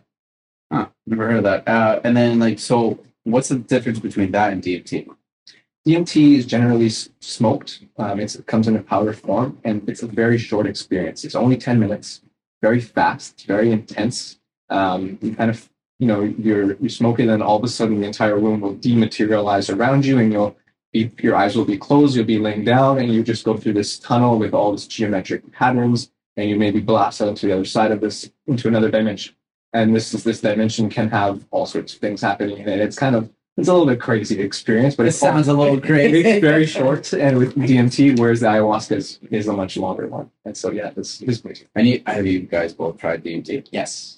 Huh. 0.72 0.88
Never 1.08 1.28
heard 1.28 1.38
of 1.38 1.44
that. 1.44 1.68
Uh, 1.68 2.00
and 2.04 2.16
then 2.16 2.40
like, 2.40 2.60
so 2.60 3.00
what's 3.24 3.50
the 3.50 3.58
difference 3.58 4.00
between 4.00 4.32
that 4.32 4.54
and 4.54 4.62
DMT? 4.64 5.08
DMT 5.88 6.38
is 6.38 6.46
generally 6.46 6.90
smoked. 6.90 7.86
Um, 7.98 8.20
it 8.20 8.36
comes 8.46 8.68
in 8.68 8.76
a 8.76 8.84
powder 8.84 9.14
form, 9.14 9.58
and 9.64 9.88
it's 9.88 10.04
a 10.04 10.08
very 10.08 10.38
short 10.38 10.68
experience. 10.68 11.24
It's 11.24 11.34
only 11.34 11.56
10 11.56 11.80
minutes, 11.80 12.24
very 12.62 12.82
fast, 12.82 13.46
very 13.48 13.72
intense. 13.72 14.38
Um, 14.70 15.18
you 15.22 15.34
kind 15.34 15.50
of, 15.50 15.70
you 16.00 16.08
know, 16.08 16.24
you're, 16.24 16.74
you 16.82 16.90
smoke 16.90 17.22
it, 17.22 17.30
and 17.30 17.42
all 17.42 17.56
of 17.56 17.64
a 17.64 17.70
sudden 17.70 18.02
the 18.02 18.06
entire 18.06 18.38
room 18.38 18.60
will 18.60 18.76
dematerialize 18.76 19.74
around 19.74 20.06
you, 20.06 20.18
and 20.20 20.34
you'll 20.34 20.58
be, 20.92 21.10
your 21.20 21.38
eyes 21.38 21.56
will 21.56 21.64
be 21.64 21.78
closed, 21.78 22.18
you'll 22.18 22.26
be 22.26 22.38
laying 22.38 22.66
down, 22.66 23.00
and 23.00 23.14
you 23.14 23.24
just 23.24 23.46
go 23.46 23.56
through 23.56 23.74
this 23.74 23.98
tunnel 23.98 24.38
with 24.38 24.54
all 24.54 24.74
these 24.74 24.88
geometric 24.88 25.50
patterns, 25.54 26.12
and 26.36 26.50
you 26.50 26.58
maybe 26.58 26.82
blast 26.82 27.22
out 27.22 27.38
to 27.38 27.46
the 27.46 27.54
other 27.54 27.66
side 27.66 27.92
of 27.92 28.02
this 28.02 28.30
into 28.48 28.68
another 28.68 28.92
dimension. 28.92 29.36
And 29.72 29.96
this 29.96 30.14
is 30.14 30.26
this 30.26 30.42
dimension 30.42 30.90
can 30.90 31.10
have 31.12 31.46
all 31.50 31.66
sorts 31.66 31.94
of 31.94 32.00
things 32.02 32.20
happening 32.22 32.58
in 32.58 32.68
it. 32.68 32.82
It's 32.82 32.98
kind 32.98 33.16
of 33.16 33.32
it's 33.58 33.68
a 33.68 33.74
little 33.74 33.88
bit 33.88 34.00
crazy 34.00 34.40
experience, 34.40 34.96
but 34.96 35.06
It 35.06 35.10
it's 35.10 35.22
all- 35.24 35.32
sounds 35.34 35.48
a 35.48 35.54
little 35.54 35.80
crazy. 35.90 36.22
it's 36.22 36.42
very 36.42 36.66
short, 36.66 37.12
and 37.14 37.38
with 37.38 37.56
DMT, 37.56 38.20
whereas 38.20 38.40
the 38.42 38.48
ayahuasca 38.48 38.96
is, 38.96 39.20
is 39.32 39.48
a 39.48 39.54
much 39.54 39.78
longer 39.78 40.08
one. 40.08 40.30
And 40.46 40.56
so, 40.56 40.72
yeah, 40.72 40.92
this 40.92 41.18
this 41.20 41.40
crazy. 41.42 41.66
And 41.76 41.88
you, 41.88 42.02
have 42.06 42.26
you 42.26 42.42
guys 42.42 42.74
both 42.74 42.98
tried 42.98 43.24
DMT? 43.24 43.68
yes. 43.72 44.14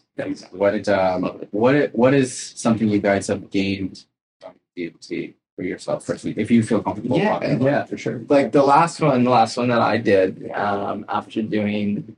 What 0.52 0.86
um, 0.89 1.23
what 1.52 1.95
what 1.95 2.13
is 2.13 2.36
something 2.56 2.89
you 2.89 2.99
guys 2.99 3.28
have 3.28 3.49
gained 3.49 4.04
from 4.41 4.52
DMT 4.78 5.34
for 5.56 5.63
yourself 5.63 6.06
personally, 6.06 6.36
if 6.38 6.52
you 6.52 6.62
feel 6.62 6.84
comfortable? 6.84 7.17
Yeah, 7.17 7.30
talking 7.30 7.52
about 7.56 7.62
it? 7.67 7.71
Yeah, 7.71 7.84
for 7.86 7.97
sure. 7.97 8.21
Like 8.28 8.52
the 8.52 8.62
last 8.62 8.99
one, 8.99 9.23
the 9.23 9.30
last 9.30 9.56
one 9.56 9.69
that 9.69 9.80
I 9.82 9.95
did 9.95 10.52
um, 10.52 11.06
after 11.08 11.41
doing 11.41 12.17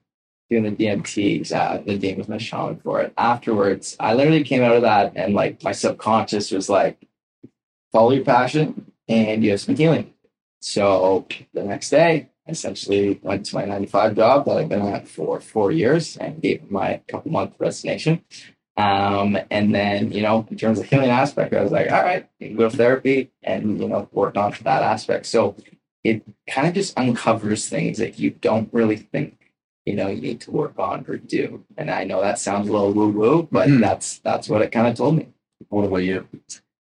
doing 0.50 0.64
the 0.64 0.72
DMT, 0.72 1.52
uh, 1.54 1.78
Nadeem 1.84 2.18
was 2.18 2.28
my 2.28 2.40
shaman 2.40 2.78
for 2.84 3.02
it. 3.02 3.14
Afterwards, 3.20 3.96
I 4.00 4.16
literally 4.16 4.44
came 4.44 4.64
out 4.64 4.76
of 4.76 4.82
that 4.82 5.14
and 5.16 5.36
like 5.36 5.64
my 5.64 5.72
subconscious 5.72 6.50
was 6.50 6.68
like, 6.70 6.98
follow 7.92 8.12
your 8.12 8.24
passion 8.26 8.92
and 9.08 9.44
you 9.44 9.52
have 9.52 9.62
some 9.62 9.76
healing. 9.76 10.14
So 10.62 11.26
the 11.54 11.64
next 11.64 11.90
day, 11.90 12.30
I 12.48 12.52
essentially 12.52 13.20
went 13.22 13.46
to 13.48 13.56
my 13.56 13.66
95 13.66 14.16
job 14.16 14.46
that 14.46 14.58
I've 14.58 14.70
been 14.70 14.82
at 14.82 15.08
for 15.08 15.40
four 15.42 15.72
years 15.72 16.18
and 16.18 16.42
gave 16.42 16.70
my 16.72 17.02
couple 17.08 17.32
month 17.32 17.56
resignation. 17.60 18.24
Um, 18.78 19.38
and 19.52 19.76
then, 19.76 20.12
you 20.12 20.22
know, 20.22 20.48
in 20.50 20.58
terms 20.58 20.80
of 20.80 20.86
healing 20.86 21.10
aspect, 21.10 21.54
I 21.54 21.62
was 21.62 21.72
like, 21.72 21.92
all 21.92 22.02
right, 22.04 22.28
you 22.40 22.48
can 22.50 22.58
go 22.58 22.70
to 22.70 22.76
therapy 22.78 23.32
and, 23.44 23.80
you 23.80 23.88
know, 23.88 24.08
work 24.12 24.38
on 24.38 24.54
that 24.64 24.82
aspect. 24.84 25.26
So 25.26 25.56
it 26.04 26.24
kind 26.50 26.68
of 26.68 26.74
just 26.74 26.98
uncovers 26.98 27.68
things 27.70 27.98
that 28.00 28.18
you 28.18 28.32
don't 28.32 28.70
really 28.74 28.96
think, 28.96 29.38
you 29.86 29.94
know, 29.94 30.08
you 30.08 30.22
need 30.22 30.42
to 30.42 30.52
work 30.52 30.80
on 30.80 31.06
or 31.08 31.18
do. 31.18 31.64
And 31.78 31.92
I 31.92 32.06
know 32.06 32.22
that 32.22 32.40
sounds 32.40 32.70
a 32.70 32.72
little 32.72 32.94
woo 32.94 33.10
woo, 33.10 33.48
but 33.52 33.68
Mhm. 33.68 33.82
that's, 33.82 34.20
that's 34.20 34.48
what 34.50 34.62
it 34.62 34.72
kind 34.72 34.88
of 34.88 34.96
told 34.96 35.16
me. 35.16 35.28
What 35.70 35.86
about 35.86 35.98
you? 35.98 36.28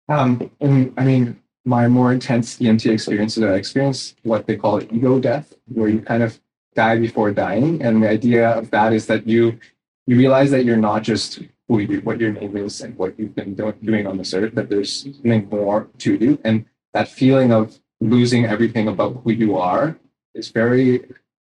Um, 0.09 0.49
and 0.59 0.93
I 0.97 1.03
mean, 1.03 1.41
my 1.65 1.87
more 1.87 2.13
intense 2.13 2.57
DMT 2.57 2.91
experiences, 2.91 3.43
I 3.43 3.55
experienced 3.55 4.15
what 4.23 4.47
they 4.47 4.55
call 4.55 4.81
ego 4.81 5.19
death, 5.19 5.53
where 5.67 5.89
you 5.89 5.99
kind 5.99 6.23
of 6.23 6.39
die 6.75 6.97
before 6.97 7.31
dying. 7.31 7.81
And 7.81 8.01
the 8.01 8.09
idea 8.09 8.49
of 8.51 8.71
that 8.71 8.93
is 8.93 9.07
that 9.07 9.27
you 9.27 9.59
you 10.07 10.15
realize 10.15 10.51
that 10.51 10.63
you're 10.63 10.77
not 10.77 11.03
just 11.03 11.41
who 11.67 11.79
you, 11.79 11.99
what 12.01 12.19
your 12.19 12.31
name 12.31 12.55
is 12.55 12.79
and 12.79 12.97
what 12.97 13.19
you've 13.19 13.35
been 13.35 13.53
do- 13.53 13.75
doing 13.83 14.07
on 14.07 14.17
this 14.17 14.33
earth, 14.33 14.55
that 14.55 14.69
there's 14.69 15.03
something 15.03 15.49
more 15.49 15.89
to 15.99 16.15
you. 16.15 16.39
And 16.45 16.65
that 16.93 17.09
feeling 17.09 17.51
of 17.51 17.79
losing 17.99 18.45
everything 18.45 18.87
about 18.87 19.21
who 19.23 19.31
you 19.31 19.57
are 19.57 19.97
is 20.33 20.49
very 20.49 21.03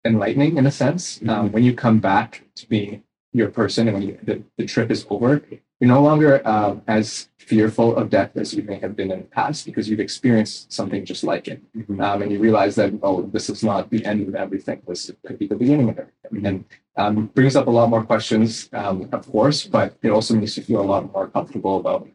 enlightening 0.03 0.57
in 0.57 0.65
a 0.65 0.71
sense. 0.71 1.21
Um, 1.27 1.51
when 1.51 1.63
you 1.63 1.73
come 1.73 1.99
back 1.99 2.43
to 2.55 2.67
being 2.67 3.03
your 3.31 3.49
person 3.49 3.87
and 3.87 3.97
when 3.97 4.07
you, 4.07 4.19
the, 4.23 4.43
the 4.57 4.65
trip 4.65 4.89
is 4.89 5.05
over, 5.09 5.43
you're 5.79 5.87
no 5.89 6.01
longer 6.01 6.41
uh, 6.45 6.75
as 6.87 7.29
fearful 7.37 7.95
of 7.95 8.09
death 8.09 8.31
as 8.35 8.53
you 8.53 8.63
may 8.63 8.75
have 8.79 8.95
been 8.95 9.11
in 9.11 9.19
the 9.19 9.25
past 9.25 9.65
because 9.65 9.87
you've 9.89 9.99
experienced 9.99 10.73
something 10.73 11.05
just 11.05 11.23
like 11.23 11.47
it. 11.47 11.61
Um, 11.99 12.21
and 12.21 12.31
you 12.31 12.39
realize 12.39 12.75
that, 12.75 12.93
oh, 13.03 13.21
this 13.31 13.49
is 13.49 13.63
not 13.63 13.89
the 13.89 14.03
end 14.03 14.27
of 14.27 14.35
everything. 14.35 14.81
This 14.87 15.11
could 15.25 15.37
be 15.39 15.47
the 15.47 15.55
beginning 15.55 15.89
of 15.89 15.99
everything. 15.99 16.45
And 16.45 16.65
um, 16.97 17.27
brings 17.27 17.55
up 17.55 17.67
a 17.67 17.69
lot 17.69 17.89
more 17.89 18.03
questions, 18.03 18.69
um, 18.73 19.07
of 19.11 19.29
course, 19.31 19.65
but 19.65 19.95
it 20.01 20.09
also 20.09 20.33
makes 20.35 20.57
you 20.57 20.63
feel 20.63 20.81
a 20.81 20.89
lot 20.93 21.13
more 21.13 21.27
comfortable 21.27 21.77
about 21.79 22.07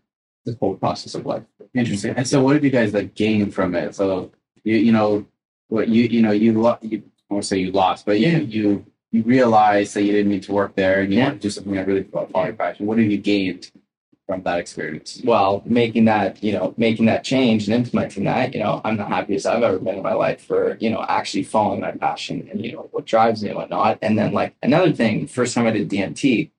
the 0.44 0.56
whole 0.60 0.74
process 0.74 1.14
of 1.14 1.24
life. 1.24 1.44
Interesting. 1.72 2.14
And 2.16 2.26
so, 2.26 2.42
what 2.42 2.54
have 2.56 2.64
you 2.64 2.70
guys 2.70 2.92
like 2.92 3.14
gained 3.14 3.54
from 3.54 3.74
it? 3.76 3.94
So, 3.94 4.32
you 4.64 4.76
you 4.76 4.92
know 4.92 5.24
what 5.68 5.88
you 5.88 6.02
you 6.04 6.20
know 6.20 6.32
you 6.32 6.60
lo- 6.60 6.78
you 6.82 7.02
I 7.30 7.34
won't 7.34 7.44
say 7.46 7.58
you 7.58 7.70
lost, 7.70 8.04
but 8.04 8.18
you 8.20 8.28
Yeah. 8.28 8.38
you 8.38 8.86
you 9.12 9.22
realized 9.22 9.94
that 9.94 10.02
you 10.02 10.12
didn't 10.12 10.32
need 10.32 10.42
to 10.44 10.52
work 10.52 10.74
there 10.74 11.02
and 11.02 11.12
you 11.12 11.18
Yeah. 11.18 11.28
want 11.28 11.40
to 11.42 11.46
do 11.46 11.50
something 11.50 11.74
that 11.74 11.86
really 11.86 12.02
follow 12.04 12.44
your 12.46 12.54
passion. 12.54 12.86
What 12.86 12.98
have 12.98 13.10
you 13.10 13.18
gained 13.18 13.70
from 14.26 14.42
that 14.44 14.58
experience? 14.58 15.20
well, 15.24 15.62
making 15.66 16.06
that, 16.06 16.42
you 16.42 16.52
know, 16.52 16.72
making 16.78 17.06
that 17.06 17.22
change 17.22 17.68
and 17.68 17.74
implementing 17.74 18.24
that, 18.24 18.54
you 18.54 18.60
know, 18.60 18.80
I'm 18.84 18.96
the 18.96 19.04
happiest 19.04 19.46
I've 19.46 19.62
ever 19.62 19.78
been 19.78 19.96
in 19.96 20.02
my 20.02 20.14
life 20.14 20.42
for, 20.44 20.76
you 20.80 20.88
know, 20.90 21.04
actually 21.08 21.42
following 21.44 21.80
my 21.80 21.90
passion 21.92 22.48
and, 22.50 22.64
you 22.64 22.72
know, 22.72 22.88
what 22.92 23.04
drives 23.04 23.42
me 23.42 23.50
and 23.50 23.58
whatnot. 23.58 23.98
And 24.00 24.18
then, 24.18 24.32
like, 24.32 24.54
another 24.62 24.92
thing, 24.92 25.26
first 25.26 25.54
time 25.54 25.66
I 25.66 25.72
did 25.72 25.90
DMT, 25.90 26.50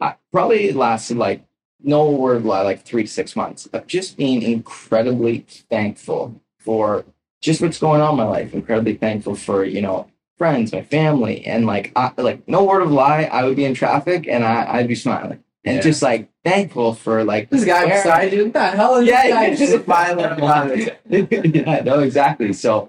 I 0.00 0.16
probably 0.32 0.72
lasted 0.72 1.16
like 1.16 1.44
no 1.84 2.10
word 2.10 2.44
lie, 2.44 2.62
like 2.62 2.84
three 2.84 3.02
to 3.02 3.08
six 3.08 3.36
months 3.36 3.66
of 3.66 3.86
just 3.86 4.16
being 4.16 4.42
incredibly 4.42 5.46
thankful 5.70 6.40
for 6.58 7.04
just 7.40 7.60
what's 7.60 7.78
going 7.78 8.00
on 8.00 8.12
in 8.12 8.16
my 8.16 8.24
life, 8.24 8.54
incredibly 8.54 8.94
thankful 8.96 9.34
for, 9.36 9.64
you 9.64 9.80
know, 9.82 10.08
friends, 10.42 10.72
my 10.72 10.82
family, 10.82 11.46
and 11.46 11.66
like, 11.66 11.92
I, 11.94 12.10
like 12.16 12.46
no 12.48 12.64
word 12.64 12.82
of 12.82 12.90
lie, 12.90 13.24
I 13.30 13.44
would 13.44 13.54
be 13.54 13.64
in 13.64 13.74
traffic 13.74 14.26
and 14.26 14.42
I, 14.44 14.56
I'd 14.74 14.88
be 14.88 14.96
smiling 14.96 15.38
and 15.64 15.76
Yeah. 15.76 15.82
just 15.82 16.02
like 16.02 16.28
thankful 16.44 16.94
for 16.94 17.22
like 17.22 17.48
This 17.48 17.64
guy 17.64 17.84
where- 17.84 18.02
beside 18.02 18.32
you, 18.32 18.44
what 18.46 18.54
the 18.54 18.66
hell 18.80 18.96
is 18.96 19.06
yeah, 19.06 19.22
this 19.22 19.32
guy 19.32 19.54
just 19.54 19.84
smiling 19.84 20.90
yeah, 21.54 21.82
no, 21.84 22.00
exactly. 22.00 22.52
So, 22.64 22.88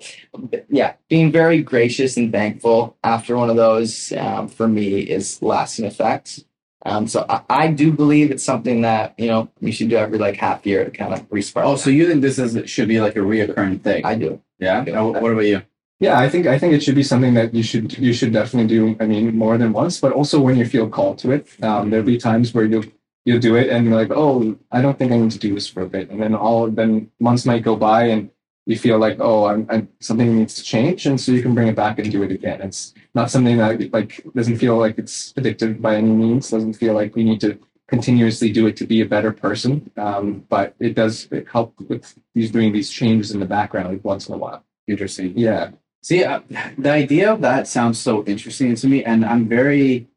yeah, 0.67 0.93
being 1.09 1.31
very 1.31 1.61
gracious 1.61 2.17
and 2.17 2.31
thankful 2.31 2.97
after 3.03 3.37
one 3.37 3.51
of 3.51 3.55
those 3.55 4.11
um, 4.13 4.47
for 4.47 4.67
me 4.67 5.01
is 5.01 5.39
lasting 5.43 5.85
effects. 5.85 6.43
Um, 6.85 7.07
so 7.07 7.23
I, 7.29 7.41
I 7.49 7.67
do 7.67 7.91
believe 7.93 8.31
it's 8.31 8.43
something 8.43 8.81
that 8.81 9.13
you 9.19 9.27
know 9.27 9.47
you 9.61 9.71
should 9.71 9.89
do 9.89 9.95
every 9.97 10.17
like 10.17 10.35
half 10.37 10.65
year 10.65 10.83
to 10.85 10.91
kind 10.91 11.13
of 11.13 11.21
respark. 11.29 11.65
Oh, 11.65 11.75
so 11.77 11.91
you 11.91 12.07
think 12.07 12.21
this 12.23 12.39
is 12.39 12.51
should 12.69 12.87
be 12.89 12.99
like 12.99 13.15
a 13.15 13.19
reoccurring 13.19 13.81
thing? 13.83 14.03
I 14.03 14.15
do. 14.15 14.41
yeah. 14.59 14.83
Yeah. 14.87 14.99
Uh, 15.01 15.11
What 15.21 15.31
about 15.31 15.45
you? 15.53 15.61
Yeah, 16.03 16.19
I 16.19 16.27
think 16.27 16.47
I 16.47 16.59
think 16.59 16.73
it 16.73 16.83
should 16.83 16.95
be 16.95 17.09
something 17.11 17.33
that 17.35 17.53
you 17.53 17.63
should 17.63 17.97
you 17.97 18.11
should 18.11 18.33
definitely 18.33 18.67
do. 18.67 18.97
I 18.99 19.05
mean, 19.05 19.37
more 19.37 19.57
than 19.57 19.71
once, 19.71 20.01
but 20.01 20.11
also 20.11 20.37
when 20.41 20.57
you 20.57 20.65
feel 20.65 20.89
called 20.89 21.17
to 21.19 21.31
it. 21.31 21.47
Um, 21.63 21.89
there'll 21.89 22.05
be 22.05 22.17
times 22.17 22.53
where 22.53 22.65
you 22.65 22.79
you'll 23.23 23.39
do 23.39 23.55
it 23.55 23.69
and 23.69 23.85
you're 23.85 23.95
like, 23.95 24.11
oh, 24.11 24.57
I 24.69 24.81
don't 24.81 24.97
think 24.99 25.13
I 25.13 25.17
need 25.17 25.31
to 25.31 25.39
do 25.39 25.53
this 25.55 25.69
for 25.73 25.81
a 25.83 25.87
bit, 25.87 26.09
and 26.11 26.21
then 26.21 26.35
all 26.35 26.69
then 26.69 27.09
months 27.21 27.45
might 27.45 27.63
go 27.63 27.77
by 27.77 28.01
and 28.13 28.29
you 28.65 28.77
feel 28.77 28.97
like, 28.97 29.17
oh, 29.21 29.45
I'm, 29.45 29.65
I'm 29.69 29.87
something 30.01 30.37
needs 30.39 30.55
to 30.55 30.63
change, 30.63 31.05
and 31.05 31.17
so 31.21 31.31
you 31.31 31.41
can 31.41 31.55
bring 31.55 31.69
it 31.69 31.75
back 31.77 31.99
and 31.99 32.11
do 32.11 32.23
it 32.23 32.31
again. 32.31 32.61
It's 32.61 32.93
not 33.15 33.31
something 33.31 33.57
that 33.59 33.93
like 33.93 34.11
doesn't 34.35 34.57
feel 34.57 34.77
like 34.77 34.97
it's 34.97 35.31
addictive 35.39 35.81
by 35.81 35.95
any 35.95 36.11
means. 36.11 36.49
Doesn't 36.49 36.73
feel 36.73 36.95
like 36.95 37.15
we 37.15 37.23
need 37.23 37.39
to 37.47 37.57
continuously 37.87 38.51
do 38.51 38.67
it 38.67 38.75
to 38.77 38.85
be 38.85 38.99
a 38.99 39.05
better 39.05 39.31
person. 39.31 39.89
Um, 39.95 40.45
but 40.49 40.75
it 40.79 40.95
does 40.95 41.29
help 41.49 41.79
with 41.87 42.13
these 42.35 42.51
doing 42.51 42.73
these 42.73 42.89
changes 42.89 43.31
in 43.31 43.39
the 43.39 43.45
background 43.45 43.87
like, 43.89 44.03
once 44.03 44.27
in 44.27 44.33
a 44.33 44.37
while. 44.37 44.65
Interesting. 44.87 45.37
Yeah. 45.37 45.71
See, 46.03 46.23
uh, 46.23 46.41
the 46.77 46.91
idea 46.91 47.31
of 47.31 47.41
that 47.41 47.67
sounds 47.67 47.97
so 47.97 48.23
interesting 48.25 48.75
to 48.75 48.87
me, 48.87 49.03
and 49.05 49.23
I'm 49.25 49.47
very 49.47 50.07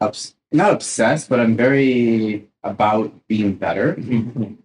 ups- 0.00 0.34
not 0.50 0.72
obsessed, 0.72 1.28
but 1.28 1.38
I'm 1.38 1.54
very 1.56 2.46
about 2.62 3.12
being 3.28 3.52
better. 3.54 3.94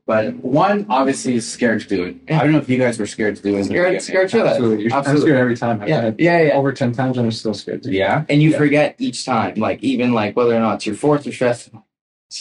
But 0.07 0.35
one, 0.35 0.85
obviously, 0.89 1.35
is 1.35 1.51
scared 1.51 1.81
to 1.81 1.87
do 1.87 2.03
it. 2.05 2.15
I 2.33 2.39
don't 2.43 2.53
know 2.53 2.59
if 2.59 2.69
you 2.69 2.77
guys 2.77 2.97
were 2.97 3.05
scared 3.05 3.35
to 3.35 3.41
do 3.41 3.57
it. 3.57 3.65
Scared, 3.65 4.01
scared 4.01 4.29
to 4.29 4.37
that. 4.37 4.47
Absolutely. 4.53 4.83
You're, 4.85 4.93
I'm 4.93 5.17
scared 5.17 5.37
every 5.37 5.57
time. 5.57 5.81
I've 5.81 5.89
Yeah, 5.89 6.11
yeah, 6.17 6.41
yeah. 6.43 6.53
over 6.53 6.71
10 6.71 6.93
times 6.93 7.17
and 7.17 7.25
I'm 7.25 7.31
still 7.33 7.53
scared. 7.53 7.83
To 7.83 7.91
Yeah. 7.91 8.23
And 8.29 8.41
you 8.41 8.51
Yeah. 8.51 8.57
forget 8.57 8.95
each 8.99 9.25
time, 9.25 9.55
like 9.55 9.83
even 9.83 10.13
like 10.13 10.37
whether 10.37 10.55
or 10.55 10.59
not 10.61 10.75
it's 10.75 10.85
your 10.85 10.95
fourth 10.95 11.27
or 11.27 11.33
fifth. 11.33 11.69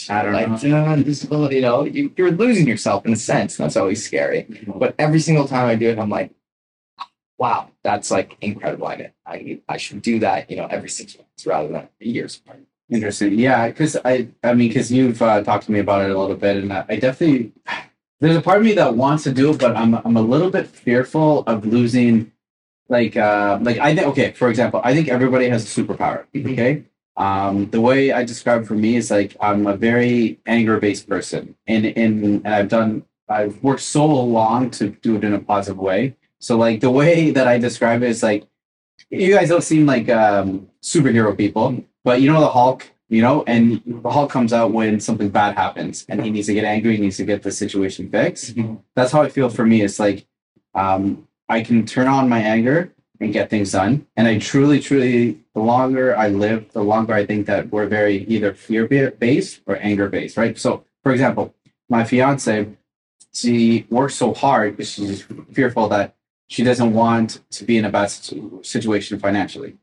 I 0.09 0.21
don't 0.23 0.31
like, 0.33 0.63
know. 0.63 0.77
uh, 0.77 0.95
this- 0.95 1.27
you 1.29 1.61
know, 1.61 1.83
you, 1.83 2.13
you're 2.15 2.31
losing 2.31 2.65
yourself 2.65 3.05
in 3.05 3.11
a 3.11 3.17
sense. 3.17 3.57
That's 3.57 3.75
always 3.75 4.01
scary. 4.05 4.47
But 4.65 4.95
every 4.97 5.19
single 5.19 5.45
time 5.47 5.67
I 5.67 5.75
do 5.75 5.89
it, 5.89 5.99
I'm 5.99 6.09
like, 6.09 6.31
wow, 7.37 7.69
that's 7.89 8.11
like 8.17 8.29
incredible. 8.49 8.87
I, 8.87 9.11
I, 9.25 9.59
I 9.67 9.77
should 9.83 10.01
do 10.11 10.15
that, 10.25 10.49
you 10.49 10.57
know, 10.57 10.67
every 10.75 10.91
six 10.99 11.17
months 11.17 11.45
rather 11.51 11.69
than 11.75 11.87
years 11.99 12.33
apart. 12.39 12.61
Interesting. 12.97 13.31
Yeah, 13.47 13.67
because 13.69 13.93
I, 14.11 14.13
I 14.43 14.53
mean, 14.57 14.69
because 14.69 14.91
you've 14.91 15.21
uh, 15.21 15.41
talked 15.49 15.65
to 15.67 15.71
me 15.71 15.79
about 15.85 15.99
it 16.05 16.11
a 16.15 16.19
little 16.19 16.35
bit, 16.35 16.55
and 16.61 16.71
I 16.77 16.85
I 16.89 16.95
definitely, 17.05 17.51
there's 18.19 18.35
a 18.35 18.41
part 18.41 18.57
of 18.59 18.63
me 18.69 18.73
that 18.81 18.95
wants 19.03 19.23
to 19.27 19.31
do 19.41 19.45
it, 19.51 19.57
but 19.63 19.75
I'm, 19.81 19.91
I'm 20.05 20.17
a 20.17 20.27
little 20.33 20.51
bit 20.57 20.67
fearful 20.85 21.31
of 21.51 21.57
losing, 21.65 22.31
like, 22.97 23.15
uh, 23.29 23.59
like 23.67 23.77
I 23.87 23.95
think. 23.95 24.07
Okay, 24.11 24.29
for 24.41 24.47
example, 24.49 24.81
I 24.83 24.91
think 24.95 25.07
everybody 25.07 25.47
has 25.53 25.61
a 25.69 25.71
superpower. 25.77 26.19
Mhm. 26.35 26.53
Okay. 26.53 26.73
Um, 27.17 27.69
the 27.75 27.81
way 27.89 27.99
I 28.19 28.21
describe 28.23 28.61
for 28.69 28.75
me 28.85 28.91
is 29.01 29.07
like 29.17 29.31
I'm 29.47 29.67
a 29.67 29.75
very 29.89 30.39
anger-based 30.45 31.05
person, 31.13 31.43
and 31.67 31.81
in 31.85 32.11
and 32.25 32.47
I've 32.57 32.69
done, 32.77 32.91
I've 33.37 33.55
worked 33.67 33.85
so 33.97 34.05
long 34.05 34.61
to 34.77 34.83
do 35.05 35.11
it 35.17 35.23
in 35.27 35.33
a 35.33 35.43
positive 35.53 35.79
way. 35.91 36.01
So 36.39 36.57
like 36.57 36.79
the 36.81 36.89
way 36.91 37.31
that 37.31 37.47
I 37.47 37.57
describe 37.57 38.03
it 38.03 38.09
is 38.09 38.23
like, 38.23 38.45
you 39.09 39.33
guys 39.33 39.49
don't 39.49 39.63
seem 39.63 39.85
like 39.85 40.09
um, 40.09 40.69
superhero 40.81 41.35
people. 41.35 41.83
But 42.03 42.21
you 42.21 42.31
know 42.31 42.39
the 42.39 42.49
Hulk, 42.49 42.89
you 43.09 43.21
know, 43.21 43.43
and 43.45 43.81
the 43.85 44.09
Hulk 44.09 44.31
comes 44.31 44.53
out 44.53 44.71
when 44.71 44.99
something 44.99 45.29
bad 45.29 45.55
happens, 45.55 46.05
and 46.07 46.23
he 46.23 46.31
needs 46.31 46.47
to 46.47 46.53
get 46.53 46.63
angry, 46.63 46.95
he 46.95 47.01
needs 47.01 47.17
to 47.17 47.25
get 47.25 47.43
the 47.43 47.51
situation 47.51 48.09
fixed. 48.09 48.55
Mhm. 48.55 48.79
That's 48.95 49.11
how 49.11 49.21
I 49.21 49.29
feel 49.29 49.49
for 49.49 49.65
me. 49.65 49.81
It's 49.81 49.99
like 49.99 50.25
um, 50.75 51.27
I 51.49 51.61
can 51.61 51.85
turn 51.85 52.07
on 52.07 52.29
my 52.29 52.39
anger 52.39 52.93
and 53.19 53.33
get 53.33 53.49
things 53.49 53.73
done, 53.73 54.05
and 54.15 54.27
I 54.27 54.39
truly, 54.39 54.79
truly, 54.79 55.39
the 55.53 55.59
longer 55.59 56.15
I 56.15 56.29
live, 56.29 56.71
the 56.71 56.83
longer 56.83 57.13
I 57.13 57.25
think 57.25 57.47
that 57.47 57.69
we're 57.69 57.87
very 57.87 58.23
either 58.25 58.53
fear 58.53 58.87
based 58.87 59.61
or 59.65 59.77
anger 59.81 60.07
based, 60.07 60.37
right? 60.37 60.57
So, 60.57 60.85
for 61.03 61.11
example, 61.11 61.53
my 61.89 62.05
fiance, 62.05 62.67
she 63.33 63.85
works 63.89 64.15
so 64.15 64.33
hard 64.33 64.77
because 64.77 64.91
she's 64.93 65.25
fearful 65.51 65.89
that 65.89 66.15
she 66.49 66.63
doesn't 66.63 66.93
want 66.93 67.39
to 67.51 67.63
be 67.63 67.77
in 67.77 67.85
a 67.85 67.89
bad 67.89 68.11
situation 68.63 69.19
financially. 69.19 69.77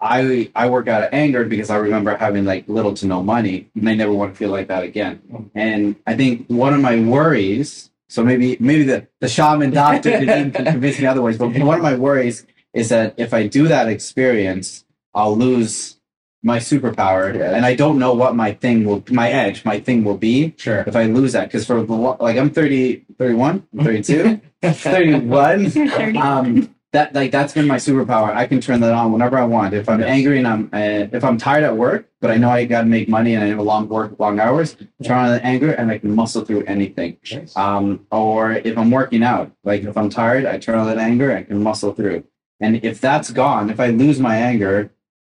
I 0.00 0.50
I 0.54 0.68
work 0.68 0.88
out 0.88 1.04
of 1.04 1.10
anger 1.12 1.44
because 1.44 1.70
I 1.70 1.76
remember 1.76 2.16
having 2.16 2.44
like 2.44 2.68
little 2.68 2.94
to 2.94 3.06
no 3.06 3.22
money, 3.22 3.70
and 3.74 3.88
I 3.88 3.94
never 3.94 4.12
want 4.12 4.32
to 4.32 4.38
feel 4.38 4.50
like 4.50 4.68
that 4.68 4.82
again. 4.82 5.50
And 5.54 5.96
I 6.06 6.16
think 6.16 6.46
one 6.48 6.74
of 6.74 6.80
my 6.80 6.98
worries, 7.00 7.90
so 8.08 8.24
maybe 8.24 8.56
maybe 8.58 8.82
the 8.82 9.06
the 9.20 9.28
shaman 9.28 9.70
doctor 9.70 10.10
can 10.10 10.22
even 10.22 10.50
convince 10.72 10.98
me 10.98 11.06
otherwise, 11.06 11.38
but 11.38 11.48
one 11.58 11.76
of 11.76 11.82
my 11.82 11.94
worries 11.94 12.44
is 12.72 12.88
that 12.88 13.14
if 13.16 13.32
I 13.32 13.46
do 13.46 13.68
that 13.68 13.88
experience, 13.88 14.84
I'll 15.14 15.36
lose 15.36 15.99
my 16.42 16.58
superpower, 16.58 17.34
Yeah. 17.36 17.54
and 17.54 17.66
I 17.66 17.74
don't 17.74 17.98
know 17.98 18.14
what 18.14 18.34
my 18.34 18.52
thing 18.52 18.84
will, 18.84 19.02
my 19.10 19.30
edge, 19.30 19.64
my 19.64 19.78
thing 19.78 20.04
will 20.04 20.16
be 20.16 20.54
Sure. 20.56 20.84
if 20.86 20.96
I 20.96 21.04
lose 21.04 21.32
that. 21.32 21.48
Because 21.48 21.66
for 21.66 21.82
the 21.82 21.92
like 21.92 22.36
I'm 22.38 22.50
30, 22.50 23.04
31, 23.18 23.66
32, 23.82 24.40
31. 24.62 26.16
Um, 26.16 26.74
that 26.92 27.14
like 27.14 27.30
that's 27.30 27.52
been 27.52 27.68
my 27.68 27.76
superpower. 27.76 28.34
I 28.34 28.46
can 28.46 28.60
turn 28.60 28.80
that 28.80 28.92
on 28.92 29.12
whenever 29.12 29.38
I 29.38 29.44
want. 29.44 29.74
If 29.74 29.88
I'm 29.88 30.00
Yes. 30.00 30.08
angry 30.10 30.38
and 30.38 30.48
I'm 30.48 30.70
uh, 30.72 31.06
if 31.16 31.22
I'm 31.22 31.38
tired 31.38 31.62
at 31.62 31.76
work, 31.76 32.08
but 32.20 32.32
I 32.32 32.36
know 32.36 32.50
I 32.50 32.64
got 32.64 32.80
to 32.80 32.86
make 32.88 33.08
money 33.08 33.34
and 33.34 33.44
I 33.44 33.46
have 33.46 33.58
a 33.58 33.62
long 33.62 33.88
work, 33.88 34.18
long 34.18 34.40
hours, 34.40 34.76
turn 35.04 35.16
on 35.18 35.30
the 35.30 35.44
anger 35.44 35.70
and 35.70 35.88
I 35.88 35.98
can 35.98 36.12
muscle 36.16 36.44
through 36.44 36.64
anything. 36.64 37.16
Nice. 37.32 37.56
Um, 37.56 38.06
or 38.10 38.52
if 38.54 38.76
I'm 38.76 38.90
working 38.90 39.22
out, 39.22 39.52
like 39.62 39.84
if 39.84 39.96
I'm 39.96 40.10
tired, 40.10 40.46
I 40.46 40.58
turn 40.58 40.76
on 40.80 40.86
that 40.88 40.98
anger, 40.98 41.30
I 41.36 41.44
can 41.44 41.62
muscle 41.62 41.92
through. 41.92 42.24
And 42.58 42.84
if 42.84 43.00
that's 43.00 43.30
gone, 43.30 43.70
if 43.70 43.78
I 43.78 43.90
lose 43.90 44.18
my 44.18 44.34
anger, 44.36 44.90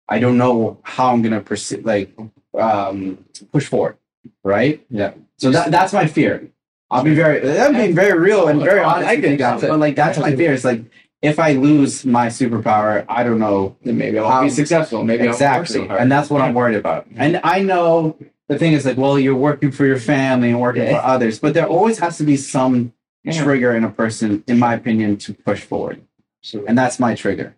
I 0.08 0.18
don't 0.18 0.38
know 0.38 0.78
how 0.82 1.12
I'm 1.12 1.22
gonna 1.22 1.40
pursue, 1.40 1.82
like 1.82 2.16
um, 2.58 3.24
push 3.52 3.66
forward, 3.66 3.96
right? 4.42 4.84
Yeah. 4.90 5.12
So 5.36 5.50
that 5.50 5.70
that's 5.70 5.92
my 5.92 6.06
fear. 6.06 6.50
I'll 6.90 7.04
be 7.04 7.14
very, 7.14 7.58
I'm 7.60 7.74
being 7.74 7.94
very 7.94 8.18
real 8.18 8.48
and 8.48 8.62
very 8.62 8.80
honest. 8.80 9.08
I 9.08 9.16
with 9.16 9.24
you 9.32 9.36
guys, 9.36 9.62
it. 9.62 9.68
but 9.68 9.78
like 9.78 9.94
that's 9.94 10.18
my 10.18 10.34
fear. 10.34 10.54
It's 10.54 10.64
like 10.64 10.82
if 11.20 11.38
I 11.38 11.52
lose 11.52 12.06
my 12.06 12.28
superpower, 12.28 13.04
I 13.08 13.22
don't 13.24 13.38
know 13.38 13.76
Then 13.82 13.98
maybe 13.98 14.18
I 14.18 14.22
won't 14.22 14.34
How- 14.34 14.42
be 14.44 14.50
successful. 14.50 15.04
Maybe 15.04 15.24
I'll 15.24 15.30
exactly, 15.30 15.86
and 15.88 16.10
that's 16.10 16.30
what 16.30 16.40
I'm 16.40 16.54
worried 16.54 16.76
about. 16.76 17.06
And 17.16 17.40
I 17.44 17.60
know 17.60 18.16
the 18.48 18.58
thing 18.58 18.72
is 18.72 18.86
like, 18.86 18.96
well, 18.96 19.18
you're 19.18 19.34
working 19.36 19.70
for 19.70 19.84
your 19.84 19.98
family 19.98 20.48
and 20.50 20.60
working 20.60 20.84
Yeah. 20.84 21.00
for 21.02 21.06
others, 21.06 21.38
but 21.38 21.52
there 21.52 21.66
always 21.66 21.98
has 21.98 22.16
to 22.18 22.24
be 22.24 22.36
some 22.38 22.94
Yeah. 23.24 23.42
trigger 23.42 23.74
in 23.76 23.84
a 23.84 23.90
person, 23.90 24.42
in 24.46 24.58
my 24.58 24.72
opinion, 24.74 25.18
to 25.18 25.34
push 25.34 25.60
forward, 25.60 26.00
So, 26.40 26.64
and 26.66 26.78
that's 26.78 26.98
my 26.98 27.14
trigger 27.14 27.54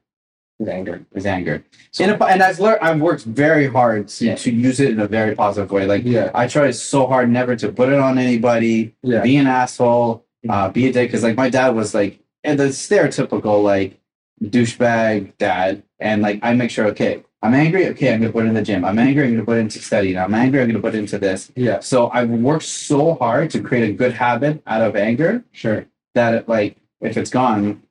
with 0.61 0.69
anger. 0.69 1.05
is 1.15 1.25
anger. 1.27 1.65
And, 1.99 2.11
if- 2.13 2.21
and 2.21 2.43
I've 2.43 2.61
learned, 2.61 2.81
I've 2.83 3.01
worked 3.01 3.25
very 3.25 3.67
hard 3.67 4.09
to, 4.09 4.27
Yeah. 4.27 4.35
to 4.37 4.51
use 4.53 4.79
it 4.79 4.91
in 4.91 5.01
a 5.01 5.09
very 5.09 5.35
positive 5.35 5.71
way. 5.73 5.87
Like 5.87 6.03
Yeah. 6.05 6.31
I 6.35 6.47
try 6.47 6.71
so 6.71 7.07
hard 7.07 7.31
never 7.31 7.57
to 7.57 7.73
put 7.73 7.89
it 7.89 7.99
on 7.99 8.19
anybody, 8.19 8.95
Yeah. 9.03 9.23
be 9.23 9.37
an 9.39 9.47
asshole, 9.47 10.25
uh, 10.49 10.69
be 10.69 10.87
a 10.89 10.93
dick. 10.93 11.09
Because 11.09 11.23
like 11.25 11.37
my 11.37 11.49
dad 11.49 11.71
was 11.75 11.95
like 11.95 12.21
and 12.45 12.59
the 12.61 12.67
stereotypical 12.67 13.63
like 13.65 13.99
douchebag 14.43 15.33
dad, 15.39 15.83
and 15.99 16.23
like 16.23 16.39
I 16.43 16.53
make 16.55 16.71
sure 16.71 16.87
okay, 16.89 17.23
I'm 17.43 17.55
angry. 17.55 17.87
Okay, 17.89 18.13
I'm 18.13 18.21
gonna 18.21 18.33
put 18.33 18.45
it 18.45 18.49
in 18.49 18.55
the 18.55 18.63
gym. 18.63 18.85
I'm 18.85 18.99
angry. 18.99 19.25
I'm 19.25 19.33
gonna 19.33 19.45
put 19.45 19.57
it 19.57 19.61
into 19.61 19.79
studying. 19.81 20.19
I'm 20.19 20.35
angry. 20.35 20.61
I'm 20.61 20.69
gonna 20.69 20.81
put 20.81 20.95
it 20.95 20.99
into 20.99 21.19
this. 21.19 21.51
Yeah. 21.57 21.81
So 21.81 22.11
I've 22.11 22.29
worked 22.31 22.65
so 22.65 23.15
hard 23.15 23.51
to 23.51 23.61
create 23.63 23.89
a 23.91 23.93
good 23.93 24.13
habit 24.13 24.63
out 24.67 24.83
of 24.83 24.95
anger 24.97 25.43
Sure. 25.53 25.87
that 26.15 26.35
it, 26.35 26.49
like 26.49 26.77
if 27.01 27.17
it's 27.17 27.31
gone, 27.31 27.83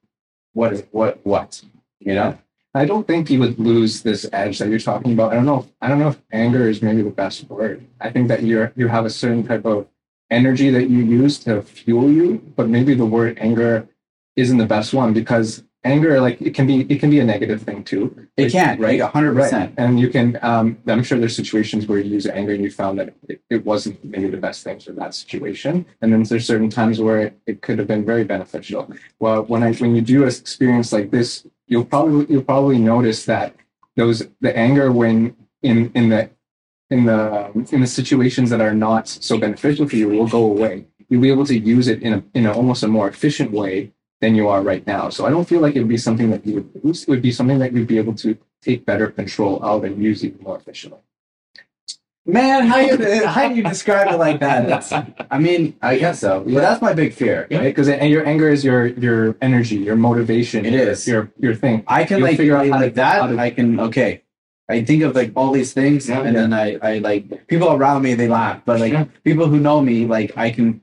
what 0.53 0.73
is 0.73 0.83
what 0.91 1.19
what 1.23 1.61
you 1.99 2.13
know? 2.15 2.37
I 2.73 2.85
don't 2.85 3.07
think 3.07 3.29
you 3.29 3.39
would 3.39 3.59
lose 3.59 4.03
this 4.03 4.27
edge 4.31 4.59
that 4.59 4.69
you're 4.69 4.79
talking 4.79 5.13
about. 5.13 5.31
I 5.31 5.35
don't 5.35 5.45
know. 5.45 5.59
If, 5.59 5.67
I 5.81 5.87
don't 5.87 5.99
know 5.99 6.09
if 6.09 6.21
anger 6.31 6.69
is 6.69 6.81
maybe 6.81 7.01
the 7.01 7.09
best 7.09 7.49
word. 7.49 7.85
I 7.99 8.09
think 8.11 8.27
that 8.27 8.43
you're 8.43 8.71
you 8.75 8.87
have 8.87 9.05
a 9.05 9.09
certain 9.09 9.45
type 9.45 9.65
of 9.65 9.87
energy 10.29 10.69
that 10.69 10.89
you 10.89 10.99
use 10.99 11.39
to 11.39 11.61
fuel 11.63 12.11
you, 12.11 12.37
but 12.55 12.69
maybe 12.69 12.93
the 12.93 13.05
word 13.05 13.37
anger 13.39 13.87
isn't 14.35 14.57
the 14.57 14.65
best 14.65 14.93
one 14.93 15.13
because 15.13 15.63
anger, 15.83 16.19
like 16.19 16.41
it 16.41 16.53
can 16.53 16.67
be, 16.67 16.81
it 16.81 16.99
can 16.99 17.09
be 17.09 17.19
a 17.19 17.23
negative 17.23 17.61
thing 17.61 17.83
too. 17.83 18.27
It 18.37 18.51
can, 18.51 18.79
right? 18.79 19.01
hundred 19.01 19.33
percent. 19.35 19.73
And 19.77 19.99
you 19.99 20.09
can, 20.09 20.37
um, 20.41 20.77
I'm 20.87 21.03
sure 21.03 21.17
there's 21.17 21.35
situations 21.35 21.87
where 21.87 21.99
you 21.99 22.11
use 22.11 22.27
anger 22.27 22.53
and 22.53 22.63
you 22.63 22.71
found 22.71 22.99
that 22.99 23.15
it, 23.27 23.41
it 23.49 23.65
wasn't 23.65 24.03
maybe 24.03 24.29
the 24.29 24.37
best 24.37 24.63
thing 24.63 24.79
for 24.79 24.91
that 24.93 25.15
situation. 25.15 25.85
And 26.01 26.11
then 26.13 26.23
there's 26.23 26.45
certain 26.45 26.69
times 26.69 27.01
where 27.01 27.21
it, 27.21 27.39
it 27.47 27.61
could 27.61 27.79
have 27.79 27.87
been 27.87 28.05
very 28.05 28.23
beneficial. 28.23 28.91
Well, 29.19 29.43
when 29.43 29.63
I, 29.63 29.73
when 29.73 29.95
you 29.95 30.01
do 30.01 30.23
an 30.23 30.29
experience 30.29 30.93
like 30.93 31.11
this, 31.11 31.47
you'll 31.69 31.85
probably, 31.85 32.25
you'll 32.29 32.43
probably 32.43 32.77
notice 32.77 33.23
that 33.25 33.55
those, 33.95 34.27
the 34.41 34.55
anger 34.57 34.91
when 34.91 35.35
in, 35.61 35.91
in 35.93 36.09
the, 36.09 36.29
in 36.89 37.05
the, 37.05 37.67
in 37.71 37.79
the 37.81 37.87
situations 37.87 38.49
that 38.49 38.59
are 38.59 38.73
not 38.73 39.07
so 39.07 39.37
beneficial 39.37 39.87
for 39.87 39.95
you 39.95 40.09
will 40.09 40.27
go 40.27 40.43
away. 40.43 40.85
You'll 41.07 41.21
be 41.21 41.29
able 41.29 41.45
to 41.45 41.57
use 41.57 41.87
it 41.87 42.01
in 42.01 42.13
a, 42.13 42.23
in 42.33 42.45
a 42.45 42.51
almost 42.51 42.83
a 42.83 42.87
more 42.87 43.07
efficient 43.07 43.51
way 43.51 43.93
than 44.21 44.35
you 44.35 44.47
are 44.47 44.61
right 44.61 44.85
now. 44.85 45.09
So 45.09 45.25
I 45.25 45.29
don't 45.29 45.47
feel 45.47 45.61
like 45.61 45.75
it 45.75 45.79
would 45.79 45.87
be 45.87 45.97
something 45.97 46.29
that 46.31 46.45
you 46.45 46.55
would. 46.55 46.69
It 46.75 47.07
would 47.07 47.21
be 47.21 47.31
something 47.31 47.59
that 47.59 47.71
you'd 47.73 47.87
be 47.87 47.97
able 47.97 48.15
to 48.15 48.37
take 48.61 48.85
better 48.85 49.07
control 49.07 49.63
of 49.63 49.83
and 49.83 50.03
use 50.03 50.25
even 50.25 50.43
more 50.43 50.57
efficiently. 50.57 50.99
Man, 52.29 52.67
how 52.67 52.77
you 52.77 53.25
how 53.35 53.49
do 53.49 53.55
you 53.55 53.63
describe 53.63 54.11
it 54.13 54.17
like 54.17 54.39
that? 54.39 54.67
That's, 54.67 54.91
I 55.31 55.39
mean, 55.39 55.75
I 55.81 55.97
guess 55.97 56.19
so. 56.19 56.41
But 56.41 56.53
that's 56.55 56.81
my 56.81 56.93
big 56.93 57.13
fear. 57.13 57.47
Right? 57.49 57.63
Because 57.63 57.89
and 57.89 58.09
your 58.09 58.25
anger 58.25 58.49
is 58.49 58.63
your 58.63 58.87
your 58.87 59.35
energy, 59.41 59.77
your 59.77 59.95
motivation. 59.95 60.65
It 60.65 60.73
is. 60.73 61.07
your 61.07 61.31
your 61.39 61.55
thing. 61.55 61.83
I 61.87 62.03
can 62.05 62.19
You'll 62.19 62.27
like 62.27 62.37
figure 62.37 62.55
out 62.55 62.67
how 62.67 62.77
to- 62.77 62.85
like 62.85 62.93
that. 62.95 63.21
how 63.21 63.27
to- 63.27 63.39
I 63.39 63.49
can 63.49 63.79
okay. 63.79 64.23
I 64.69 64.83
think 64.83 65.01
of 65.01 65.15
like 65.15 65.31
all 65.35 65.51
these 65.51 65.73
things, 65.73 66.07
Yeah, 66.07 66.19
and 66.21 66.33
yeah. 66.35 66.41
then 66.41 66.53
I 66.53 66.77
I 66.81 66.97
like 66.99 67.47
people 67.47 67.71
around 67.73 68.03
me 68.03 68.13
they 68.13 68.27
laugh, 68.27 68.61
but 68.65 68.79
like 68.79 68.93
Yeah. 68.93 69.05
people 69.23 69.47
who 69.47 69.59
know 69.59 69.81
me 69.81 70.05
like 70.05 70.37
I 70.37 70.51
can 70.51 70.81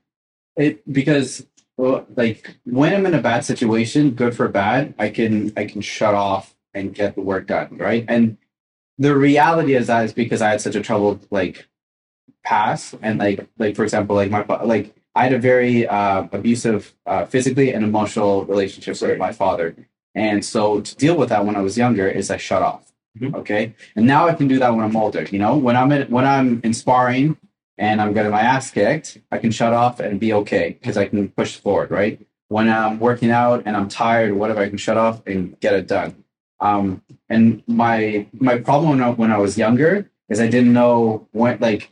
it 0.56 0.82
because 0.92 1.46
well, 1.76 2.06
like 2.16 2.56
when 2.64 2.92
I'm 2.94 3.06
in 3.06 3.14
a 3.14 3.20
bad 3.22 3.44
situation, 3.44 4.10
good 4.12 4.34
for 4.34 4.48
bad, 4.48 4.94
I 4.98 5.10
can 5.10 5.52
I 5.56 5.66
can 5.66 5.80
shut 5.82 6.14
off 6.14 6.54
and 6.74 6.92
get 6.94 7.14
the 7.14 7.20
work 7.22 7.46
done, 7.46 7.76
right? 7.78 8.04
And 8.08 8.38
the 8.98 9.16
reality 9.16 9.74
is 9.74 9.88
that 9.88 10.04
is 10.04 10.12
because 10.12 10.42
I 10.42 10.50
had 10.50 10.60
such 10.60 10.74
a 10.76 10.80
troubled 10.82 11.26
like 11.30 11.66
past, 12.44 12.94
and 13.02 13.18
like 13.18 13.46
like 13.58 13.76
for 13.76 13.84
example, 13.84 14.16
like 14.16 14.30
my 14.30 14.44
like 14.64 14.94
I 15.14 15.24
had 15.24 15.32
a 15.32 15.38
very 15.38 15.86
uh, 15.86 16.26
abusive 16.32 16.94
uh, 17.06 17.24
physically 17.26 17.72
and 17.72 17.84
emotional 17.84 18.44
relationship 18.44 19.00
with 19.00 19.18
my 19.18 19.32
father, 19.32 19.74
and 20.14 20.44
so 20.44 20.80
to 20.80 20.96
deal 20.96 21.16
with 21.16 21.28
that 21.30 21.44
when 21.44 21.56
I 21.56 21.60
was 21.60 21.76
younger 21.78 22.08
is 22.08 22.30
I 22.30 22.36
shut 22.36 22.62
off. 22.62 22.92
Mhm. 23.18 23.34
Okay, 23.34 23.74
and 23.96 24.06
now 24.06 24.28
I 24.28 24.34
can 24.34 24.48
do 24.48 24.58
that 24.58 24.74
when 24.74 24.84
I'm 24.84 24.96
older. 24.96 25.24
You 25.24 25.38
know, 25.38 25.56
when 25.56 25.76
I'm 25.76 25.90
in, 25.92 26.08
when 26.10 26.26
I'm 26.26 26.60
in 26.64 26.74
sparring 26.74 27.36
and 27.78 28.00
I'm 28.00 28.12
getting 28.12 28.30
my 28.30 28.40
ass 28.42 28.70
kicked, 28.70 29.18
I 29.32 29.38
can 29.38 29.50
shut 29.50 29.72
off 29.72 30.00
and 30.00 30.20
be 30.20 30.32
okay 30.34 30.76
because 30.80 30.96
I 30.96 31.06
can 31.08 31.28
push 31.30 31.56
forward, 31.56 31.90
right? 31.90 32.20
When 32.48 32.68
I'm 32.68 32.98
working 33.00 33.30
out 33.30 33.62
and 33.66 33.76
I'm 33.76 33.88
tired 33.88 34.32
whatever, 34.34 34.60
I 34.60 34.68
can 34.68 34.78
shut 34.78 34.96
off 34.96 35.22
and 35.26 35.58
get 35.60 35.74
it 35.74 35.86
done. 35.88 36.24
Um, 36.60 37.02
and 37.28 37.62
my 37.66 38.26
my 38.32 38.58
problem 38.58 38.90
when 38.90 39.02
I, 39.02 39.10
when 39.10 39.30
I 39.32 39.38
was 39.38 39.58
younger 39.58 40.10
is 40.28 40.40
I 40.40 40.46
didn't 40.48 40.72
know 40.72 41.28
when 41.32 41.58
like 41.60 41.90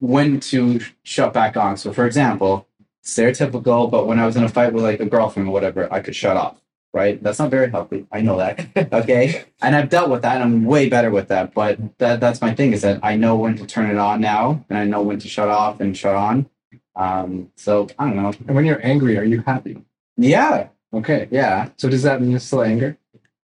when 0.00 0.40
to 0.40 0.80
shut 1.04 1.32
back 1.32 1.56
on. 1.56 1.76
So, 1.76 1.92
for 1.92 2.06
example, 2.06 2.66
stereotypical, 3.04 3.90
but 3.90 4.06
when 4.06 4.18
I 4.18 4.26
was 4.26 4.36
in 4.36 4.44
a 4.44 4.48
fight 4.48 4.72
with 4.72 4.82
like 4.82 5.00
a 5.00 5.06
girlfriend 5.06 5.48
or 5.48 5.52
whatever, 5.52 5.92
I 5.92 6.00
could 6.00 6.16
shut 6.16 6.36
off. 6.36 6.56
Right? 6.94 7.22
That's 7.22 7.38
not 7.38 7.50
very 7.50 7.70
healthy. 7.70 8.06
I 8.12 8.20
know 8.20 8.36
that. 8.36 8.66
Okay, 8.92 9.44
and 9.62 9.74
I've 9.74 9.88
dealt 9.88 10.10
with 10.10 10.20
that. 10.22 10.34
and 10.34 10.44
I'm 10.44 10.64
way 10.66 10.90
better 10.90 11.10
with 11.10 11.28
that. 11.28 11.54
But 11.54 11.78
that 11.98 12.20
that's 12.20 12.42
my 12.42 12.54
thing 12.54 12.72
is 12.74 12.82
that 12.82 13.00
I 13.02 13.16
know 13.16 13.34
when 13.36 13.56
to 13.56 13.66
turn 13.66 13.88
it 13.90 13.96
on 13.96 14.20
now, 14.20 14.62
and 14.68 14.78
I 14.78 14.84
know 14.84 15.00
when 15.00 15.18
to 15.20 15.28
shut 15.28 15.48
off 15.48 15.80
and 15.80 15.96
shut 15.96 16.14
on. 16.16 16.50
Um, 16.94 17.50
so 17.56 17.88
I 17.98 18.04
don't 18.06 18.16
know. 18.16 18.32
And 18.46 18.54
when 18.54 18.66
you're 18.66 18.84
angry, 18.84 19.16
are 19.16 19.24
you 19.24 19.40
happy? 19.40 19.82
Yeah, 20.18 20.68
Okay. 20.92 21.26
yeah, 21.30 21.70
So 21.78 21.88
does 21.88 22.02
that 22.02 22.20
mean 22.20 22.36
it's 22.36 22.44
still 22.44 22.62
anger? 22.62 22.98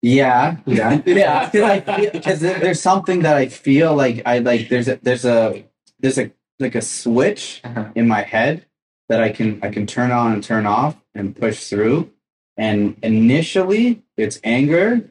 Yeah, 0.02 0.56
Yeah. 0.66 1.00
yeah. 1.06 1.38
I 1.40 1.80
feel 1.80 2.10
Because 2.12 2.40
there's 2.40 2.80
something 2.80 3.20
that 3.22 3.36
I 3.36 3.46
feel 3.48 3.94
like 3.94 4.22
I 4.26 4.38
like. 4.38 4.68
There's 4.68 4.88
a 4.88 4.96
there's 5.02 5.24
a 5.24 5.64
there's 6.00 6.18
a 6.18 6.30
like 6.58 6.74
a 6.74 6.82
switch 6.82 7.60
Uh-huh. 7.64 7.90
in 7.94 8.06
my 8.08 8.22
head 8.22 8.66
that 9.08 9.22
I 9.22 9.30
can 9.30 9.60
I 9.62 9.68
can 9.70 9.86
turn 9.86 10.10
on 10.10 10.32
and 10.32 10.42
turn 10.42 10.66
off 10.66 10.96
and 11.14 11.34
push 11.36 11.64
through. 11.68 12.10
And 12.56 12.96
initially 13.02 14.02
it's 14.16 14.40
anger, 14.44 15.08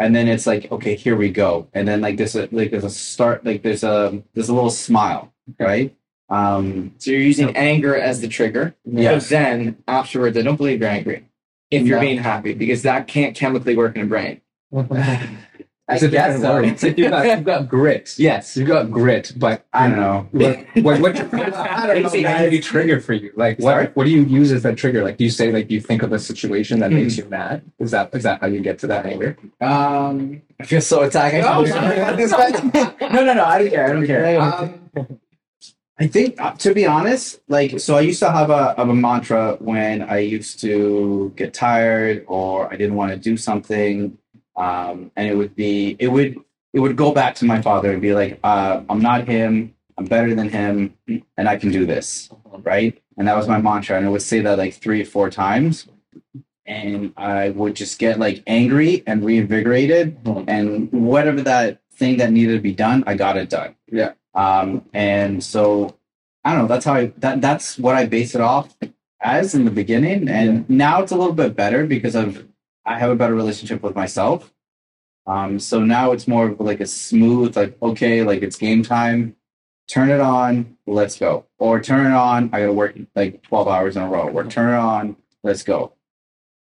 and 0.00 0.14
then 0.16 0.26
it's 0.28 0.46
like 0.46 0.70
okay, 0.72 0.94
here 0.96 1.16
we 1.16 1.30
go. 1.30 1.68
And 1.72 1.86
then 1.86 2.00
like 2.00 2.16
there's 2.16 2.34
a 2.36 2.48
like 2.50 2.70
there's 2.70 2.84
a 2.84 2.90
start 2.90 3.44
like 3.44 3.62
there's 3.62 3.84
a 3.84 4.22
there's 4.34 4.48
a 4.48 4.54
little 4.54 4.70
smile, 4.70 5.32
right? 5.60 5.94
Um, 6.30 6.92
So 6.98 7.10
you're 7.10 7.20
using 7.20 7.56
anger 7.56 7.96
as 7.96 8.20
the 8.20 8.28
trigger. 8.28 8.74
Yes. 8.84 9.24
But 9.24 9.28
then 9.30 9.78
afterwards, 9.86 10.36
I 10.36 10.42
don't 10.42 10.56
believe 10.56 10.80
you're 10.80 10.90
angry. 10.90 11.24
If 11.70 11.86
you're 11.86 12.00
being 12.00 12.18
happy, 12.18 12.54
because 12.54 12.82
that 12.82 13.08
can't 13.08 13.34
chemically 13.36 13.76
work 13.76 13.96
in 13.96 14.02
a 14.02 14.06
brain. 14.06 14.40
It's 15.90 16.02
a 16.02 16.08
guess 16.08 16.38
different 16.38 16.42
so. 16.42 16.52
word. 16.52 16.64
It's 16.66 16.82
you've 16.98 17.10
got, 17.10 17.26
you've 17.26 17.44
got 17.44 17.66
grit. 17.68 18.14
Yes. 18.18 18.58
You've 18.58 18.68
got 18.68 18.90
grit, 18.90 19.32
but 19.36 19.64
I 19.72 19.88
don't 19.88 19.96
know. 19.98 20.28
what 20.32 20.66
what 20.84 21.00
what 21.00 21.16
I 21.56 21.86
don't 21.86 22.02
know, 22.02 22.22
guys. 22.22 22.62
trigger 22.66 23.00
for 23.00 23.14
you? 23.14 23.32
Like 23.36 23.58
Sorry? 23.58 23.84
what 23.86 23.96
what 23.96 24.04
do 24.04 24.10
you 24.10 24.22
use 24.22 24.52
as 24.52 24.62
that 24.64 24.76
trigger? 24.76 25.02
Like 25.02 25.16
do 25.16 25.24
you 25.24 25.30
say 25.30 25.50
like 25.50 25.70
you 25.70 25.80
think 25.80 26.02
of 26.02 26.12
a 26.12 26.18
situation 26.18 26.80
that 26.80 26.92
makes 26.92 27.16
you 27.16 27.24
mad? 27.24 27.62
Is 27.78 27.92
that 27.92 28.14
is 28.14 28.22
that 28.24 28.42
how 28.42 28.48
you 28.48 28.60
get 28.60 28.78
to 28.80 28.86
that 28.88 29.06
anger? 29.06 29.38
Um, 29.62 30.42
I 30.60 30.64
feel 30.66 30.82
so 30.82 31.04
attacked. 31.04 31.34
I 31.36 31.40
No, 31.40 31.64
feel 31.64 31.72
sorry 31.72 31.96
about 31.96 32.16
this 32.18 32.32
guy. 32.32 33.08
no, 33.08 33.24
no, 33.24 33.32
no. 33.32 33.44
I 33.46 33.58
don't 33.58 33.70
care. 33.70 33.86
I 33.88 33.92
don't 33.94 34.06
care. 34.06 34.40
Um, 34.42 35.20
I 36.00 36.06
think, 36.06 36.40
uh, 36.40 36.52
to 36.52 36.74
be 36.74 36.86
honest, 36.86 37.40
like, 37.48 37.80
so 37.80 37.96
I 37.96 38.02
used 38.02 38.20
to 38.20 38.30
have 38.30 38.50
a, 38.50 38.74
have 38.76 38.88
a 38.88 38.94
mantra 38.94 39.56
when 39.58 40.02
I 40.02 40.18
used 40.18 40.60
to 40.60 41.32
get 41.34 41.52
tired 41.52 42.24
or 42.28 42.72
I 42.72 42.76
didn't 42.76 42.94
want 42.94 43.10
to 43.10 43.18
do 43.18 43.36
something. 43.36 44.16
Um, 44.56 45.10
and 45.16 45.28
it 45.28 45.36
would 45.36 45.56
be, 45.56 45.96
it 45.98 46.08
would, 46.08 46.36
it 46.72 46.80
would 46.80 46.96
go 46.96 47.12
back 47.12 47.34
to 47.36 47.44
my 47.44 47.60
father 47.62 47.90
and 47.90 48.00
be 48.00 48.14
like, 48.14 48.38
uh, 48.44 48.82
I'm 48.88 49.00
not 49.00 49.26
him. 49.26 49.74
I'm 49.96 50.04
better 50.04 50.34
than 50.36 50.48
him 50.48 50.94
and 51.36 51.48
I 51.48 51.56
can 51.56 51.72
do 51.72 51.84
this. 51.84 52.30
Right. 52.62 53.02
And 53.16 53.26
that 53.26 53.36
was 53.36 53.48
my 53.48 53.60
mantra. 53.60 53.96
And 53.96 54.06
I 54.06 54.08
would 54.08 54.22
say 54.22 54.40
that 54.40 54.56
like 54.56 54.74
three 54.74 55.02
or 55.02 55.04
four 55.04 55.30
times. 55.30 55.88
And 56.64 57.12
I 57.16 57.50
would 57.50 57.74
just 57.74 57.98
get 57.98 58.20
like 58.20 58.44
angry 58.46 59.02
and 59.06 59.24
reinvigorated 59.24 60.18
and 60.46 60.92
whatever 60.92 61.40
that 61.42 61.80
thing 61.94 62.18
that 62.18 62.30
needed 62.30 62.52
to 62.52 62.60
be 62.60 62.72
done, 62.72 63.02
I 63.06 63.14
got 63.14 63.36
it 63.36 63.48
done. 63.48 63.74
Yeah. 63.90 64.12
Um, 64.38 64.84
and 64.92 65.42
so 65.42 65.96
I 66.44 66.52
don't 66.52 66.62
know. 66.62 66.68
That's 66.68 66.84
how 66.84 66.94
I 66.94 67.06
that 67.18 67.40
that's 67.40 67.76
what 67.76 67.96
I 67.96 68.06
base 68.06 68.36
it 68.36 68.40
off 68.40 68.76
as 69.20 69.54
in 69.56 69.64
the 69.64 69.70
beginning, 69.72 70.28
and 70.28 70.68
now 70.70 71.02
it's 71.02 71.10
a 71.10 71.16
little 71.16 71.32
bit 71.34 71.56
better 71.56 71.84
because 71.86 72.14
of 72.14 72.46
I 72.86 73.00
have 73.00 73.10
a 73.10 73.16
better 73.16 73.34
relationship 73.34 73.82
with 73.82 73.96
myself. 73.96 74.54
Um, 75.26 75.58
so 75.58 75.80
now 75.80 76.12
it's 76.12 76.28
more 76.28 76.50
of 76.50 76.60
like 76.60 76.80
a 76.80 76.86
smooth, 76.86 77.56
like 77.56 77.76
okay, 77.82 78.22
like 78.22 78.42
it's 78.42 78.56
game 78.56 78.84
time. 78.84 79.34
Turn 79.88 80.08
it 80.10 80.20
on, 80.20 80.76
let's 80.86 81.18
go. 81.18 81.46
Or 81.58 81.80
turn 81.80 82.06
it 82.06 82.14
on. 82.14 82.50
I 82.52 82.60
gotta 82.60 82.72
work 82.72 82.96
like 83.16 83.42
twelve 83.42 83.66
hours 83.66 83.96
in 83.96 84.02
a 84.02 84.08
row. 84.08 84.28
Or 84.28 84.44
turn 84.44 84.72
it 84.72 84.78
on, 84.78 85.16
let's 85.42 85.64
go. 85.64 85.94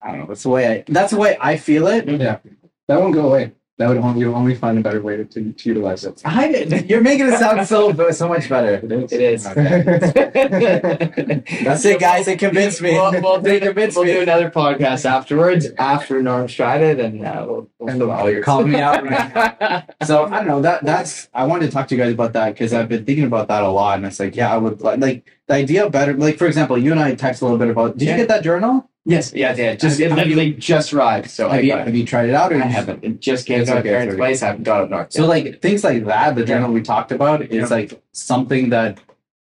I 0.01 0.09
don't 0.09 0.21
know. 0.21 0.25
That's 0.25 0.43
the 0.43 0.49
way 0.49 0.67
I. 0.67 0.83
That's 0.87 1.11
the 1.11 1.19
way 1.19 1.37
I 1.39 1.57
feel 1.57 1.85
it. 1.85 2.07
Yeah. 2.09 2.39
That 2.87 2.99
won't 2.99 3.13
go 3.13 3.27
away. 3.27 3.51
That 3.79 3.87
would 3.87 3.97
only 3.97 4.19
you'll 4.19 4.35
only 4.35 4.55
find 4.55 4.77
a 4.77 4.81
better 4.81 5.01
way 5.01 5.15
to, 5.15 5.23
to, 5.23 5.53
to 5.53 5.69
utilize 5.69 6.03
it. 6.03 6.21
I, 6.25 6.49
you're 6.89 6.99
making 6.99 7.27
it 7.27 7.39
sound 7.39 7.65
so 7.65 7.93
so 8.11 8.27
much 8.27 8.49
better. 8.49 8.81
is. 8.85 9.13
It 9.13 9.21
is. 9.21 9.43
That's 11.63 11.85
it, 11.85 11.99
guys. 11.99 12.27
It 12.27 12.39
convinced 12.39 12.81
me. 12.81 12.91
We'll, 12.91 13.11
we'll, 13.21 13.39
do, 13.41 13.51
It 13.55 13.63
convinced 13.63 13.95
we'll 13.95 14.05
me. 14.05 14.11
do 14.13 14.21
another 14.21 14.49
podcast 14.51 15.05
afterwards 15.05 15.67
after 15.77 16.21
Norm's 16.21 16.53
tried 16.53 16.81
it, 16.81 16.99
and 16.99 17.25
uh, 17.25 17.45
we'll, 17.47 17.69
we'll 17.79 17.89
And 17.89 17.99
fill 17.99 18.11
all 18.11 18.29
your 18.29 18.43
call 18.43 18.65
me 18.65 18.81
out. 18.81 19.01
right 19.03 19.85
So 20.03 20.25
I 20.25 20.29
don't 20.39 20.47
know 20.47 20.61
that 20.61 20.83
that's 20.83 21.29
I 21.33 21.45
wanted 21.45 21.67
to 21.67 21.71
talk 21.71 21.87
to 21.87 21.95
you 21.95 22.01
guys 22.03 22.11
about 22.13 22.33
that 22.33 22.53
because 22.55 22.73
I've 22.73 22.89
been 22.89 23.05
thinking 23.05 23.23
about 23.25 23.47
that 23.47 23.63
a 23.63 23.69
lot, 23.69 23.95
and 23.97 24.05
it's 24.05 24.19
like 24.19 24.35
yeah, 24.35 24.53
I 24.53 24.57
would 24.57 24.81
like, 24.81 24.99
like 24.99 25.25
the 25.47 25.53
idea 25.53 25.85
of 25.85 25.91
better. 25.93 26.13
Like 26.13 26.37
for 26.37 26.47
example, 26.47 26.77
you 26.77 26.91
and 26.91 26.99
I 26.99 27.15
text 27.15 27.41
a 27.41 27.45
little 27.45 27.57
bit 27.57 27.69
about. 27.69 27.97
Did 27.97 28.07
Yeah. 28.07 28.11
you 28.11 28.17
get 28.17 28.27
that 28.27 28.43
journal? 28.43 28.88
Yes, 29.05 29.33
yeah, 29.33 29.55
yeah. 29.55 29.75
Just 29.75 29.99
it 29.99 30.09
you- 30.09 30.15
literally 30.15 30.53
just 30.53 30.93
arrived, 30.93 31.29
so 31.29 31.49
I 31.49 31.55
Have 31.55 31.63
you, 31.63 31.71
got 31.71 31.79
it. 31.81 31.85
have 31.87 31.95
you 31.95 32.05
tried 32.05 32.29
it 32.29 32.35
out 32.35 32.51
or 32.53 32.57
I 32.61 32.65
haven't. 32.65 33.03
It 33.03 33.19
just 33.21 33.45
came 33.47 33.61
It's 33.61 33.69
to 33.69 33.75
my 33.75 33.79
okay, 33.79 33.89
parents' 33.89 34.07
it's 34.13 34.13
okay. 34.15 34.19
place. 34.19 34.43
I 34.43 34.47
haven't 34.47 34.63
got 34.63 34.83
it 34.83 34.89
north. 34.89 35.13
So 35.13 35.25
like 35.25 35.61
things 35.61 35.83
like 35.83 36.05
that, 36.05 36.35
the 36.35 36.45
journal 36.45 36.71
we 36.71 36.81
talked 36.81 37.11
about 37.11 37.41
is 37.43 37.69
Yeah. 37.69 37.75
like 37.77 38.01
something 38.11 38.69
that 38.69 38.99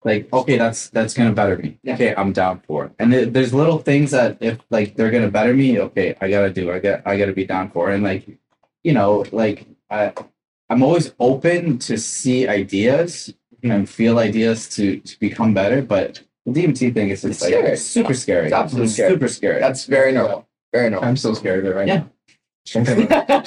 like 0.04 0.28
okay, 0.34 0.58
that's 0.58 0.90
that's 0.90 1.14
gonna 1.14 1.34
better 1.34 1.58
me. 1.58 1.78
Yeah. 1.84 1.94
Okay, 1.96 2.16
I'm 2.16 2.32
down 2.32 2.62
for 2.66 2.86
it. 2.86 2.92
And 2.98 3.12
th- 3.12 3.30
there's 3.34 3.54
little 3.54 3.78
things 3.78 4.12
that 4.12 4.38
if 4.40 4.58
like 4.72 4.96
they're 4.96 5.12
gonna 5.12 5.30
better 5.30 5.54
me, 5.54 5.80
okay, 5.80 6.16
I 6.22 6.30
gotta 6.30 6.50
do. 6.50 6.72
I 6.72 6.80
got 6.80 7.06
I 7.06 7.18
gotta 7.18 7.34
be 7.34 7.46
down 7.46 7.70
for. 7.72 7.92
it. 7.92 7.96
And 7.96 8.04
like 8.04 8.26
you 8.84 8.94
know, 8.94 9.26
like 9.32 9.68
I 9.92 10.14
I'm 10.72 10.82
always 10.82 11.14
open 11.20 11.78
to 11.80 11.98
see 11.98 12.48
ideas 12.48 13.34
Mhm. 13.64 13.72
and 13.76 13.90
feel 13.90 14.18
ideas 14.18 14.68
to 14.70 14.98
to 15.02 15.20
become 15.20 15.54
better, 15.54 15.82
but 15.84 16.24
DMT 16.48 16.94
thing 16.94 17.10
is 17.10 17.22
just 17.22 17.34
It's 17.34 17.42
like 17.42 17.54
scary. 17.54 17.70
it's 17.70 17.82
super 17.84 18.14
scary. 18.14 18.46
It's 18.46 18.54
absolutely 18.54 18.90
scary. 18.90 19.12
super 19.12 19.28
scary. 19.28 19.60
That's 19.60 19.86
very 19.86 20.12
normal. 20.12 20.48
Very 20.74 20.90
normal. 20.90 21.08
I'm 21.10 21.18
so 21.18 21.34
scared 21.34 21.66
of 21.66 21.72
it 21.72 21.76
right 21.76 21.88
Yeah. 21.88 21.96
now. 21.98 22.10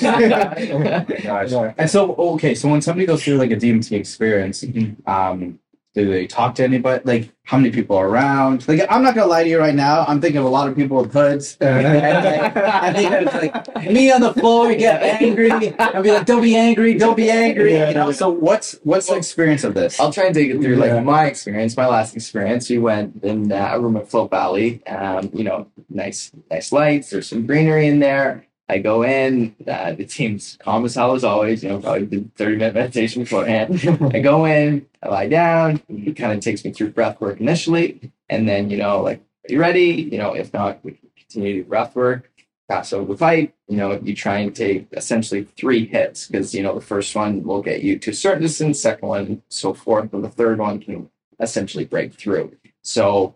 Gosh. 1.22 1.52
And 1.78 1.88
so, 1.90 2.14
okay, 2.14 2.54
so 2.54 2.68
when 2.68 2.82
somebody 2.82 3.06
goes 3.06 3.22
through 3.24 3.36
like 3.36 3.50
a 3.50 3.56
DMT 3.56 3.92
experience, 3.92 4.62
Mhm. 4.62 5.06
um, 5.08 5.58
Do 5.94 6.10
they 6.10 6.26
talk 6.26 6.56
to 6.56 6.64
anybody? 6.64 7.02
Like, 7.04 7.30
how 7.44 7.56
many 7.56 7.70
people 7.70 7.96
are 7.96 8.08
around? 8.08 8.66
Like, 8.66 8.84
I'm 8.90 9.04
not 9.04 9.14
gonna 9.14 9.28
lie 9.28 9.44
to 9.44 9.48
you 9.48 9.60
right 9.60 9.74
now. 9.74 10.04
I'm 10.08 10.20
thinking 10.20 10.38
of 10.40 10.44
a 10.44 10.48
lot 10.48 10.68
of 10.68 10.74
people 10.74 10.96
with 10.96 11.12
hoods. 11.12 11.56
And, 11.60 11.84
like, 12.24 12.56
I 12.56 12.92
think 12.92 13.12
it's 13.12 13.34
like 13.34 13.90
me 13.92 14.10
on 14.10 14.20
the 14.20 14.34
floor, 14.34 14.66
We 14.68 14.76
get 14.76 15.00
angry. 15.22 15.52
I'll 15.78 16.02
be 16.02 16.10
like, 16.10 16.26
"Don't 16.26 16.42
be 16.42 16.56
angry, 16.56 16.94
don't 16.94 17.16
be 17.16 17.30
angry." 17.30 17.74
Yeah. 17.74 17.90
You 17.90 17.94
know. 17.94 18.10
So, 18.10 18.28
what's 18.28 18.76
what's 18.82 19.06
the 19.06 19.14
experience 19.16 19.62
of 19.62 19.74
this? 19.74 20.00
I'll 20.00 20.12
try 20.12 20.24
and 20.26 20.34
take 20.34 20.50
it 20.50 20.60
through 20.60 20.78
Yeah. 20.82 20.94
like 20.94 21.04
my 21.04 21.26
experience, 21.26 21.76
my 21.76 21.86
last 21.86 22.16
experience. 22.16 22.68
We 22.68 22.78
went 22.78 23.22
in 23.22 23.52
uh, 23.52 23.70
a 23.74 23.78
room 23.80 23.96
at 23.96 24.08
Float 24.08 24.30
Valley. 24.30 24.84
Um, 24.86 25.30
you 25.32 25.44
know, 25.44 25.68
nice, 25.88 26.32
nice 26.50 26.72
lights. 26.72 27.10
There's 27.10 27.28
some 27.28 27.46
greenery 27.46 27.86
in 27.86 28.00
there. 28.00 28.46
I 28.68 28.78
go 28.78 29.02
in. 29.02 29.54
Uh, 29.66 29.92
the 29.92 30.06
team's 30.06 30.56
calm 30.60 30.84
as 30.84 30.94
hell 30.94 31.14
as 31.14 31.24
always. 31.24 31.62
You 31.62 31.70
know, 31.70 31.80
probably 31.80 32.06
did 32.06 32.34
30 32.34 32.56
minute 32.56 32.74
meditation 32.74 33.22
beforehand. 33.22 33.80
I 34.14 34.20
go 34.20 34.46
in. 34.46 34.86
I 35.02 35.08
lie 35.08 35.28
down. 35.28 35.82
He 35.88 36.12
kind 36.12 36.32
of 36.32 36.40
takes 36.40 36.64
me 36.64 36.72
through 36.72 36.90
breath 36.90 37.20
work 37.20 37.40
initially, 37.40 38.12
and 38.28 38.48
then 38.48 38.70
you 38.70 38.78
know, 38.78 39.02
like, 39.02 39.18
are 39.18 39.52
you 39.52 39.60
ready? 39.60 40.08
You 40.10 40.18
know, 40.18 40.34
if 40.34 40.52
not, 40.52 40.82
we 40.82 40.98
continue 41.16 41.54
to 41.54 41.62
do 41.62 41.68
breath 41.68 41.94
work. 41.94 42.30
The 42.68 43.16
pipe. 43.18 43.54
You 43.68 43.76
know, 43.76 44.00
you 44.02 44.14
try 44.14 44.38
and 44.38 44.54
take 44.54 44.88
essentially 44.92 45.44
three 45.44 45.86
hits 45.86 46.26
because 46.26 46.54
you 46.54 46.62
know 46.62 46.74
the 46.74 46.80
first 46.80 47.14
one 47.14 47.42
will 47.42 47.62
get 47.62 47.82
you 47.82 47.98
to 47.98 48.10
a 48.10 48.14
certain 48.14 48.42
distance, 48.42 48.80
second 48.80 49.08
one 49.08 49.42
so 49.48 49.74
forth, 49.74 50.12
and 50.12 50.24
the 50.24 50.30
third 50.30 50.58
one 50.58 50.80
can 50.80 51.10
essentially 51.38 51.84
break 51.84 52.14
through. 52.14 52.56
So 52.82 53.34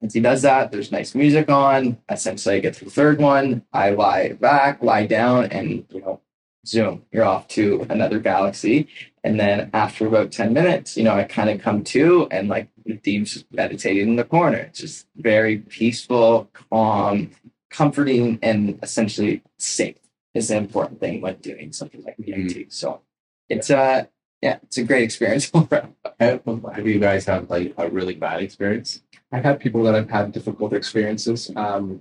once 0.00 0.14
he 0.14 0.20
does 0.20 0.42
that, 0.42 0.70
there's 0.70 0.92
nice 0.92 1.14
music 1.14 1.50
on. 1.50 1.98
Essentially, 2.10 2.56
I 2.56 2.60
get 2.60 2.74
to 2.74 2.84
the 2.84 2.90
third 2.90 3.18
one. 3.18 3.64
I 3.72 3.90
lie 3.90 4.32
back, 4.32 4.82
lie 4.82 5.06
down, 5.06 5.46
and 5.46 5.86
you 5.90 6.00
know, 6.00 6.20
zoom. 6.66 7.04
You're 7.12 7.24
off 7.24 7.48
to 7.48 7.86
another 7.88 8.18
galaxy. 8.18 8.88
And 9.24 9.40
then 9.40 9.70
after 9.72 10.06
about 10.06 10.32
ten 10.32 10.52
minutes, 10.52 10.96
you 10.96 11.04
know, 11.04 11.14
I 11.14 11.24
kind 11.24 11.50
of 11.50 11.60
come 11.60 11.82
to, 11.84 12.28
and 12.30 12.48
like 12.48 12.68
Nadeem's 12.84 13.44
meditating 13.50 14.08
in 14.08 14.16
the 14.16 14.24
corner. 14.24 14.58
It's 14.58 14.80
just 14.80 15.06
very 15.16 15.58
peaceful, 15.58 16.50
calm, 16.70 17.30
comforting, 17.70 18.38
and 18.42 18.78
essentially 18.82 19.42
safe 19.58 19.96
is 20.34 20.48
the 20.48 20.56
important 20.56 21.00
thing 21.00 21.20
when 21.22 21.36
doing 21.36 21.72
something 21.72 22.02
like 22.04 22.16
DMT. 22.18 22.72
So 22.72 23.00
it's 23.48 23.70
uh 23.70 24.04
yeah, 24.42 24.58
it's 24.62 24.76
a 24.78 24.84
great 24.84 25.04
experience. 25.04 25.50
Have 26.20 26.86
you 26.86 27.00
guys 27.00 27.24
had 27.24 27.48
like 27.48 27.74
a 27.78 27.88
really 27.88 28.14
bad 28.14 28.42
experience? 28.42 29.02
I've 29.32 29.44
had 29.44 29.60
people 29.60 29.82
that 29.84 29.94
have 29.94 30.08
had 30.08 30.32
difficult 30.32 30.72
experiences. 30.72 31.50
Um, 31.56 32.00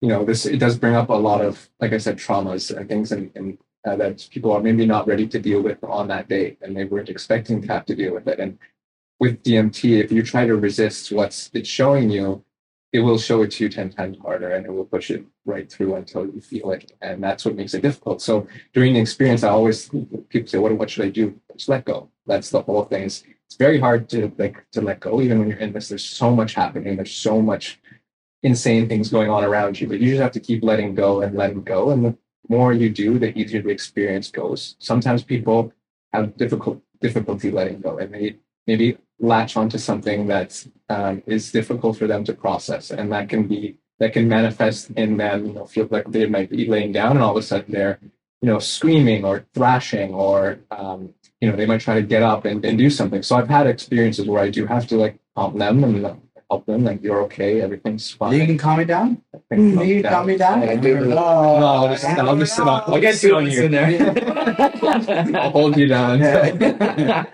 you 0.00 0.08
know, 0.08 0.24
this 0.24 0.46
it 0.46 0.58
does 0.58 0.78
bring 0.78 0.94
up 0.94 1.08
a 1.08 1.14
lot 1.14 1.40
of, 1.40 1.68
like 1.80 1.92
I 1.92 1.98
said, 1.98 2.18
traumas 2.18 2.76
and 2.76 2.88
things, 2.88 3.12
and, 3.12 3.30
and 3.34 3.58
uh, 3.86 3.96
that 3.96 4.28
people 4.30 4.52
are 4.52 4.60
maybe 4.60 4.84
not 4.84 5.06
ready 5.06 5.26
to 5.28 5.38
deal 5.38 5.62
with 5.62 5.82
on 5.84 6.08
that 6.08 6.28
day, 6.28 6.56
and 6.60 6.76
they 6.76 6.84
weren't 6.84 7.08
expecting 7.08 7.62
to 7.62 7.68
have 7.68 7.86
to 7.86 7.94
deal 7.94 8.12
with 8.12 8.28
it. 8.28 8.38
And 8.38 8.58
with 9.18 9.42
DMT, 9.42 10.04
if 10.04 10.12
you 10.12 10.22
try 10.22 10.46
to 10.46 10.56
resist 10.56 11.12
what's 11.12 11.50
it's 11.54 11.68
showing 11.68 12.10
you, 12.10 12.44
it 12.92 13.00
will 13.00 13.18
show 13.18 13.42
it 13.42 13.52
to 13.52 13.64
you 13.64 13.70
ten 13.70 13.90
times 13.90 14.18
harder, 14.18 14.50
and 14.50 14.66
it 14.66 14.72
will 14.72 14.84
push 14.84 15.10
it 15.10 15.24
right 15.46 15.70
through 15.70 15.94
until 15.94 16.26
you 16.26 16.40
feel 16.40 16.72
it, 16.72 16.92
and 17.00 17.22
that's 17.22 17.44
what 17.46 17.56
makes 17.56 17.72
it 17.72 17.82
difficult. 17.82 18.20
So 18.20 18.46
during 18.74 18.94
the 18.94 19.00
experience, 19.00 19.44
I 19.44 19.48
always 19.48 19.88
people 20.28 20.48
say, 20.48 20.58
"What 20.58 20.76
what 20.76 20.90
should 20.90 21.06
I 21.06 21.10
do?" 21.10 21.40
Just 21.54 21.70
let 21.70 21.86
go. 21.86 22.10
That's 22.26 22.50
the 22.50 22.60
whole 22.62 22.84
thing. 22.84 23.04
It's, 23.04 23.24
it's 23.46 23.56
very 23.56 23.78
hard 23.78 24.08
to 24.10 24.32
like 24.38 24.64
to 24.72 24.80
let 24.80 25.00
go, 25.00 25.20
even 25.20 25.38
when 25.38 25.48
you're 25.48 25.58
in 25.58 25.72
this. 25.72 25.88
There's 25.88 26.04
so 26.04 26.34
much 26.34 26.54
happening. 26.54 26.96
There's 26.96 27.14
so 27.14 27.40
much 27.40 27.80
insane 28.42 28.88
things 28.88 29.08
going 29.08 29.30
on 29.30 29.44
around 29.44 29.80
you, 29.80 29.88
but 29.88 30.00
you 30.00 30.10
just 30.10 30.22
have 30.22 30.32
to 30.32 30.40
keep 30.40 30.62
letting 30.62 30.94
go 30.94 31.22
and 31.22 31.36
letting 31.36 31.62
go. 31.62 31.90
And 31.90 32.04
the 32.04 32.18
more 32.48 32.72
you 32.72 32.90
do, 32.90 33.18
the 33.18 33.36
easier 33.36 33.62
the 33.62 33.70
experience 33.70 34.30
goes. 34.30 34.76
Sometimes 34.78 35.22
people 35.22 35.72
have 36.12 36.36
difficult 36.36 36.80
difficulty 37.00 37.50
letting 37.50 37.80
go, 37.80 37.98
and 37.98 38.12
they 38.12 38.36
maybe 38.66 38.98
latch 39.18 39.56
onto 39.56 39.78
something 39.78 40.26
that 40.26 40.66
um, 40.88 41.22
is 41.26 41.52
difficult 41.52 41.98
for 41.98 42.06
them 42.06 42.24
to 42.24 42.32
process, 42.34 42.90
and 42.90 43.12
that 43.12 43.28
can 43.28 43.46
be 43.46 43.78
that 43.98 44.12
can 44.12 44.28
manifest 44.28 44.90
in 44.90 45.16
them. 45.16 45.46
You 45.46 45.52
know, 45.52 45.66
feel 45.66 45.88
like 45.90 46.10
they 46.10 46.26
might 46.26 46.50
be 46.50 46.66
laying 46.66 46.92
down, 46.92 47.12
and 47.12 47.20
all 47.20 47.36
of 47.36 47.36
a 47.36 47.42
sudden 47.42 47.72
they're 47.72 47.98
you 48.42 48.48
know 48.48 48.58
screaming 48.58 49.24
or 49.24 49.46
thrashing, 49.54 50.14
or 50.14 50.58
um, 50.70 51.14
you 51.40 51.50
know 51.50 51.56
they 51.56 51.66
might 51.66 51.80
try 51.80 51.94
to 51.94 52.02
get 52.02 52.22
up 52.22 52.44
and, 52.44 52.64
and 52.64 52.78
do 52.78 52.90
something. 52.90 53.22
So 53.22 53.36
I've 53.36 53.48
had 53.48 53.66
experiences 53.66 54.26
where 54.26 54.42
I 54.42 54.50
do 54.50 54.66
have 54.66 54.86
to 54.88 54.96
like 54.96 55.18
calm 55.34 55.58
them 55.58 55.84
and 55.84 56.20
help 56.50 56.66
them, 56.66 56.84
like 56.84 57.02
you're 57.02 57.22
okay, 57.22 57.60
everything's 57.60 58.10
fine. 58.10 58.38
You 58.38 58.46
can 58.46 58.58
calm 58.58 58.78
me 58.78 58.84
down. 58.84 59.22
You 59.50 59.56
can 59.56 60.02
down. 60.02 60.12
calm 60.12 60.26
me 60.26 60.36
down. 60.36 60.62
I 60.62 60.76
do. 60.76 61.00
No, 61.00 61.16
I'll 61.18 61.88
just, 61.88 62.04
I'll 62.04 62.36
just 62.36 62.56
sit 62.56 62.66
on. 62.66 62.82
I'll 62.86 63.00
get 63.00 63.16
sit 63.16 63.32
on 63.32 63.50
you. 63.50 63.64
in 63.64 63.72
there. 63.72 65.36
I'll 65.36 65.50
hold 65.50 65.76
you 65.76 65.88
down. 65.88 66.22
Uh, 66.22 67.24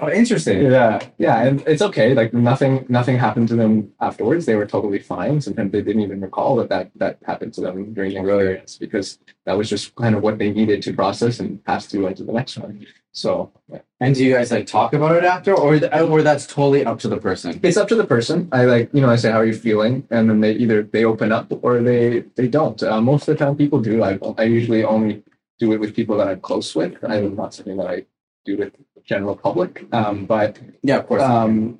oh, 0.00 0.10
interesting. 0.12 0.62
yeah, 0.70 1.00
yeah, 1.18 1.42
and 1.42 1.62
it's 1.66 1.82
okay. 1.82 2.14
Like 2.14 2.32
nothing, 2.32 2.86
nothing 2.88 3.18
happened 3.18 3.48
to 3.48 3.56
them 3.56 3.92
afterwards. 4.00 4.46
They 4.46 4.56
were 4.56 4.66
totally 4.66 5.00
fine. 5.00 5.40
Sometimes 5.40 5.72
they 5.72 5.82
didn't 5.82 6.02
even 6.02 6.20
recall 6.20 6.56
that 6.56 6.68
that, 6.70 6.90
that 6.96 7.18
happened 7.26 7.52
to 7.54 7.60
them 7.60 7.92
during 7.92 8.14
the 8.14 8.20
experience 8.20 8.78
because 8.78 9.18
that 9.44 9.56
was 9.56 9.68
just 9.68 9.94
kind 9.96 10.14
of 10.14 10.22
what 10.22 10.38
they 10.38 10.50
needed 10.50 10.82
to 10.82 10.94
process 10.94 11.40
and 11.40 11.62
pass 11.64 11.86
through 11.86 12.06
into 12.06 12.24
the 12.24 12.32
next 12.32 12.56
one. 12.56 12.86
So. 13.12 13.52
And 14.00 14.14
do 14.14 14.24
you 14.24 14.32
guys 14.34 14.50
like 14.50 14.66
talk 14.66 14.94
about 14.94 15.14
it 15.16 15.24
after, 15.24 15.52
or 15.54 15.74
or 15.74 16.22
that's 16.22 16.46
totally 16.46 16.84
up 16.84 16.98
to 17.00 17.08
the 17.08 17.18
person? 17.18 17.60
it's 17.62 17.76
up 17.76 17.88
to 17.88 17.94
the 17.94 18.04
person. 18.06 18.48
I 18.50 18.64
like, 18.64 18.88
you 18.94 19.00
know, 19.02 19.10
I 19.10 19.16
say, 19.16 19.30
"How 19.30 19.38
are 19.40 19.44
you 19.44 19.52
feeling?" 19.54 20.06
And 20.10 20.28
then 20.30 20.40
they 20.40 20.52
either 20.52 20.82
they 20.84 21.04
open 21.04 21.30
up 21.32 21.52
or 21.62 21.82
they 21.82 22.20
they 22.36 22.48
don't. 22.48 22.82
Uh, 22.82 23.00
most 23.00 23.28
of 23.28 23.36
the 23.36 23.44
time, 23.44 23.56
people 23.56 23.80
do. 23.80 24.02
I 24.02 24.18
I 24.38 24.44
usually 24.44 24.84
only 24.84 25.22
do 25.58 25.72
it 25.72 25.80
with 25.80 25.94
people 25.94 26.16
that 26.18 26.28
I'm 26.28 26.40
close 26.40 26.74
with. 26.74 26.94
I'm 27.04 27.36
not 27.36 27.52
something 27.52 27.76
that 27.76 27.86
I 27.88 28.06
do 28.46 28.56
with 28.56 28.72
the 28.94 29.02
general 29.04 29.36
public. 29.36 29.84
Um, 29.92 30.24
but 30.24 30.58
Yeah, 30.82 30.98
of 30.98 31.06
course. 31.06 31.22
um, 31.22 31.78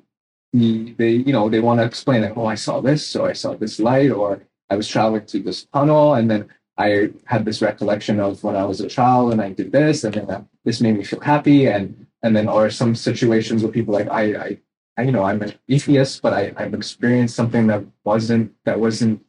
they 0.53 1.11
you 1.27 1.33
know 1.33 1.49
they 1.49 1.59
want 1.59 1.79
to 1.79 1.85
explain 1.85 2.21
like, 2.21 2.37
oh, 2.37 2.45
I 2.45 2.55
saw 2.55 2.81
this, 2.81 3.05
so 3.07 3.25
I 3.25 3.33
saw 3.33 3.55
this 3.55 3.79
light, 3.79 4.11
or 4.11 4.41
I 4.69 4.75
was 4.75 4.87
traveling 4.87 5.25
through 5.25 5.43
this 5.43 5.65
tunnel, 5.73 6.13
and 6.13 6.29
then 6.29 6.49
I 6.77 7.09
had 7.25 7.45
this 7.45 7.61
recollection 7.61 8.19
of 8.19 8.43
when 8.43 8.55
I 8.55 8.65
was 8.65 8.81
a 8.81 8.87
child, 8.87 9.31
and 9.33 9.41
I 9.41 9.51
did 9.51 9.71
this, 9.71 10.03
and 10.03 10.13
then 10.13 10.47
this 10.65 10.81
made 10.81 10.97
me 10.97 11.03
feel 11.03 11.19
happy, 11.19 11.67
and 11.67 12.07
and 12.23 12.35
then 12.35 12.47
or 12.47 12.69
some 12.69 12.95
situations 12.95 13.63
where 13.63 13.71
people 13.71 13.93
like 13.93 14.09
I 14.09 14.23
I, 14.35 14.57
I 14.97 15.01
you 15.03 15.11
know 15.11 15.23
I'm 15.23 15.41
an 15.41 15.53
atheist, 15.69 16.21
but 16.21 16.33
I 16.33 16.53
I've 16.57 16.73
experienced 16.73 17.35
something 17.35 17.67
that 17.67 17.83
wasn't 18.03 18.53
that 18.65 18.79
wasn't 18.79 19.21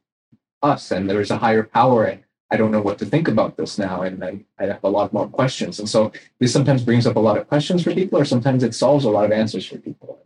us, 0.62 0.90
and 0.90 1.08
there 1.08 1.18
was 1.18 1.30
a 1.30 1.38
higher 1.38 1.64
power, 1.64 2.04
and 2.04 2.22
I 2.50 2.56
don't 2.56 2.70
know 2.70 2.82
what 2.82 2.98
to 2.98 3.06
think 3.06 3.28
about 3.28 3.56
this 3.56 3.78
now, 3.78 4.02
and 4.02 4.20
then 4.22 4.44
I 4.58 4.66
have 4.66 4.84
a 4.84 4.88
lot 4.90 5.12
more 5.12 5.28
questions, 5.28 5.78
and 5.78 5.88
so 5.88 6.12
this 6.38 6.52
sometimes 6.52 6.84
brings 6.84 7.06
up 7.06 7.16
a 7.16 7.20
lot 7.20 7.38
of 7.38 7.48
questions 7.48 7.82
for 7.82 7.92
people, 7.94 8.18
or 8.18 8.24
sometimes 8.24 8.62
it 8.62 8.74
solves 8.74 9.04
a 9.04 9.10
lot 9.10 9.24
of 9.24 9.32
answers 9.32 9.66
for 9.66 9.78
people. 9.78 10.20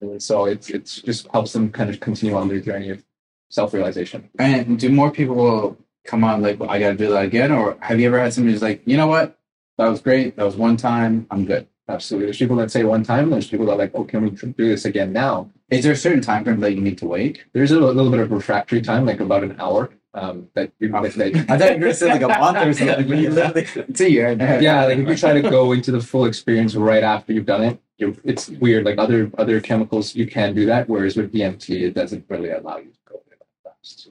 And 0.00 0.22
so 0.22 0.46
it's 0.46 0.68
it's 0.70 1.00
just 1.02 1.28
helps 1.28 1.52
them 1.52 1.70
kind 1.70 1.90
of 1.90 2.00
continue 2.00 2.34
on 2.36 2.48
their 2.48 2.60
journey 2.60 2.90
of 2.90 3.04
self 3.50 3.72
realization. 3.72 4.28
and 4.38 4.78
do 4.78 4.88
more 4.90 5.10
people 5.10 5.76
come 6.04 6.24
on 6.24 6.42
like 6.42 6.60
I 6.60 6.78
got 6.78 6.90
to 6.90 6.96
do 6.96 7.08
that 7.10 7.24
again, 7.24 7.52
or 7.52 7.76
have 7.80 8.00
you 8.00 8.06
ever 8.06 8.18
had 8.18 8.32
somebody 8.32 8.52
who's 8.52 8.62
like, 8.62 8.82
you 8.86 8.96
know 8.96 9.06
what, 9.06 9.38
that 9.78 9.88
was 9.88 10.00
great, 10.00 10.36
that 10.36 10.44
was 10.44 10.56
one 10.56 10.76
time, 10.76 11.26
I'm 11.30 11.44
good. 11.44 11.66
Absolutely. 11.88 12.26
There's 12.26 12.38
people 12.38 12.56
that 12.56 12.70
say 12.70 12.84
one 12.84 13.02
time, 13.02 13.24
and 13.24 13.32
there's 13.32 13.48
people 13.48 13.66
that 13.66 13.72
are 13.72 13.78
like, 13.78 13.90
oh, 13.94 14.04
can 14.04 14.22
we 14.22 14.30
do 14.30 14.68
this 14.68 14.84
again 14.84 15.12
now? 15.12 15.50
Is 15.70 15.82
there 15.84 15.92
a 15.92 15.96
certain 15.96 16.20
time 16.20 16.44
frame 16.44 16.60
that 16.60 16.72
you 16.74 16.80
need 16.80 16.96
to 16.98 17.06
wait? 17.06 17.44
There's 17.52 17.72
a 17.72 17.78
little 17.80 18.10
bit 18.10 18.20
of 18.20 18.30
refractory 18.30 18.80
time, 18.82 19.04
like 19.04 19.20
about 19.20 19.42
an 19.42 19.56
hour. 19.58 19.90
Um, 20.14 20.48
that 20.54 20.70
you 20.78 20.88
that- 20.90 21.46
I 21.48 21.56
thought 21.58 21.68
you 21.70 21.74
were 21.74 21.80
going 21.80 21.80
to 21.80 21.94
say 21.94 22.08
like 22.10 22.20
a 22.22 22.28
month 22.28 22.58
or 22.58 22.72
something. 22.74 23.08
but 23.08 23.16
you 23.18 23.30
literally- 23.30 23.62
It's 23.88 24.00
a 24.00 24.10
year. 24.10 24.36
yeah, 24.60 24.84
like 24.84 24.98
if 24.98 25.08
you 25.08 25.16
try 25.16 25.32
to 25.40 25.48
go 25.48 25.72
into 25.72 25.90
the 25.90 26.00
full 26.00 26.26
experience 26.26 26.74
right 26.74 27.02
after 27.02 27.32
you've 27.32 27.46
done 27.46 27.62
it, 27.64 27.80
you're, 27.96 28.14
it's 28.22 28.48
weird. 28.50 28.84
Like 28.84 28.98
other 28.98 29.30
other 29.38 29.60
chemicals, 29.60 30.14
you 30.14 30.26
can 30.26 30.54
do 30.54 30.66
that, 30.66 30.88
whereas 30.88 31.16
with 31.16 31.32
DMT, 31.32 31.80
it 31.82 31.94
doesn't 31.94 32.26
really 32.28 32.50
allow 32.50 32.76
you 32.76 32.90
to 32.90 32.98
go 33.08 33.22
there 33.26 33.38
that 33.64 33.74
fast. 33.82 34.08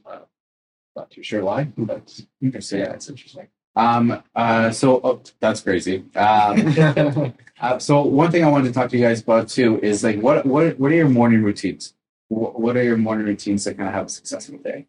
Uh, 0.95 1.01
not 1.01 1.11
too 1.11 1.23
sure 1.23 1.43
why, 1.43 1.65
but 1.77 2.09
so 2.09 2.77
yeah, 2.77 2.91
it's 2.93 3.09
interesting. 3.09 3.47
Um. 3.75 4.23
Uh. 4.35 4.71
So 4.71 4.99
oh, 5.03 5.21
that's 5.39 5.61
crazy. 5.61 6.03
Um. 6.15 7.33
uh, 7.61 7.79
so 7.79 8.01
one 8.03 8.31
thing 8.31 8.43
I 8.43 8.49
wanted 8.49 8.67
to 8.67 8.73
talk 8.73 8.89
to 8.89 8.97
you 8.97 9.03
guys 9.03 9.21
about 9.21 9.47
too 9.47 9.79
is 9.81 10.03
like 10.03 10.19
what 10.21 10.45
what 10.45 10.77
what 10.79 10.91
are 10.91 10.95
your 10.95 11.09
morning 11.09 11.43
routines? 11.43 11.93
What, 12.27 12.59
what 12.59 12.77
are 12.77 12.83
your 12.83 12.97
morning 12.97 13.25
routines 13.25 13.63
that 13.65 13.77
kind 13.77 13.89
of 13.89 13.95
have 13.95 14.07
a 14.07 14.09
successful 14.09 14.57
day? 14.57 14.87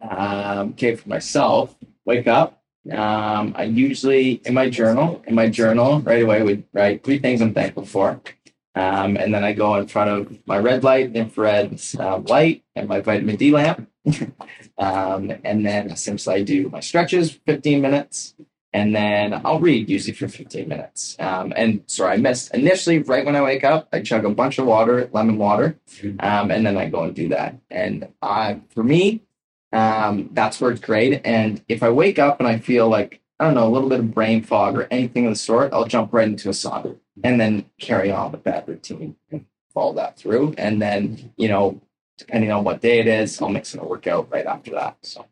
Um, 0.00 0.70
okay, 0.70 0.96
for 0.96 1.08
myself, 1.08 1.74
wake 2.04 2.26
up. 2.26 2.62
Um, 2.90 3.54
I 3.56 3.64
usually 3.64 4.42
in 4.44 4.54
my 4.54 4.68
journal, 4.68 5.22
in 5.26 5.34
my 5.34 5.48
journal, 5.48 6.00
right 6.00 6.22
away 6.22 6.42
would 6.42 6.64
write 6.72 7.02
three 7.02 7.18
things 7.18 7.40
I'm 7.40 7.54
thankful 7.54 7.86
for. 7.86 8.20
Um, 8.74 9.16
and 9.16 9.32
then 9.32 9.44
I 9.44 9.52
go 9.52 9.76
in 9.76 9.86
front 9.86 10.10
of 10.10 10.46
my 10.46 10.58
red 10.58 10.82
light, 10.82 11.14
infrared 11.14 11.80
um, 11.98 12.24
light, 12.24 12.64
and 12.74 12.88
my 12.88 13.00
vitamin 13.00 13.36
D 13.36 13.52
lamp. 13.52 13.88
Um, 14.78 15.32
and 15.44 15.64
then 15.64 15.90
essentially 15.90 16.36
I 16.36 16.42
do 16.42 16.68
my 16.68 16.80
stretches, 16.80 17.32
15 17.46 17.80
minutes, 17.80 18.34
and 18.72 18.94
then 18.94 19.40
I'll 19.44 19.60
read 19.60 19.88
usually 19.88 20.14
for 20.14 20.28
15 20.28 20.68
minutes. 20.68 21.16
Um, 21.18 21.52
and 21.56 21.82
sorry, 21.86 22.14
I 22.14 22.16
missed 22.16 22.54
initially 22.54 22.98
right 22.98 23.24
when 23.24 23.36
I 23.36 23.42
wake 23.42 23.64
up, 23.64 23.88
I 23.92 24.02
chug 24.02 24.24
a 24.24 24.30
bunch 24.30 24.58
of 24.58 24.66
water, 24.66 25.08
lemon 25.12 25.38
water, 25.38 25.78
um, 26.20 26.50
and 26.50 26.66
then 26.66 26.76
I 26.76 26.88
go 26.88 27.04
and 27.04 27.14
do 27.14 27.28
that. 27.28 27.56
And 27.70 28.08
I, 28.20 28.60
for 28.70 28.82
me, 28.82 29.22
um, 29.72 30.30
that's 30.32 30.60
where 30.60 30.70
it's 30.70 30.80
great. 30.80 31.20
And 31.24 31.62
if 31.68 31.82
I 31.82 31.90
wake 31.90 32.18
up 32.18 32.40
and 32.40 32.48
I 32.48 32.58
feel 32.58 32.88
like, 32.88 33.20
I 33.38 33.44
don't 33.44 33.54
know, 33.54 33.66
a 33.66 33.70
little 33.70 33.88
bit 33.88 34.00
of 34.00 34.12
brain 34.12 34.42
fog 34.42 34.76
or 34.76 34.88
anything 34.90 35.26
of 35.26 35.32
the 35.32 35.38
sort, 35.38 35.72
I'll 35.72 35.86
jump 35.86 36.12
right 36.12 36.28
into 36.28 36.48
a 36.48 36.52
sauna 36.52 36.96
and 37.22 37.40
then 37.40 37.66
carry 37.80 38.10
on 38.10 38.32
with 38.32 38.44
that 38.44 38.68
routine. 38.68 39.16
And 39.30 39.46
follow 39.74 39.92
that 39.94 40.16
through. 40.16 40.54
And 40.56 40.80
then, 40.80 41.32
you 41.36 41.48
know, 41.48 41.80
depending 42.18 42.52
on 42.52 42.64
what 42.64 42.80
day 42.80 43.00
it 43.00 43.06
is, 43.06 43.40
I'll 43.40 43.48
mix 43.48 43.74
in 43.74 43.80
a 43.80 43.84
workout 43.84 44.30
right 44.30 44.46
after 44.46 44.72
that. 44.72 44.96
So 45.02 45.26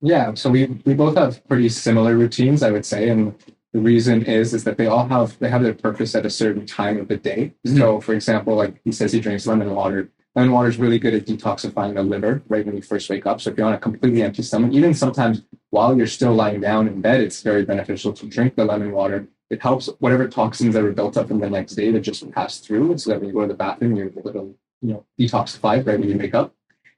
Yeah, 0.00 0.34
so 0.34 0.50
we 0.50 0.66
we 0.84 0.94
both 0.94 1.16
have 1.16 1.46
pretty 1.48 1.68
similar 1.68 2.16
routines, 2.16 2.62
I 2.62 2.70
would 2.70 2.84
say, 2.84 3.08
and 3.08 3.34
the 3.72 3.80
reason 3.80 4.24
is 4.24 4.54
is 4.54 4.64
that 4.64 4.76
they 4.76 4.86
all 4.86 5.06
have 5.08 5.38
they 5.38 5.48
have 5.48 5.62
their 5.62 5.74
purpose 5.74 6.14
at 6.14 6.26
a 6.26 6.30
certain 6.30 6.66
time 6.66 6.98
of 6.98 7.08
the 7.08 7.16
day. 7.16 7.54
Mm-hmm. 7.66 7.78
So, 7.78 8.00
for 8.00 8.14
example, 8.14 8.54
like 8.54 8.80
he 8.84 8.92
says, 8.92 9.12
he 9.12 9.20
drinks 9.20 9.46
lemon 9.46 9.74
water. 9.74 10.10
Lemon 10.34 10.52
water 10.52 10.68
is 10.68 10.78
really 10.78 10.98
good 10.98 11.14
at 11.14 11.26
detoxifying 11.26 11.94
the 11.94 12.02
liver 12.02 12.42
right 12.48 12.64
when 12.64 12.74
you 12.74 12.82
first 12.82 13.08
wake 13.10 13.26
up. 13.26 13.40
So, 13.40 13.50
if 13.50 13.56
you're 13.56 13.66
on 13.66 13.74
a 13.74 13.78
completely 13.78 14.22
empty 14.22 14.42
stomach, 14.42 14.72
even 14.72 14.94
sometimes 14.94 15.42
while 15.70 15.96
you're 15.96 16.06
still 16.06 16.34
lying 16.34 16.60
down 16.60 16.86
in 16.86 17.00
bed, 17.00 17.20
it's 17.20 17.42
very 17.42 17.64
beneficial 17.64 18.12
to 18.12 18.26
drink 18.26 18.56
the 18.56 18.64
lemon 18.64 18.92
water. 18.92 19.28
It 19.48 19.62
helps 19.62 19.88
whatever 20.00 20.28
toxins 20.28 20.74
that 20.74 20.82
were 20.82 20.92
built 20.92 21.16
up 21.16 21.30
in 21.30 21.38
the 21.38 21.48
next 21.48 21.74
day 21.74 21.92
to 21.92 22.00
just 22.00 22.30
pass 22.32 22.58
through, 22.58 22.98
so 22.98 23.10
that 23.10 23.20
when 23.20 23.28
you 23.28 23.34
go 23.34 23.42
to 23.42 23.48
the 23.48 23.54
bathroom, 23.54 23.96
you're 23.96 24.08
a 24.08 24.22
little 24.22 24.54
you 24.82 24.92
know 24.92 25.06
detoxify 25.18 25.84
right 25.86 25.98
when 25.98 26.08
you 26.08 26.18
wake 26.18 26.34
up. 26.34 26.54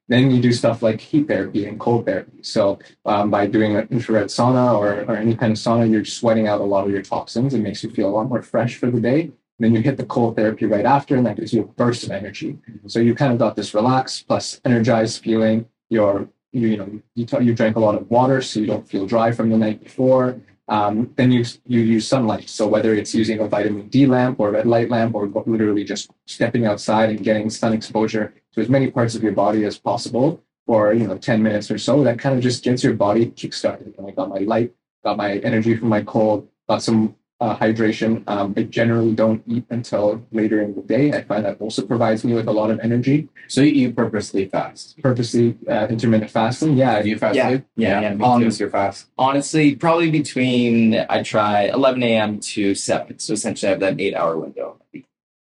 Then 0.08 0.30
you 0.30 0.42
do 0.42 0.52
stuff 0.52 0.82
like 0.82 1.00
heat 1.00 1.28
therapy 1.28 1.66
and 1.66 1.80
cold 1.80 2.04
therapy. 2.04 2.42
So 2.42 2.78
um, 3.06 3.30
by 3.30 3.46
doing 3.46 3.76
an 3.76 3.88
infrared 3.90 4.26
sauna 4.26 4.78
or, 4.78 5.02
or 5.04 5.16
any 5.16 5.34
kind 5.34 5.52
of 5.52 5.58
sauna, 5.58 5.90
you're 5.90 6.04
sweating 6.04 6.46
out 6.46 6.60
a 6.60 6.64
lot 6.64 6.84
of 6.84 6.90
your 6.90 7.00
toxins. 7.00 7.54
It 7.54 7.60
makes 7.60 7.82
you 7.82 7.90
feel 7.90 8.08
a 8.08 8.14
lot 8.16 8.28
more 8.28 8.42
fresh 8.42 8.76
for 8.76 8.90
the 8.90 9.00
day. 9.00 9.30
Then 9.58 9.74
you 9.74 9.80
hit 9.80 9.96
the 9.96 10.04
cold 10.04 10.36
therapy 10.36 10.66
right 10.66 10.84
after, 10.84 11.16
and 11.16 11.24
that 11.26 11.36
gives 11.36 11.54
you 11.54 11.62
a 11.62 11.66
burst 11.66 12.04
of 12.04 12.10
energy. 12.10 12.58
So 12.86 12.98
you 12.98 13.14
kind 13.14 13.32
of 13.32 13.38
got 13.38 13.56
this 13.56 13.72
relaxed 13.72 14.26
plus 14.26 14.60
energized 14.64 15.22
feeling. 15.22 15.66
You're 15.88 16.28
you, 16.52 16.68
you 16.68 16.76
know 16.76 17.00
you, 17.14 17.26
you 17.40 17.54
drank 17.54 17.76
a 17.76 17.80
lot 17.80 17.94
of 17.94 18.10
water, 18.10 18.42
so 18.42 18.60
you 18.60 18.66
don't 18.66 18.88
feel 18.88 19.06
dry 19.06 19.32
from 19.32 19.50
the 19.50 19.56
night 19.56 19.82
before. 19.82 20.40
Um, 20.68 21.12
then 21.16 21.30
you 21.30 21.44
you 21.66 21.80
use 21.80 22.08
sunlight. 22.08 22.48
So 22.48 22.66
whether 22.66 22.94
it's 22.94 23.14
using 23.14 23.40
a 23.40 23.48
vitamin 23.48 23.88
D 23.88 24.06
lamp 24.06 24.40
or 24.40 24.48
a 24.48 24.52
red 24.52 24.66
light 24.66 24.90
lamp, 24.90 25.14
or 25.14 25.26
literally 25.46 25.84
just 25.84 26.10
stepping 26.26 26.64
outside 26.66 27.10
and 27.10 27.22
getting 27.22 27.50
sun 27.50 27.72
exposure 27.72 28.34
to 28.52 28.60
as 28.60 28.68
many 28.68 28.90
parts 28.90 29.14
of 29.14 29.22
your 29.22 29.32
body 29.32 29.64
as 29.64 29.78
possible 29.78 30.42
for 30.66 30.94
you 30.94 31.06
know 31.06 31.18
10 31.18 31.42
minutes 31.42 31.70
or 31.70 31.78
so, 31.78 32.02
that 32.04 32.18
kind 32.18 32.34
of 32.36 32.42
just 32.42 32.64
gets 32.64 32.82
your 32.82 32.94
body 32.94 33.26
kickstarted. 33.26 33.96
And 33.98 34.06
I 34.06 34.10
got 34.10 34.30
my 34.30 34.38
light, 34.38 34.72
got 35.04 35.18
my 35.18 35.36
energy 35.38 35.76
from 35.76 35.88
my 35.88 36.02
cold, 36.02 36.48
got 36.68 36.82
some 36.82 37.14
uh, 37.44 37.56
hydration. 37.58 38.10
Um, 38.26 38.54
I 38.56 38.62
generally 38.62 39.14
don't 39.14 39.42
eat 39.46 39.64
until 39.70 40.24
later 40.32 40.62
in 40.62 40.74
the 40.74 40.80
day. 40.82 41.12
I 41.12 41.22
find 41.22 41.44
that 41.44 41.60
also 41.60 41.80
provides 41.86 42.24
me 42.24 42.32
with 42.38 42.48
a 42.48 42.52
lot 42.60 42.70
of 42.70 42.80
energy. 42.80 43.28
So 43.48 43.60
you, 43.60 43.72
you 43.80 43.92
purposely 43.92 44.46
fast. 44.48 45.00
Purposely 45.02 45.46
uh, 45.68 45.86
intermittent 45.94 46.30
fasting, 46.30 46.76
yeah, 46.76 47.02
Do 47.02 47.08
you 47.10 47.18
fast 47.18 47.36
Yeah. 47.36 47.50
too? 47.50 47.62
Yeah, 47.76 48.00
yeah, 48.00 48.14
long 48.18 48.42
is 48.42 48.58
your 48.58 48.70
fast? 48.70 49.08
honestly, 49.18 49.76
probably 49.76 50.10
between 50.10 51.04
I 51.10 51.22
try 51.22 51.64
11 51.64 52.02
a.m. 52.02 52.40
to 52.54 52.74
7. 52.74 53.18
So 53.18 53.34
essentially, 53.34 53.68
I 53.68 53.72
have 53.72 53.80
that 53.80 54.00
eight 54.00 54.14
hour 54.14 54.38
window. 54.38 54.80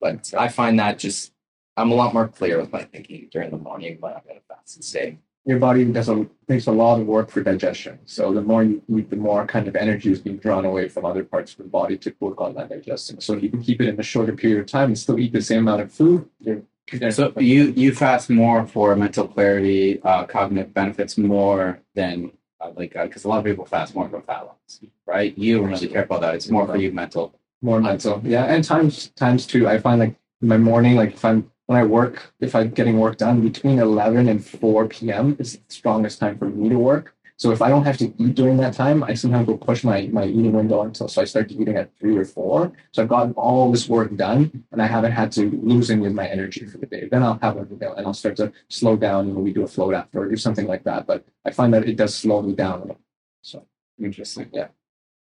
But 0.00 0.32
I 0.38 0.46
find 0.48 0.78
that 0.78 0.98
just 1.00 1.32
I'm 1.76 1.90
a 1.90 1.94
lot 1.94 2.14
more 2.14 2.28
clear 2.28 2.60
with 2.60 2.72
my 2.72 2.84
thinking 2.84 3.28
during 3.32 3.50
the 3.50 3.56
morning 3.58 3.96
when 4.00 4.12
I'm 4.12 4.22
going 4.26 4.36
to 4.36 4.42
fast 4.48 4.76
and 4.76 4.84
stay. 4.84 5.18
Your 5.48 5.58
body 5.58 5.82
does 5.98 6.08
a 6.14 6.26
makes 6.48 6.66
a 6.66 6.72
lot 6.72 7.00
of 7.00 7.06
work 7.06 7.28
for 7.30 7.40
digestion. 7.42 7.98
So 8.16 8.22
the 8.38 8.42
more 8.50 8.62
you 8.70 8.82
eat, 8.96 9.08
the 9.10 9.16
more 9.28 9.46
kind 9.54 9.66
of 9.70 9.74
energy 9.76 10.10
is 10.12 10.20
being 10.26 10.36
drawn 10.44 10.64
away 10.64 10.88
from 10.88 11.04
other 11.10 11.24
parts 11.24 11.52
of 11.52 11.58
the 11.58 11.64
body 11.80 11.96
to 12.04 12.14
work 12.20 12.38
on 12.40 12.54
that 12.56 12.68
digestion. 12.68 13.20
So 13.26 13.30
you 13.34 13.48
can 13.52 13.62
keep 13.62 13.80
it 13.80 13.88
in 13.88 13.98
a 13.98 14.02
shorter 14.12 14.34
period 14.42 14.60
of 14.60 14.66
time 14.66 14.88
and 14.92 14.98
still 14.98 15.18
eat 15.18 15.32
the 15.32 15.42
same 15.50 15.60
amount 15.66 15.82
of 15.82 15.90
food. 16.00 16.20
You're, 16.40 16.62
you're- 16.92 17.10
So 17.18 17.32
you 17.54 17.62
you 17.82 17.90
fast 18.04 18.26
more 18.42 18.60
for 18.74 18.86
mental 19.04 19.26
clarity, 19.34 20.00
uh, 20.10 20.22
cognitive 20.36 20.70
benefits 20.80 21.12
more 21.18 21.80
than 21.98 22.14
uh, 22.60 22.70
like 22.80 22.92
because 23.06 23.24
a 23.24 23.28
lot 23.32 23.38
of 23.42 23.44
people 23.50 23.64
fast 23.76 23.90
more 23.96 24.08
for 24.12 24.20
fat 24.30 24.42
loss, 24.48 24.80
right? 25.14 25.32
You 25.44 25.50
don't 25.58 25.70
really 25.72 25.88
care 25.94 26.04
about 26.08 26.20
that. 26.24 26.34
It's 26.36 26.48
more 26.56 26.66
for 26.66 26.76
you 26.84 26.90
mental. 27.02 27.24
more 27.68 27.80
mental. 27.90 28.14
Yeah, 28.34 28.44
and 28.52 28.60
times 28.72 28.94
times 29.24 29.42
two. 29.52 29.62
I 29.72 29.76
find 29.86 29.98
like 30.04 30.14
in 30.42 30.48
my 30.54 30.60
morning, 30.70 30.94
like 31.02 31.12
if 31.18 31.24
I'm 31.30 31.40
when 31.68 31.78
I 31.78 31.84
work, 31.84 32.32
if 32.40 32.54
I'm 32.56 32.70
getting 32.70 32.98
work 32.98 33.18
done 33.18 33.40
between 33.42 33.78
eleven 33.78 34.28
and 34.28 34.44
four 34.44 34.86
p.m. 34.88 35.36
is 35.38 35.58
the 35.58 35.62
strongest 35.68 36.18
time 36.18 36.38
for 36.38 36.46
me 36.46 36.68
to 36.70 36.78
work. 36.78 37.14
So 37.36 37.52
if 37.52 37.62
I 37.62 37.68
don't 37.68 37.84
have 37.84 37.98
to 37.98 38.06
eat 38.22 38.34
during 38.34 38.56
that 38.56 38.74
time, 38.74 39.04
I 39.04 39.14
sometimes 39.14 39.46
will 39.46 39.58
push 39.58 39.84
my 39.84 40.08
my 40.18 40.24
eating 40.24 40.54
window 40.60 40.82
until 40.82 41.08
so 41.08 41.22
I 41.22 41.26
start 41.26 41.52
eating 41.52 41.76
at 41.76 41.96
three 41.98 42.16
or 42.16 42.24
four. 42.24 42.72
So 42.92 43.02
I've 43.02 43.08
gotten 43.16 43.32
all 43.34 43.70
this 43.70 43.88
work 43.88 44.10
done, 44.16 44.64
and 44.72 44.82
I 44.82 44.86
haven't 44.86 45.12
had 45.12 45.30
to 45.38 45.42
lose 45.72 45.90
any 45.90 46.06
of 46.06 46.14
my 46.14 46.26
energy 46.26 46.66
for 46.66 46.78
the 46.78 46.86
day. 46.86 47.08
Then 47.10 47.22
I'll 47.22 47.38
have 47.46 47.56
a 47.58 47.64
meal 47.66 47.94
and 47.96 48.06
I'll 48.06 48.20
start 48.22 48.36
to 48.36 48.52
slow 48.68 48.96
down. 48.96 49.20
Know, 49.32 49.40
we 49.40 49.52
do 49.52 49.62
a 49.62 49.68
float 49.68 49.94
after 49.94 50.20
or 50.22 50.28
do 50.28 50.36
something 50.36 50.66
like 50.66 50.84
that. 50.84 51.06
But 51.06 51.24
I 51.44 51.50
find 51.52 51.72
that 51.74 51.88
it 51.88 51.96
does 51.96 52.14
slow 52.14 52.42
me 52.42 52.54
down 52.54 52.78
a 52.78 52.82
little. 52.82 53.00
So 53.42 53.66
Interesting. 54.00 54.48
Yeah. 54.52 54.68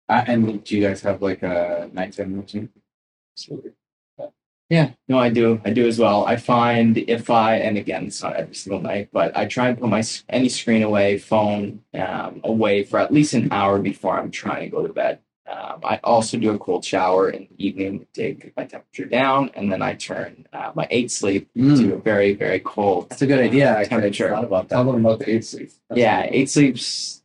Uh, 0.08 0.24
and 0.26 0.64
do 0.64 0.76
you 0.76 0.86
guys 0.86 1.02
have 1.02 1.20
like 1.20 1.42
a 1.42 1.90
nighttime 1.92 2.34
routine? 2.34 2.70
really 3.48 3.70
Yeah, 4.70 4.90
no, 5.08 5.18
I 5.18 5.30
do. 5.30 5.60
I 5.64 5.70
do 5.70 5.86
as 5.86 5.98
well. 5.98 6.26
I 6.26 6.36
find 6.36 6.98
if 6.98 7.30
I, 7.30 7.56
and 7.56 7.78
again, 7.78 8.06
it's 8.06 8.22
not 8.22 8.36
every 8.36 8.54
single 8.54 8.80
night, 8.82 9.08
but 9.12 9.34
I 9.36 9.46
try 9.46 9.68
and 9.68 9.78
put 9.78 9.88
my 9.88 10.02
any 10.28 10.50
screen 10.50 10.82
away, 10.82 11.16
phone 11.18 11.80
um, 11.94 12.42
away 12.44 12.84
for 12.84 12.98
at 13.00 13.10
least 13.12 13.32
an 13.32 13.48
hour 13.50 13.78
before 13.78 14.18
I'm 14.18 14.30
trying 14.30 14.64
to 14.64 14.68
go 14.76 14.86
to 14.86 14.92
bed. 14.92 15.20
Um, 15.50 15.80
I 15.82 15.98
also 16.04 16.36
do 16.36 16.50
a 16.50 16.58
cold 16.58 16.84
shower 16.84 17.30
in 17.30 17.48
the 17.50 17.66
evening 17.66 18.00
to 18.00 18.06
take 18.12 18.54
my 18.58 18.66
temperature 18.66 19.06
down, 19.06 19.50
and 19.54 19.72
then 19.72 19.80
I 19.80 19.94
turn 19.94 20.46
uh, 20.52 20.72
my 20.74 20.86
Eight 20.90 21.10
Sleep 21.10 21.48
to 21.54 21.94
a 21.94 21.98
very, 21.98 22.34
very 22.34 22.60
cold 22.60 23.08
That's 23.08 23.22
a 23.22 23.26
good 23.26 23.38
idea. 23.40 23.70
I 23.70 23.74
kind 23.76 23.84
of 23.84 23.88
temperature. 24.14 24.28
thought 24.28 24.44
about 24.44 24.68
Tell 24.68 24.84
that. 24.84 24.92
them 24.92 25.06
about 25.06 25.20
the 25.20 25.30
Eight 25.30 25.46
Sleep. 25.46 25.70
That's 25.88 25.98
Yeah, 25.98 26.26
eight 26.28 26.50
sleeps 26.50 27.22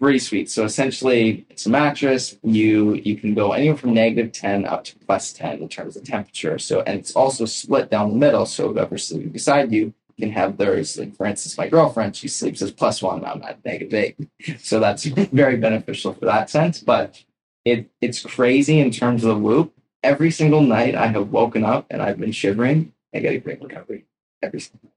pretty 0.00 0.18
sweet. 0.18 0.50
So 0.50 0.64
essentially, 0.64 1.46
it's 1.50 1.66
a 1.66 1.70
mattress. 1.70 2.36
You 2.42 2.94
you 2.94 3.16
can 3.16 3.34
go 3.34 3.52
anywhere 3.52 3.76
from 3.76 3.94
negative 3.94 4.32
ten 4.32 4.64
up 4.64 4.84
to 4.84 4.98
plus 4.98 5.32
ten 5.32 5.60
in 5.60 5.68
terms 5.68 5.96
of 5.96 6.04
temperature. 6.04 6.58
So 6.58 6.82
and 6.82 6.98
it's 6.98 7.14
also 7.14 7.44
split 7.44 7.90
down 7.90 8.10
the 8.10 8.16
middle. 8.16 8.46
So 8.46 8.72
whoever's 8.72 9.06
sleeping 9.06 9.30
beside 9.30 9.72
you 9.72 9.94
can 10.18 10.30
have 10.30 10.56
theirs. 10.56 10.98
Like 10.98 11.14
for 11.14 11.26
instance, 11.26 11.58
my 11.58 11.68
girlfriend 11.68 12.16
she 12.16 12.28
sleeps 12.28 12.62
as 12.62 12.70
plus 12.72 13.02
one. 13.02 13.24
I'm 13.24 13.42
at 13.42 13.64
negative 13.64 13.94
eight. 13.94 14.16
So 14.58 14.80
that's 14.80 15.04
very 15.42 15.56
beneficial 15.56 16.12
for 16.12 16.26
that 16.26 16.50
sense. 16.50 16.80
But 16.80 17.22
it 17.64 17.90
it's 18.00 18.20
crazy 18.20 18.80
in 18.80 18.90
terms 18.90 19.24
of 19.24 19.36
the 19.36 19.42
Whoop. 19.42 19.72
Every 20.02 20.30
single 20.30 20.60
night 20.60 20.94
I 20.94 21.08
have 21.08 21.30
woken 21.30 21.64
up 21.64 21.86
and 21.90 22.00
I've 22.00 22.18
been 22.18 22.32
shivering. 22.32 22.92
I 23.14 23.20
get 23.20 23.34
a 23.34 23.38
great 23.38 23.62
recovery 23.62 24.04
every 24.42 24.60
single 24.60 24.90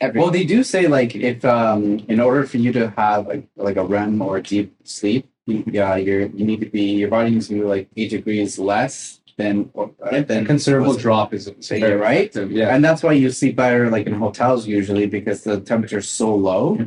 every 0.00 0.20
Well, 0.20 0.30
they 0.30 0.44
do 0.44 0.62
say 0.62 0.86
like 0.86 1.14
if 1.14 1.44
um 1.44 2.00
in 2.08 2.20
order 2.20 2.44
for 2.44 2.58
you 2.58 2.72
to 2.72 2.90
have 2.90 3.28
a, 3.28 3.42
like 3.56 3.76
a 3.76 3.84
REM 3.84 4.20
or 4.22 4.38
a 4.38 4.42
deep 4.42 4.74
sleep, 4.84 5.28
you, 5.46 5.64
yeah, 5.66 5.96
you're 5.96 6.26
you 6.26 6.44
need 6.44 6.60
to 6.60 6.70
be 6.70 6.92
your 6.96 7.08
body 7.08 7.30
needs 7.30 7.48
to 7.48 7.54
be 7.54 7.62
like 7.62 7.88
eight 7.96 8.10
degrees 8.10 8.58
less 8.58 9.20
than 9.36 9.70
uh, 9.76 9.86
a 10.02 10.22
than 10.22 10.44
considerable 10.44 10.94
drop 10.94 11.34
is 11.34 11.50
So 11.60 11.74
you're 11.74 11.98
right. 11.98 12.34
Yeah. 12.34 12.74
and 12.74 12.84
that's 12.84 13.02
why 13.02 13.12
you 13.12 13.30
sleep 13.30 13.56
better 13.56 13.90
like 13.90 14.06
in 14.06 14.14
hotels 14.14 14.66
usually 14.66 15.06
because 15.06 15.42
the 15.42 15.60
temperature's 15.60 16.08
so 16.08 16.34
low, 16.34 16.78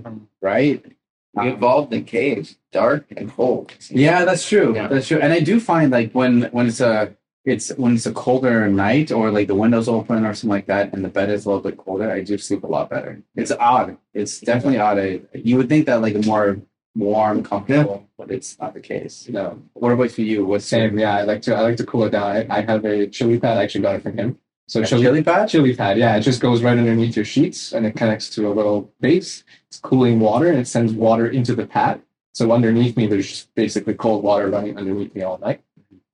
right? 0.42 0.84
We 1.34 1.50
evolved 1.50 1.94
in 1.94 2.06
caves, 2.06 2.58
dark 2.72 3.06
and 3.16 3.32
cold. 3.32 3.72
Yeah, 3.90 4.26
that's 4.26 4.48
true. 4.48 4.74
Yeah. 4.76 4.88
That's 4.88 5.08
true. 5.08 5.20
And 5.20 5.32
I 5.34 5.40
do 5.40 5.60
find 5.60 5.92
like 5.92 6.12
when 6.14 6.44
when 6.52 6.68
it's 6.68 6.80
a 6.80 7.16
it's 7.48 7.70
when 7.78 7.96
it's 7.96 8.06
a 8.06 8.12
colder 8.12 8.68
night 8.68 9.10
or 9.10 9.32
like 9.32 9.48
the 9.48 9.56
windows 9.56 9.88
open 9.88 10.26
or 10.26 10.34
something 10.34 10.50
like 10.50 10.66
that 10.66 10.94
and 10.94 11.04
the 11.04 11.08
bed 11.08 11.30
is 11.30 11.46
a 11.46 11.50
little 11.50 11.64
bit 11.64 11.78
colder, 11.78 12.12
I 12.12 12.22
do 12.22 12.38
sleep 12.38 12.64
a 12.64 12.68
lot 12.68 12.90
better. 12.90 13.24
It's 13.36 13.54
odd. 13.54 13.98
It's 14.14 14.42
definitely 14.42 14.80
odd. 14.80 15.00
I, 15.00 15.22
you 15.34 15.56
would 15.56 15.70
think 15.70 15.86
that 15.86 16.02
like 16.02 16.16
a 16.16 16.22
more 16.24 16.60
warm, 16.94 17.44
comfortable, 17.44 18.06
but 18.18 18.32
it's 18.32 18.60
not 18.60 18.74
the 18.74 18.82
case. 18.82 19.30
No, 19.30 19.62
What 19.74 19.94
about 19.94 20.12
for 20.12 20.24
you? 20.24 20.46
What's 20.46 20.66
same. 20.66 21.00
Yeah, 21.00 21.16
I 21.16 21.22
like 21.22 21.42
to 21.44 21.56
I 21.56 21.62
like 21.62 21.78
to 21.78 21.86
cool 21.86 22.04
it 22.04 22.10
down. 22.10 22.36
I, 22.36 22.48
I 22.50 22.62
have 22.64 22.84
a 22.84 23.08
chili 23.08 23.40
pad. 23.40 23.58
I 23.58 23.64
actually 23.64 23.82
got 23.82 23.96
it 23.96 24.04
from 24.04 24.18
him. 24.18 24.38
So 24.68 24.84
chili, 24.84 25.04
chili 25.04 25.24
pad? 25.24 25.48
chili 25.48 25.74
pad. 25.74 25.98
Yeah, 25.98 26.18
it 26.18 26.22
just 26.22 26.42
goes 26.42 26.62
right 26.62 26.78
underneath 26.78 27.16
your 27.16 27.24
sheets 27.24 27.72
and 27.72 27.86
it 27.86 27.96
connects 27.96 28.30
to 28.32 28.50
a 28.50 28.54
little 28.54 28.92
base. 29.00 29.46
It's 29.70 29.80
cooling 29.80 30.20
water 30.20 30.48
and 30.48 30.60
it 30.60 30.68
sends 30.68 30.92
water 30.92 31.28
into 31.28 31.56
the 31.56 31.66
pad. 31.66 32.02
So 32.34 32.52
underneath 32.52 32.98
me, 32.98 33.08
there's 33.08 33.30
just 33.30 33.56
basically 33.56 33.94
cold 33.94 34.22
water 34.22 34.50
running 34.50 34.78
underneath 34.78 35.16
me 35.16 35.22
all 35.22 35.38
night. 35.38 35.62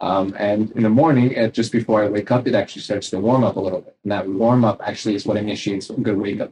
Um, 0.03 0.35
and 0.37 0.69
in 0.77 0.83
the 0.83 0.89
morning, 1.01 1.31
it, 1.31 1.53
just 1.53 1.71
before 1.71 2.03
I 2.03 2.07
wake 2.09 2.29
up, 2.35 2.45
it 2.49 2.55
actually 2.61 2.81
starts 2.89 3.09
to 3.11 3.19
warm 3.27 3.43
up 3.47 3.55
a 3.55 3.59
little 3.67 3.81
bit. 3.85 3.95
And 4.03 4.11
that 4.11 4.27
warm 4.27 4.61
up 4.65 4.81
actually 4.89 5.15
is 5.15 5.25
what 5.25 5.37
initiates 5.37 5.89
a 5.89 5.93
good 6.07 6.17
wake 6.17 6.41
up. 6.41 6.51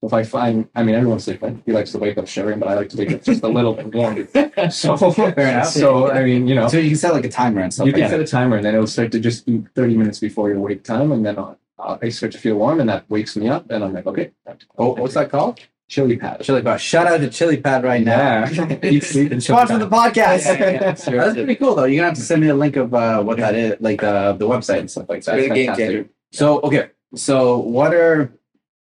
So 0.00 0.08
if 0.08 0.12
I 0.12 0.24
find, 0.24 0.68
I 0.74 0.82
mean, 0.82 0.94
everyone's 0.96 1.24
different. 1.24 1.62
He 1.64 1.72
likes 1.72 1.92
to 1.92 1.98
wake 1.98 2.18
up 2.18 2.26
shivering, 2.34 2.58
but 2.58 2.68
I 2.68 2.74
like 2.74 2.90
to 2.90 2.96
wake 2.98 3.12
up 3.16 3.22
just 3.22 3.42
a 3.44 3.48
little 3.48 3.72
bit 3.78 3.94
warm. 3.94 4.14
So, 4.70 4.96
Fair 5.12 5.32
enough. 5.38 5.68
so 5.68 6.10
I 6.10 6.20
mean, 6.24 6.46
you 6.48 6.54
know, 6.56 6.68
So 6.68 6.76
you 6.78 6.90
can 6.90 6.98
set 6.98 7.14
like 7.14 7.24
a 7.24 7.34
timer 7.42 7.62
and 7.62 7.72
stuff 7.72 7.86
you 7.86 7.92
like 7.92 8.02
can 8.02 8.10
that. 8.10 8.16
set 8.28 8.28
a 8.28 8.30
timer, 8.38 8.56
and 8.56 8.64
then 8.66 8.74
it'll 8.74 8.86
start 8.96 9.10
to 9.12 9.20
just 9.20 9.48
eat 9.48 9.62
30 9.74 9.96
minutes 9.96 10.18
before 10.18 10.50
your 10.50 10.60
wake 10.60 10.82
time, 10.84 11.12
and 11.14 11.24
then 11.24 11.38
uh, 11.38 11.54
uh, 11.78 11.96
I 12.02 12.08
start 12.10 12.32
to 12.32 12.38
feel 12.38 12.56
warm, 12.56 12.80
and 12.80 12.88
that 12.90 13.08
wakes 13.08 13.36
me 13.36 13.48
up, 13.48 13.70
and 13.70 13.82
I'm 13.84 13.92
like, 13.94 14.06
okay. 14.06 14.32
Oh, 14.76 14.94
what's 15.00 15.14
that 15.14 15.30
called? 15.30 15.60
Chili 15.88 16.16
pad. 16.16 16.40
Chili 16.40 16.62
pad. 16.62 16.80
Shout 16.80 17.06
out 17.06 17.18
to 17.18 17.28
Chili 17.28 17.58
Pad 17.58 17.84
right 17.84 18.02
now. 18.02 18.46
Yeah. 18.46 18.78
Eat, 18.82 19.04
sleep, 19.04 19.30
and 19.32 19.42
chili 19.42 19.58
Sponsor 19.58 19.78
the 19.78 19.88
podcast. 19.88 20.46
Yeah, 20.46 20.58
yeah, 20.58 20.70
yeah. 20.70 20.94
Sure. 20.94 21.16
That's 21.16 21.34
pretty 21.34 21.56
cool 21.56 21.74
though. 21.74 21.84
You're 21.84 21.98
gonna 21.98 22.08
have 22.08 22.16
to 22.16 22.22
send 22.22 22.40
me 22.40 22.48
a 22.48 22.54
link 22.54 22.76
of 22.76 22.94
uh, 22.94 23.22
what 23.22 23.36
that 23.38 23.54
is, 23.54 23.76
like 23.80 24.00
the 24.00 24.34
the 24.38 24.46
website 24.46 24.80
and 24.80 24.90
stuff 24.90 25.08
like 25.08 25.24
that. 25.24 25.54
Game 25.54 25.74
changer. 25.76 26.08
So 26.32 26.60
okay, 26.62 26.90
so 27.14 27.58
what 27.58 27.92
are 27.94 28.32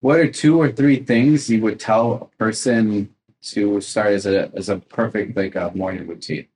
what 0.01 0.18
are 0.18 0.30
two 0.30 0.59
or 0.61 0.72
three 0.72 0.97
things 1.03 1.51
you 1.51 1.61
would 1.62 1.78
tell 1.78 2.30
a 2.32 2.37
person 2.39 3.14
to 3.43 3.80
start 3.80 4.12
as 4.12 4.24
a 4.26 4.51
as 4.55 4.68
a 4.68 4.78
perfect 4.78 5.37
like 5.37 5.55
uh, 5.55 5.70
morning 5.74 6.07
routine? 6.07 6.47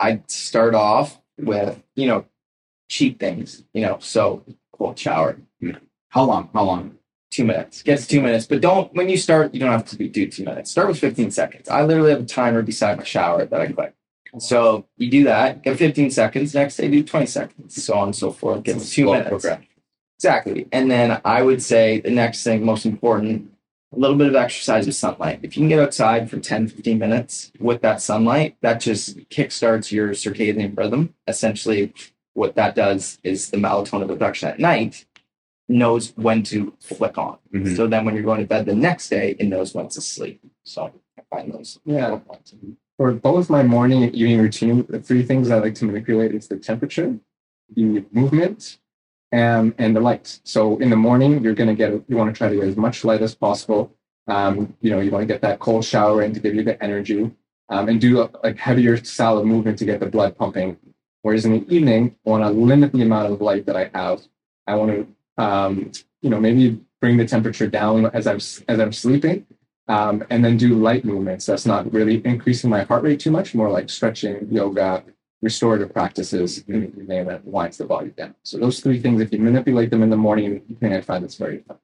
I'd 0.00 0.28
start 0.28 0.74
off 0.74 1.20
with, 1.38 1.80
you 1.94 2.08
know, 2.08 2.26
cheap 2.88 3.20
things, 3.20 3.62
you 3.72 3.82
know, 3.82 3.98
so 4.00 4.44
cold 4.76 4.98
shower. 4.98 5.38
How 6.08 6.24
long? 6.24 6.50
How 6.52 6.64
long? 6.64 6.98
Two 7.32 7.46
minutes. 7.46 7.82
Gets 7.82 8.06
two 8.06 8.20
minutes, 8.20 8.46
but 8.46 8.60
don't 8.60 8.92
when 8.94 9.08
you 9.08 9.16
start, 9.16 9.54
you 9.54 9.60
don't 9.60 9.72
have 9.72 9.86
to 9.86 9.96
do 9.96 10.06
do 10.06 10.28
two 10.28 10.44
minutes. 10.44 10.70
Start 10.70 10.88
with 10.88 10.98
15 10.98 11.30
seconds. 11.30 11.66
I 11.66 11.82
literally 11.82 12.10
have 12.10 12.20
a 12.20 12.26
timer 12.26 12.60
beside 12.60 12.98
my 12.98 13.04
shower 13.04 13.46
that 13.46 13.58
I 13.58 13.72
click. 13.72 13.94
So 14.38 14.84
you 14.98 15.10
do 15.10 15.24
that, 15.24 15.62
get 15.62 15.78
15 15.78 16.10
seconds. 16.10 16.54
Next 16.54 16.76
day, 16.76 16.90
do 16.90 17.02
20 17.02 17.24
seconds, 17.24 17.82
so 17.82 17.94
on 17.94 18.08
and 18.08 18.16
so 18.16 18.32
forth. 18.32 18.62
Gets 18.64 18.90
two 18.94 19.06
minutes. 19.06 19.30
progression. 19.30 19.66
Exactly. 20.18 20.68
And 20.72 20.90
then 20.90 21.22
I 21.24 21.42
would 21.42 21.62
say 21.62 22.00
the 22.00 22.10
next 22.10 22.44
thing, 22.44 22.66
most 22.66 22.84
important, 22.84 23.50
a 23.94 23.98
little 23.98 24.16
bit 24.16 24.28
of 24.28 24.34
exercise 24.34 24.86
with 24.86 24.94
sunlight. 24.94 25.40
If 25.42 25.56
you 25.56 25.62
can 25.62 25.68
get 25.68 25.80
outside 25.80 26.30
for 26.30 26.38
10, 26.38 26.68
15 26.68 26.98
minutes 26.98 27.50
with 27.58 27.80
that 27.80 28.02
sunlight, 28.02 28.56
that 28.60 28.80
just 28.80 29.16
kickstarts 29.30 29.90
your 29.90 30.10
circadian 30.10 30.76
rhythm. 30.76 31.14
Essentially, 31.26 31.94
what 32.34 32.54
that 32.56 32.74
does 32.74 33.18
is 33.24 33.50
the 33.50 33.56
melatonin 33.56 34.06
production 34.06 34.48
at 34.50 34.58
night 34.58 35.06
knows 35.68 36.12
when 36.16 36.42
to 36.44 36.74
flick 36.80 37.16
on. 37.18 37.38
Mhm. 37.54 37.76
So 37.76 37.86
then 37.86 38.04
when 38.04 38.14
you're 38.14 38.24
going 38.24 38.40
to 38.40 38.46
bed 38.46 38.66
the 38.66 38.74
next 38.74 39.08
day, 39.08 39.36
it 39.38 39.46
knows 39.46 39.74
when 39.74 39.88
to 39.88 40.00
sleep. 40.00 40.40
So 40.64 40.90
I 41.18 41.22
find 41.30 41.52
those. 41.52 41.78
Yeah. 41.84 42.20
For 42.98 43.12
both 43.12 43.48
my 43.48 43.62
morning 43.62 44.02
and 44.04 44.14
evening 44.14 44.40
routine, 44.40 44.86
the 44.88 45.00
three 45.00 45.22
things 45.22 45.50
I 45.50 45.58
like 45.58 45.74
to 45.76 45.84
manipulate 45.86 46.34
is 46.34 46.48
the 46.48 46.56
temperature, 46.56 47.18
the 47.74 48.04
movement, 48.12 48.78
and 49.32 49.74
and 49.78 49.96
the 49.96 50.00
light. 50.00 50.40
So 50.44 50.76
in 50.78 50.90
the 50.90 50.96
morning, 50.96 51.42
you're 51.42 51.54
gonna 51.54 51.74
get 51.74 51.90
you 52.06 52.16
want 52.16 52.32
to 52.32 52.36
try 52.36 52.48
to 52.48 52.54
get 52.54 52.64
as 52.64 52.76
much 52.76 53.04
light 53.04 53.22
as 53.22 53.34
possible. 53.34 53.92
Um, 54.28 54.76
you 54.82 54.90
know, 54.90 55.00
you 55.00 55.10
want 55.10 55.22
to 55.22 55.26
get 55.26 55.40
that 55.42 55.58
cold 55.58 55.84
shower 55.84 56.22
in 56.22 56.32
to 56.34 56.40
give 56.40 56.54
you 56.54 56.62
the 56.62 56.80
energy, 56.84 57.30
um, 57.70 57.88
and 57.88 58.00
do 58.00 58.28
like 58.44 58.58
heavier 58.58 59.02
solid 59.02 59.46
movement 59.46 59.78
to 59.78 59.84
get 59.84 59.98
the 60.00 60.06
blood 60.06 60.36
pumping. 60.36 60.76
Whereas 61.22 61.44
in 61.44 61.52
the 61.52 61.74
evening, 61.74 62.14
I 62.26 62.30
want 62.30 62.44
to 62.44 62.50
limit 62.50 62.92
the 62.92 63.02
amount 63.02 63.32
of 63.32 63.40
light 63.40 63.64
that 63.66 63.76
I 63.76 63.90
have. 63.94 64.20
I 64.66 64.74
want 64.76 64.90
to, 64.92 65.06
um, 65.38 65.92
you 66.20 66.30
know, 66.30 66.40
maybe 66.40 66.80
bring 67.00 67.16
the 67.16 67.26
temperature 67.26 67.66
down 67.66 68.06
as 68.06 68.26
I'm 68.26 68.36
as 68.68 68.80
I'm 68.80 68.92
sleeping, 68.92 69.46
um, 69.88 70.24
and 70.30 70.44
then 70.44 70.56
do 70.56 70.74
light 70.74 71.04
movements. 71.04 71.46
That's 71.46 71.66
not 71.66 71.92
really 71.92 72.24
increasing 72.24 72.70
my 72.70 72.82
heart 72.82 73.02
rate 73.02 73.20
too 73.20 73.30
much. 73.30 73.54
More 73.54 73.70
like 73.70 73.90
stretching, 73.90 74.48
yoga, 74.50 75.04
restorative 75.42 75.92
practices, 75.92 76.64
in 76.68 76.80
the 76.80 76.86
evening 76.88 77.26
that 77.26 77.44
winds 77.44 77.78
the 77.78 77.84
body 77.84 78.10
down. 78.10 78.34
So 78.42 78.58
those 78.58 78.80
three 78.80 79.00
things, 79.00 79.20
if 79.20 79.32
you 79.32 79.40
manipulate 79.40 79.90
them 79.90 80.02
in 80.02 80.10
the 80.10 80.16
morning 80.16 80.62
evening, 80.68 80.94
I 80.94 81.00
find 81.00 81.24
it's 81.24 81.36
very 81.36 81.56
effective. 81.56 81.78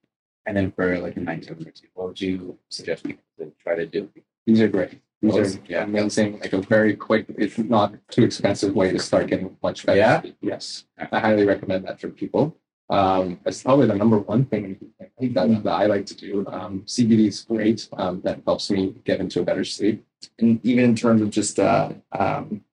And 0.47 0.57
then 0.57 0.73
for 0.73 0.99
like 0.99 1.17
a 1.17 1.21
nighttime 1.21 1.57
routine, 1.59 1.91
what 1.95 2.09
would 2.09 2.21
you 2.21 2.59
suggest 2.71 3.05
people 3.05 3.23
to 3.39 3.53
try 3.63 3.75
to 3.75 3.85
do? 3.85 4.09
These 4.47 4.63
are 4.63 4.69
great. 4.69 5.01
These 5.21 5.37
are 5.37 5.61
yeah. 5.69 5.83
amazing. 5.83 6.39
Like 6.41 6.55
a 6.55 6.63
very 6.63 6.97
quick, 6.97 7.27
it's 7.37 7.59
not 7.59 7.95
too 8.09 8.25
expensive 8.25 8.75
way 8.75 8.91
to 8.93 8.99
start 8.99 9.27
getting 9.27 9.57
much 9.63 9.85
better. 9.85 9.99
Yeah? 9.99 10.23
Yes. 10.41 10.85
I 11.13 11.19
highly 11.19 11.45
recommend 11.45 11.85
that 11.87 12.01
for 12.01 12.09
people. 12.09 12.57
Um, 12.91 13.39
it's 13.45 13.63
probably 13.63 13.87
the 13.87 13.95
number 13.95 14.19
one 14.19 14.47
thing 14.47 14.79
that, 14.99 15.63
that 15.63 15.73
I 15.73 15.87
like 15.87 16.07
to 16.07 16.15
do. 16.17 16.47
Um, 16.49 16.83
CBD 16.87 17.29
is 17.29 17.43
great. 17.43 17.89
Um, 17.93 18.21
that 18.23 18.41
helps 18.47 18.71
me 18.71 18.95
get 19.05 19.21
into 19.21 19.41
a 19.41 19.45
better 19.45 19.65
sleep. 19.65 20.05
And 20.39 20.65
even 20.65 20.85
in 20.85 20.95
terms 20.97 21.21
of 21.21 21.31
just 21.31 21.59
uh, 21.59 21.93
um, 22.13 22.65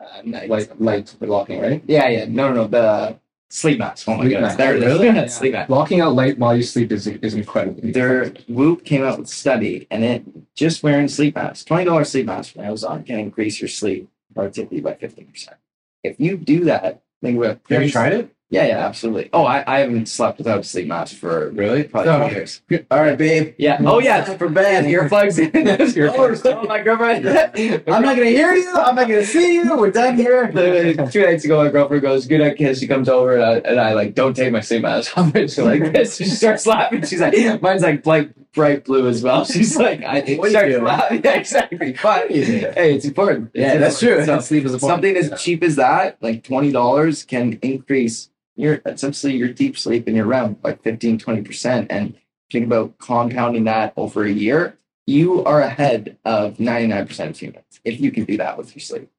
uh, 0.00 0.22
night- 0.24 0.48
Light, 0.48 0.80
light 0.80 1.16
blocking, 1.20 1.60
right? 1.60 1.82
Yeah, 1.86 2.08
yeah. 2.08 2.24
No, 2.28 2.48
no, 2.48 2.54
no. 2.54 2.66
The 2.68 3.18
sleep 3.50 3.78
mask. 3.78 4.08
Oh 4.08 4.14
my 4.16 4.22
Sleep 4.22 4.32
goodness. 4.32 4.54
There 4.56 4.76
it 4.76 4.82
is. 4.82 5.00
Really? 5.00 5.28
sleep 5.40 5.52
mask. 5.52 5.68
Blocking 5.68 6.00
out 6.00 6.14
light 6.14 6.38
while 6.38 6.56
you 6.56 6.62
sleep 6.62 6.90
is 6.92 7.06
is 7.06 7.34
incredible. 7.34 7.80
Their 7.82 8.32
Whoop 8.48 8.84
came 8.84 9.04
out 9.04 9.18
with 9.18 9.28
a 9.28 9.30
study, 9.30 9.86
and 9.90 10.04
it 10.04 10.24
just 10.54 10.82
wearing 10.82 11.08
sleep 11.08 11.34
masks, 11.34 11.64
twenty 11.64 11.84
dollars 11.84 12.10
sleep 12.10 12.26
mask 12.26 12.54
from 12.54 12.64
Amazon 12.64 13.04
can 13.04 13.18
increase 13.18 13.60
your 13.60 13.68
sleep 13.68 14.08
productivity 14.34 14.80
by 14.80 14.94
fifteen 14.94 15.26
percent. 15.26 15.56
If 16.02 16.18
you 16.18 16.36
do 16.36 16.64
that, 16.64 17.02
think 17.20 17.36
about. 17.38 17.60
Have 17.68 17.82
you 17.82 17.90
tried 17.90 18.12
it? 18.14 18.34
Yeah, 18.52 18.66
yeah, 18.66 18.86
absolutely. 18.86 19.30
Oh, 19.32 19.44
I, 19.46 19.64
I 19.66 19.78
haven't 19.78 20.10
slept 20.10 20.36
without 20.36 20.60
a 20.60 20.62
sleep 20.62 20.86
mask 20.86 21.16
for 21.16 21.48
Really? 21.52 21.84
probably 21.84 22.10
oh. 22.10 22.18
No. 22.18 22.28
two 22.28 22.34
years. 22.34 22.60
All 22.90 23.00
right, 23.00 23.16
babe. 23.16 23.54
Yeah. 23.56 23.80
Oh, 23.82 23.98
yeah. 23.98 24.20
It's 24.26 24.34
for 24.36 24.50
bed. 24.50 24.84
Earplugs 24.84 25.38
in. 25.38 25.50
Earplugs. 25.52 26.42
oh, 26.44 26.62
my 26.64 26.82
girlfriend. 26.82 27.26
I'm 27.26 28.02
not 28.02 28.14
gonna 28.14 28.26
hear 28.26 28.52
you. 28.52 28.70
I'm 28.74 28.94
not 28.94 29.08
gonna 29.08 29.24
see 29.24 29.54
you. 29.54 29.74
We're 29.74 29.90
done 29.90 30.16
here. 30.18 30.52
Two 31.10 31.22
nights 31.24 31.46
ago, 31.46 31.64
my 31.64 31.70
girlfriend 31.70 32.02
goes, 32.02 32.26
"Good 32.26 32.40
night, 32.42 32.58
kiss." 32.58 32.78
She 32.80 32.86
comes 32.86 33.08
over, 33.08 33.36
and 33.36 33.42
I, 33.42 33.54
and 33.70 33.80
I 33.80 33.94
like 33.94 34.14
don't 34.14 34.34
take 34.36 34.52
my 34.52 34.60
sleep 34.60 34.82
mask 34.82 35.16
off. 35.16 35.34
And 35.34 35.48
she's 35.50 35.58
like 35.58 35.90
this. 35.90 36.16
She 36.18 36.26
starts 36.26 36.66
laughing. 36.66 37.06
She's 37.06 37.22
like, 37.22 37.62
"Mine's 37.62 37.80
like 37.82 38.02
bright, 38.04 38.52
bright 38.52 38.84
blue 38.84 39.08
as 39.08 39.22
well." 39.22 39.46
She's 39.46 39.76
like, 39.78 40.02
"I 40.04 40.20
What 40.20 40.28
are 40.28 40.28
you 40.44 40.50
starts 40.50 40.68
doing? 40.72 40.84
laughing." 40.84 41.22
Yeah, 41.24 41.32
exactly. 41.36 41.96
But 42.02 42.30
hey, 42.30 42.94
it's 42.96 43.06
important. 43.06 43.50
Yeah, 43.54 43.72
It's 43.72 43.80
that's 43.80 43.98
true. 44.00 44.22
So, 44.26 44.40
Sleep 44.40 44.66
is 44.66 44.74
important. 44.74 45.02
something 45.04 45.16
as 45.16 45.42
cheap 45.42 45.62
as 45.64 45.76
that, 45.76 46.18
like 46.20 46.42
twenty 46.44 46.70
dollars, 46.70 47.24
can 47.24 47.58
increase 47.62 48.28
your 48.56 48.80
essentially 48.86 49.36
your 49.36 49.48
deep 49.48 49.78
sleep 49.78 50.08
in 50.08 50.14
your 50.14 50.26
REM 50.26 50.54
by 50.54 50.74
15, 50.74 51.18
20 51.18 51.42
percent. 51.42 51.86
And 51.90 52.16
think 52.50 52.66
about 52.66 52.98
compounding 52.98 53.64
that 53.64 53.92
over 53.96 54.24
a 54.24 54.32
year. 54.32 54.78
You 55.06 55.44
are 55.44 55.60
ahead 55.60 56.16
of 56.24 56.60
ninety 56.60 56.86
nine 56.86 57.06
percent 57.06 57.30
of 57.30 57.38
humans 57.38 57.80
if 57.84 58.00
you 58.00 58.12
can 58.12 58.24
do 58.24 58.36
that 58.36 58.56
with 58.56 58.74
your 58.74 58.80
sleep 58.80 59.10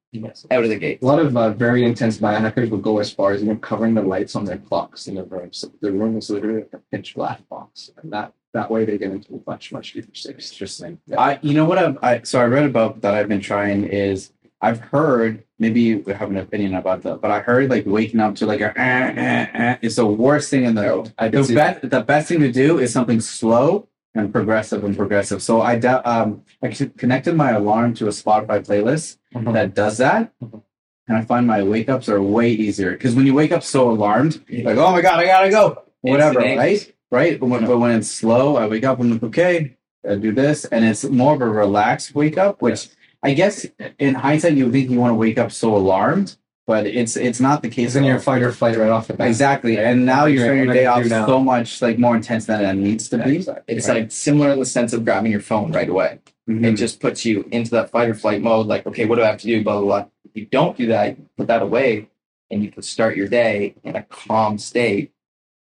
out 0.52 0.64
of 0.64 0.70
the 0.70 0.78
gate. 0.78 1.00
A 1.02 1.06
lot 1.06 1.20
of 1.20 1.36
uh, 1.36 1.50
very 1.52 1.84
intense 1.84 2.18
biohackers 2.18 2.70
will 2.70 2.78
go 2.78 3.00
as 3.00 3.12
far 3.12 3.32
as 3.32 3.44
even 3.44 3.60
covering 3.60 3.94
the 3.94 4.02
lights 4.02 4.36
on 4.36 4.46
their 4.46 4.58
clocks 4.58 5.08
in 5.08 5.16
their 5.16 5.24
rooms. 5.26 5.58
So 5.58 5.72
the 5.82 5.92
room 5.92 6.18
is 6.18 6.30
literally 6.30 6.62
like 6.62 6.74
a 6.74 6.80
pitch 6.92 7.16
black 7.16 7.48
box, 7.50 7.92
and 8.02 8.12
that 8.14 8.34
that 8.54 8.70
way 8.70 8.86
they 8.86 8.98
get 8.98 9.12
into 9.12 9.36
a 9.36 9.50
much 9.50 9.72
much 9.72 9.94
deeper 9.94 10.14
sleep. 10.14 10.36
Interesting. 10.40 11.00
I, 11.18 11.40
you 11.42 11.54
know 11.54 11.66
what 11.66 11.78
I've, 11.78 11.98
I, 12.04 12.22
so 12.22 12.40
I 12.40 12.46
read 12.46 12.66
about 12.66 13.02
that 13.02 13.14
I've 13.16 13.28
been 13.28 13.42
trying 13.42 13.86
is 13.86 14.32
I've 14.64 14.80
heard, 14.80 15.44
maybe 15.60 15.82
you 15.82 16.04
have 16.06 16.30
an 16.30 16.38
opinion 16.38 16.74
about 16.76 17.02
that, 17.04 17.20
but 17.22 17.32
I 17.32 17.42
heard 17.42 17.70
like 17.70 17.86
waking 17.86 18.22
up 18.22 18.36
to 18.36 18.46
like 18.46 18.62
a, 18.62 18.72
eh, 18.80 19.14
eh, 19.16 19.48
eh, 19.54 19.78
is 19.82 19.98
the 19.98 20.06
worst 20.06 20.50
thing 20.50 20.64
in 20.64 20.74
the 20.74 20.84
world. 20.84 21.14
The 21.20 21.54
best, 21.54 21.90
the 21.90 22.02
best 22.02 22.30
thing 22.30 22.40
to 22.40 22.52
do 22.52 22.80
is 22.80 22.94
something 22.94 23.20
slow 23.20 23.90
and 24.16 24.32
progressive 24.32 24.86
and 24.86 24.96
progressive. 24.96 25.44
So 25.44 25.62
I, 25.62 25.78
da- 25.78 26.02
um, 26.06 26.44
I 26.64 26.70
connected 26.70 27.36
my 27.36 27.52
alarm 27.52 27.94
to 27.96 28.06
a 28.06 28.12
Spotify 28.12 28.66
playlist 28.66 29.18
Mhm. 29.36 29.52
that 29.54 29.74
does 29.76 29.98
that. 29.98 30.32
Mhm. 30.42 30.62
And 31.10 31.18
I 31.18 31.22
find 31.22 31.46
my 31.46 31.62
wake 31.62 31.90
ups 31.90 32.08
are 32.08 32.22
way 32.22 32.50
easier 32.52 32.92
because 32.92 33.14
when 33.16 33.26
you 33.26 33.34
wake 33.34 33.52
up 33.52 33.64
so 33.64 33.90
alarmed, 33.92 34.42
like, 34.50 34.78
oh 34.78 34.92
my 34.94 35.02
God, 35.02 35.20
I 35.20 35.26
gotta 35.26 35.50
go, 35.50 35.84
whatever, 36.02 36.40
right? 36.40 36.94
Right. 37.12 37.38
But 37.40 37.48
when, 37.48 37.66
but 37.66 37.80
when 37.80 37.92
it's 37.98 38.10
slow, 38.10 38.56
I 38.56 38.66
wake 38.68 38.86
up 38.86 39.00
and 39.02 39.08
I'm 39.12 39.14
like, 39.20 39.24
okay, 39.24 39.76
I 40.10 40.16
do 40.16 40.32
this. 40.32 40.64
And 40.66 40.86
it's 40.86 41.04
more 41.04 41.36
of 41.36 41.42
a 41.42 41.50
relaxed 41.50 42.16
wake 42.16 42.38
up, 42.38 42.62
which 42.62 42.88
I 43.24 43.34
guess 43.34 43.66
in 44.00 44.16
hindsight, 44.16 44.54
you 44.54 44.72
think 44.72 44.90
you 44.90 45.00
want 45.00 45.12
to 45.12 45.16
wake 45.16 45.38
up 45.38 45.52
so 45.52 45.76
alarmed, 45.76 46.36
but 46.68 46.86
it's 46.86 47.16
it's 47.16 47.40
not 47.40 47.62
the 47.62 47.70
case. 47.70 47.88
It's 47.90 47.96
in 47.96 48.04
at 48.04 48.08
your 48.08 48.20
fight 48.20 48.42
or 48.42 48.52
flight 48.52 48.78
right 48.78 48.90
off 48.90 49.08
the 49.08 49.14
bat. 49.14 49.28
Exactly. 49.28 49.78
And 49.78 50.06
now 50.06 50.26
you're 50.26 50.44
starting 50.44 50.66
your 50.66 50.74
day 50.74 50.86
off 50.86 51.06
so 51.06 51.40
much 51.40 51.82
like 51.82 51.98
more 51.98 52.16
intense 52.16 52.46
than 52.46 52.64
it 52.64 52.74
needs 52.82 53.08
to 53.10 53.18
be. 53.18 53.38
exactly. 53.38 53.76
It's 53.76 53.88
Right. 53.88 54.02
like 54.02 54.12
similar 54.12 54.50
in 54.52 54.60
the 54.60 54.66
sense 54.66 54.92
of 54.94 55.06
grabbing 55.06 55.32
your 55.32 55.42
phone 55.42 55.72
right 55.72 55.88
away. 55.90 56.20
Mhm. 56.50 56.66
It 56.66 56.74
just 56.74 57.00
puts 57.00 57.24
you 57.24 57.48
into 57.52 57.72
that 57.72 57.90
fight 57.90 58.10
or 58.10 58.14
flight 58.14 58.42
mode. 58.42 58.68
Like, 58.68 58.86
okay, 58.86 59.06
what 59.06 59.16
do 59.16 59.24
I 59.24 59.28
have 59.28 59.40
to 59.40 59.48
do? 59.48 59.64
Blah 59.64 59.78
blah 59.80 59.86
blah. 59.86 60.06
If 60.26 60.32
you 60.36 60.46
don't 60.46 60.76
do 60.78 60.88
that, 60.88 61.18
you 61.18 61.26
put 61.38 61.48
that 61.48 61.62
away, 61.62 62.08
and 62.52 62.62
you 62.62 62.70
can 62.72 62.82
start 62.84 63.16
your 63.16 63.30
day 63.30 63.76
in 63.86 63.96
a 63.96 64.04
calm 64.04 64.58
state. 64.58 65.13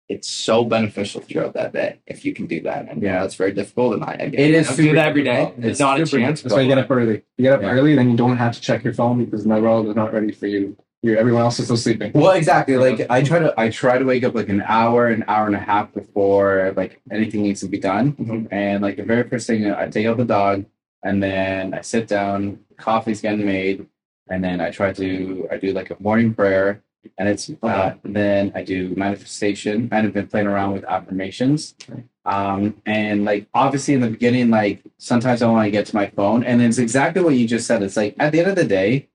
It's 0.08 0.30
so 0.30 0.64
beneficial 0.64 1.22
throughout 1.22 1.54
that 1.56 1.74
day 1.74 2.00
if 2.06 2.24
you 2.26 2.34
can 2.34 2.46
do 2.46 2.62
that. 2.62 2.88
And 2.90 3.02
yeah, 3.02 3.14
Yeah. 3.20 3.24
it's 3.26 3.36
very 3.36 3.52
difficult. 3.54 3.96
And 3.96 4.04
I, 4.04 4.14
again, 4.14 4.40
It 4.40 4.52
is 4.54 4.70
I 4.70 4.76
don't 4.84 4.96
that 4.96 5.08
every 5.08 5.24
day. 5.24 5.52
It's, 5.58 5.66
It's 5.68 5.80
not 5.80 6.00
a 6.00 6.06
super 6.06 6.22
chance. 6.22 6.42
That's 6.44 6.54
why 6.54 6.62
you 6.62 6.68
get 6.68 6.78
up 6.78 6.92
early. 6.92 7.24
You 7.38 7.44
get 7.44 7.54
up 7.54 7.62
Yeah. 7.64 7.72
early, 7.72 7.96
then 7.96 8.12
you 8.12 8.18
don't 8.18 8.38
have 8.38 8.54
to 8.54 8.62
check 8.62 8.84
your 8.84 8.94
phone 8.94 9.24
because 9.26 9.44
the 9.44 9.50
world 9.50 9.88
is 9.88 9.96
not 9.96 10.14
ready 10.14 10.32
for 10.32 10.48
you. 10.48 10.78
you 11.02 11.16
everyone 11.18 11.42
else 11.44 11.60
is 11.60 11.66
still 11.66 11.78
sleeping. 11.78 12.12
Well, 12.16 12.32
exactly. 12.32 12.78
Like 12.78 13.06
I 13.12 13.22
try 13.22 13.38
to, 13.40 13.54
I 13.60 13.70
try 13.70 13.98
to 14.00 14.06
wake 14.06 14.24
up 14.24 14.34
like 14.34 14.50
an 14.50 14.64
hour, 14.66 15.08
an 15.08 15.24
hour 15.28 15.46
and 15.48 15.56
a 15.56 15.60
half 15.60 15.94
before 15.94 16.74
like 16.76 17.00
anything 17.12 17.44
needs 17.44 17.60
to 17.62 17.68
be 17.68 17.78
done. 17.80 18.14
Mhm. 18.14 18.48
And 18.52 18.82
like 18.82 18.98
the 18.98 19.04
very 19.04 19.24
first 19.30 19.46
thing, 19.48 19.72
I 19.72 19.88
take 19.88 20.08
out 20.08 20.18
the 20.18 20.26
dog, 20.26 20.66
and 21.04 21.22
then 21.22 21.74
I 21.76 21.82
sit 21.82 22.08
down. 22.08 22.60
Coffee's 22.78 23.22
getting 23.22 23.46
made, 23.46 23.86
and 24.32 24.44
then 24.44 24.60
I 24.62 24.70
try 24.72 24.94
to, 24.94 25.48
I 25.52 25.58
do 25.58 25.74
like 25.74 25.92
a 25.92 25.98
morning 26.00 26.34
prayer, 26.34 26.82
and 27.18 27.30
it's 27.30 27.52
uh, 27.64 27.94
then 28.04 28.52
I 28.56 28.64
do 28.64 28.90
manifestation. 28.96 29.90
And 29.92 30.08
I've 30.08 30.14
been 30.14 30.28
playing 30.28 30.48
around 30.48 30.74
with 30.74 30.84
affirmations. 30.86 31.76
Um, 32.26 32.82
and 32.86 33.26
like 33.26 33.48
obviously 33.54 33.94
in 33.94 34.02
the 34.02 34.10
beginning, 34.10 34.50
like 34.50 34.82
sometimes 34.98 35.42
I 35.42 35.48
want 35.48 35.66
to 35.66 35.72
get 35.72 35.86
to 35.88 35.96
my 35.96 36.08
phone, 36.08 36.44
and 36.44 36.62
it's 36.62 36.78
exactly 36.80 37.22
what 37.24 37.36
you 37.36 37.48
just 37.48 37.68
said. 37.68 37.84
It's 37.84 37.98
like 37.98 38.16
at 38.20 38.32
the 38.32 38.40
end 38.40 38.50
of 38.50 38.56
the 38.56 38.66
day, 38.66 39.10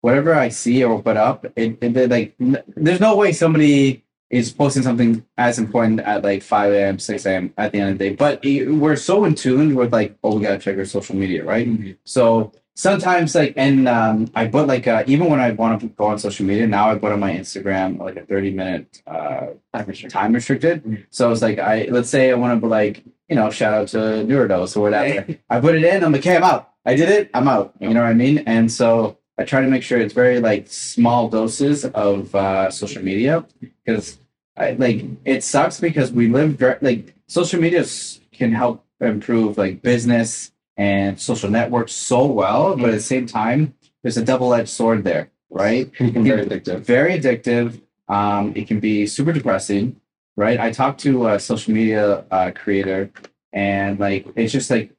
whatever 0.00 0.34
I 0.34 0.48
see 0.48 0.84
or 0.84 1.02
put 1.02 1.16
up, 1.16 1.46
it, 1.56 1.78
it 1.82 2.10
like 2.10 2.34
n- 2.40 2.62
there's 2.76 3.00
no 3.00 3.16
way 3.16 3.32
somebody 3.32 4.04
is 4.30 4.52
posting 4.52 4.82
something 4.82 5.24
as 5.38 5.58
important 5.58 6.00
at 6.00 6.22
like 6.22 6.42
5 6.42 6.72
a.m., 6.72 6.98
6 6.98 7.26
a.m. 7.26 7.54
at 7.56 7.72
the 7.72 7.80
end 7.80 7.92
of 7.92 7.98
the 7.98 8.10
day. 8.10 8.14
But 8.14 8.44
it, 8.44 8.68
we're 8.68 8.96
so 8.96 9.24
in 9.24 9.34
tune 9.34 9.74
with 9.74 9.92
like, 9.92 10.16
oh, 10.22 10.36
we 10.36 10.42
gotta 10.42 10.58
check 10.58 10.76
our 10.76 10.84
social 10.84 11.16
media, 11.16 11.44
right? 11.44 11.96
So 12.04 12.52
sometimes 12.78 13.34
like, 13.34 13.54
and 13.56 13.88
um, 13.88 14.30
I 14.34 14.46
put 14.46 14.68
like 14.68 14.86
uh, 14.86 15.02
even 15.06 15.28
when 15.28 15.40
I 15.40 15.50
want 15.50 15.80
to 15.80 15.88
go 15.88 16.04
on 16.06 16.18
social 16.18 16.46
media 16.46 16.66
now, 16.66 16.90
I 16.90 16.94
put 16.94 17.12
on 17.12 17.20
my 17.20 17.32
Instagram 17.32 17.98
like 17.98 18.16
a 18.16 18.24
30 18.24 18.52
minute 18.52 19.02
uh, 19.06 19.48
time 19.74 19.86
restricted. 19.86 20.10
Time 20.10 20.32
restricted. 20.32 21.06
So 21.10 21.30
it's 21.32 21.42
like 21.42 21.58
I 21.58 21.88
let's 21.90 22.08
say 22.08 22.30
I 22.30 22.34
want 22.34 22.60
to 22.60 22.66
like 22.66 23.02
you 23.28 23.36
know 23.36 23.50
shout 23.50 23.74
out 23.74 23.88
to 23.88 23.98
Neurodose 23.98 24.76
or 24.76 24.80
whatever. 24.80 25.36
I 25.50 25.60
put 25.60 25.74
it 25.74 25.84
in. 25.84 26.04
I'm 26.04 26.12
like, 26.12 26.22
okay, 26.22 26.36
I'm 26.36 26.44
out. 26.44 26.72
I 26.86 26.94
did 26.94 27.08
it. 27.08 27.30
I'm 27.34 27.48
out. 27.48 27.74
You 27.80 27.92
know 27.92 28.02
what 28.02 28.10
I 28.10 28.14
mean? 28.14 28.38
And 28.46 28.70
so 28.70 29.18
I 29.36 29.44
try 29.44 29.60
to 29.60 29.68
make 29.68 29.82
sure 29.82 29.98
it's 29.98 30.14
very 30.14 30.40
like 30.40 30.68
small 30.68 31.28
doses 31.28 31.84
of 31.84 32.34
uh, 32.34 32.70
social 32.70 33.02
media 33.02 33.44
because 33.84 34.20
I 34.56 34.72
like 34.72 35.04
it 35.24 35.42
sucks 35.42 35.80
because 35.80 36.12
we 36.12 36.28
live 36.28 36.52
very 36.52 36.78
like 36.80 37.14
social 37.26 37.60
media 37.60 37.84
can 38.32 38.52
help 38.52 38.84
improve 39.00 39.58
like 39.58 39.82
business 39.82 40.52
and 40.78 41.20
social 41.20 41.50
networks 41.50 41.92
so 41.92 42.24
well, 42.24 42.76
but 42.76 42.88
at 42.90 42.92
the 42.92 43.00
same 43.00 43.26
time, 43.26 43.74
there's 44.02 44.16
a 44.16 44.24
double 44.24 44.54
edged 44.54 44.68
sword 44.70 45.04
there, 45.04 45.28
right? 45.50 45.90
It 46.00 46.12
can 46.14 46.22
be 46.22 46.30
very 46.30 46.46
addictive. 46.46 46.80
very 46.80 47.18
addictive. 47.18 47.80
Um, 48.08 48.52
it 48.56 48.66
can 48.68 48.80
be 48.80 49.06
super 49.06 49.32
depressing, 49.32 50.00
right? 50.36 50.58
I 50.58 50.70
talked 50.70 51.00
to 51.00 51.28
a 51.28 51.38
social 51.38 51.74
media 51.74 52.24
uh, 52.30 52.52
creator, 52.54 53.10
and 53.52 53.98
like 54.00 54.26
it's 54.36 54.52
just 54.52 54.70
like 54.70 54.92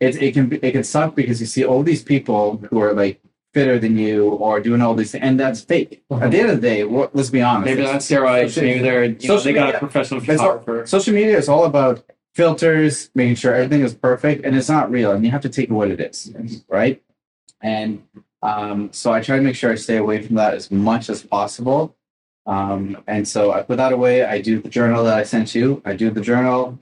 it 0.00 0.20
it 0.20 0.34
can 0.34 0.48
be, 0.48 0.56
it 0.66 0.72
can 0.72 0.82
suck 0.84 1.14
because 1.14 1.38
you 1.40 1.46
see 1.46 1.64
all 1.64 1.82
these 1.84 2.02
people 2.02 2.56
who 2.70 2.80
are 2.80 2.92
like 2.94 3.20
fitter 3.54 3.78
than 3.78 3.96
you 3.96 4.30
or 4.30 4.58
doing 4.60 4.82
all 4.82 4.94
these, 4.94 5.14
and 5.14 5.38
that's 5.38 5.60
fake. 5.60 6.02
At 6.10 6.30
the 6.32 6.40
end 6.40 6.50
of 6.50 6.60
the 6.60 6.68
day, 6.68 6.84
what, 6.84 7.14
let's 7.14 7.30
be 7.30 7.40
honest. 7.40 7.66
Maybe 7.66 7.82
not 7.84 8.00
steroids. 8.00 8.60
Maybe 8.60 8.80
they're 8.80 9.04
you 9.04 9.28
know, 9.28 9.38
they 9.40 9.52
got 9.52 9.66
media- 9.66 9.76
a 9.76 9.80
professional 9.80 10.20
That's 10.20 10.40
all- 10.40 10.58
photographer. 10.58 10.86
social 10.86 11.14
media 11.14 11.36
is 11.38 11.48
all 11.48 11.64
about 11.66 12.02
filters, 12.36 13.10
making 13.14 13.34
sure 13.34 13.54
everything 13.54 13.80
is 13.80 13.94
perfect, 13.94 14.44
and 14.44 14.54
it's 14.54 14.68
not 14.68 14.90
real, 14.90 15.12
and 15.12 15.24
you 15.24 15.30
have 15.30 15.40
to 15.40 15.48
take 15.48 15.70
what 15.70 15.90
it 15.90 16.00
is, 16.00 16.34
right? 16.68 17.02
And 17.62 18.02
um, 18.42 18.92
so 18.92 19.10
I 19.10 19.22
try 19.22 19.36
to 19.36 19.42
make 19.42 19.56
sure 19.56 19.72
I 19.72 19.76
stay 19.76 19.96
away 19.96 20.20
from 20.20 20.36
that 20.36 20.52
as 20.52 20.70
much 20.70 21.08
as 21.08 21.22
possible. 21.22 21.96
Um, 22.44 23.02
and 23.06 23.26
so 23.26 23.52
I 23.52 23.62
put 23.62 23.78
that 23.78 23.94
away. 23.94 24.22
I 24.24 24.42
do 24.42 24.60
the 24.60 24.68
journal 24.68 25.02
that 25.04 25.16
I 25.16 25.22
sent 25.22 25.54
you. 25.54 25.80
I 25.86 25.96
do 25.96 26.10
the 26.10 26.20
journal, 26.20 26.78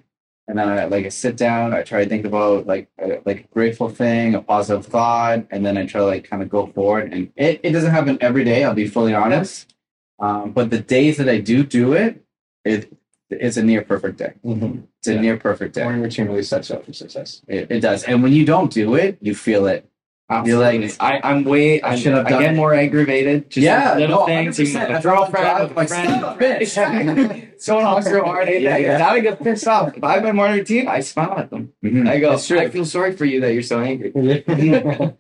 and 0.49 0.59
then 0.59 0.69
I 0.69 0.87
like 0.87 1.07
I 1.07 1.09
sit 1.09 1.37
down. 1.37 1.73
I 1.73 1.83
try 1.83 2.03
to 2.03 2.11
think 2.11 2.27
about 2.27 2.67
like 2.67 2.89
a, 2.99 3.23
like 3.25 3.41
a 3.45 3.55
grateful 3.55 3.89
thing, 3.89 4.35
a 4.35 4.43
positive 4.43 4.85
thought, 4.87 5.47
and 5.53 5.65
then 5.65 5.79
I 5.79 5.87
try 5.87 6.01
to 6.01 6.07
like 6.07 6.29
kind 6.29 6.43
of 6.43 6.49
go 6.49 6.67
forward. 6.67 7.13
And 7.13 7.33
it, 7.37 7.61
it 7.63 7.71
doesn't 7.71 7.93
happen 7.93 8.19
every 8.21 8.43
day. 8.43 8.65
I'll 8.65 8.75
be 8.75 8.89
fully 8.89 9.15
honest. 9.15 9.73
Um, 10.19 10.51
but 10.51 10.71
the 10.71 10.81
days 10.81 11.17
that 11.19 11.29
I 11.29 11.39
do 11.39 11.63
do 11.65 11.93
it, 11.93 12.25
it 12.65 12.93
it's 13.31 13.57
a 13.57 13.63
near 13.63 13.83
perfect 13.83 14.19
day. 14.19 14.33
Mhm. 14.45 14.83
It's 14.99 15.09
a 15.09 15.15
Yeah. 15.15 15.21
near 15.21 15.37
perfect 15.37 15.75
day. 15.75 15.83
Morning 15.83 16.03
routine 16.03 16.27
really 16.27 16.43
sets 16.43 16.71
up 16.71 16.85
for 16.85 16.93
success. 16.93 17.43
It, 17.49 17.71
it 17.71 17.81
does. 17.81 18.05
And 18.05 18.23
when 18.23 18.33
you 18.33 18.45
don't 18.45 18.73
do 18.73 18.95
it, 18.95 19.19
you 19.21 19.35
feel 19.35 19.67
it. 19.67 19.89
Absolutely. 20.31 20.73
You're 20.79 20.89
like- 20.89 20.97
I, 21.01 21.21
I'm 21.23 21.45
way. 21.45 21.83
I 21.83 21.97
should 21.97 22.15
have 22.15 22.27
I 22.27 22.31
get 22.31 22.53
it. 22.53 22.57
more 22.57 22.73
aggravated. 22.75 23.51
Just 23.51 23.63
Yeah, 23.65 23.95
little 23.95 24.21
no, 24.21 24.27
things. 24.27 24.59
100%. 24.59 24.61
Even 24.61 24.81
with 24.81 24.89
a 24.89 24.93
That's 24.93 25.05
girlfriend, 25.05 25.47
a 25.47 25.69
friend. 25.75 25.89
son 25.89 26.25
of 26.25 26.41
a 26.41 26.43
bitch. 26.45 27.61
Someone 27.61 27.85
honks 27.85 28.11
real 28.11 28.25
hard. 28.25 28.49
Hey, 28.49 28.63
Yeah, 28.63 28.77
yeah. 28.79 28.97
Now 28.99 29.11
I 29.11 29.21
get 29.21 29.43
pissed 29.43 29.69
off. 29.69 29.95
If 29.97 30.03
I 30.03 30.15
have 30.15 30.23
my 30.23 30.33
morning 30.33 30.59
routine, 30.59 30.89
I 30.89 31.01
smile 31.01 31.35
at 31.39 31.51
them. 31.51 31.73
Mhm. 31.85 32.09
I 32.09 32.19
go. 32.21 32.33
I 32.33 32.69
feel 32.71 32.85
sorry 32.87 33.13
for 33.13 33.27
you 33.27 33.41
that 33.43 33.53
you're 33.53 33.63
so 33.63 33.81
angry. 33.81 34.13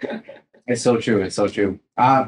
It's 0.66 0.80
so 0.80 0.96
true. 0.96 1.20
It's 1.20 1.36
so 1.36 1.46
true. 1.46 1.78
Uh, 1.98 2.24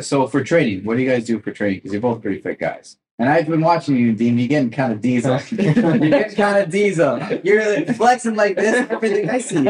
so 0.00 0.26
for 0.26 0.42
training, 0.42 0.82
what 0.84 0.96
do 0.96 1.02
you 1.04 1.08
guys 1.08 1.24
do 1.24 1.38
for 1.38 1.52
training? 1.52 1.76
Because 1.78 1.92
you're 1.92 2.00
both 2.02 2.20
pretty 2.20 2.40
fit 2.40 2.58
guys. 2.58 2.96
And 3.18 3.30
I've 3.30 3.46
been 3.48 3.62
watching 3.62 3.96
you, 3.96 4.12
Dean. 4.12 4.38
You're 4.38 4.46
getting 4.48 4.70
kind 4.70 4.92
of 4.92 5.00
diesel. 5.00 5.40
you're 5.50 5.72
getting 5.72 6.34
kind 6.36 6.58
of 6.62 6.70
diesel. 6.70 7.18
You're 7.42 7.86
flexing 7.94 8.34
like 8.34 8.56
this. 8.56 8.90
Everything 8.90 9.30
I 9.30 9.38
see. 9.38 9.64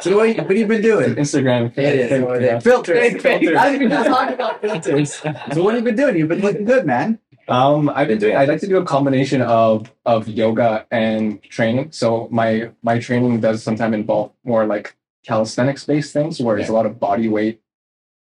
So 0.00 0.16
what, 0.16 0.28
you- 0.28 0.34
what 0.42 0.50
have 0.50 0.56
you 0.56 0.66
been 0.66 0.82
doing? 0.82 1.14
Instagram. 1.14 1.72
It 1.78 2.10
is. 2.12 2.62
Filters. 2.64 3.22
Filters. 3.22 3.56
I 3.56 3.70
didn't 3.72 3.92
even 3.92 4.04
talk 4.04 4.30
about 4.34 4.60
filters. 4.60 5.22
So 5.52 5.62
what 5.62 5.74
have 5.74 5.82
you 5.82 5.84
been 5.84 5.96
doing? 5.96 6.16
You've 6.16 6.28
been 6.28 6.40
looking 6.40 6.64
good, 6.64 6.84
man. 6.84 7.20
Um, 7.48 7.88
I've 7.88 8.08
been 8.08 8.18
doing. 8.18 8.36
I 8.36 8.46
like 8.46 8.60
to 8.60 8.66
do 8.66 8.78
a 8.78 8.84
combination 8.84 9.42
of 9.42 9.92
of 10.06 10.26
yoga 10.28 10.86
and 10.90 11.42
training. 11.42 11.92
So 11.92 12.28
my 12.30 12.70
my 12.82 12.98
training 12.98 13.40
does 13.40 13.62
sometimes 13.62 13.94
involve 13.94 14.32
more 14.44 14.64
like 14.66 14.96
calisthenics 15.24 15.84
based 15.84 16.12
things, 16.12 16.40
where 16.40 16.56
it's 16.58 16.68
a 16.68 16.72
lot 16.72 16.86
of 16.86 16.98
body 17.00 17.28
weight 17.28 17.60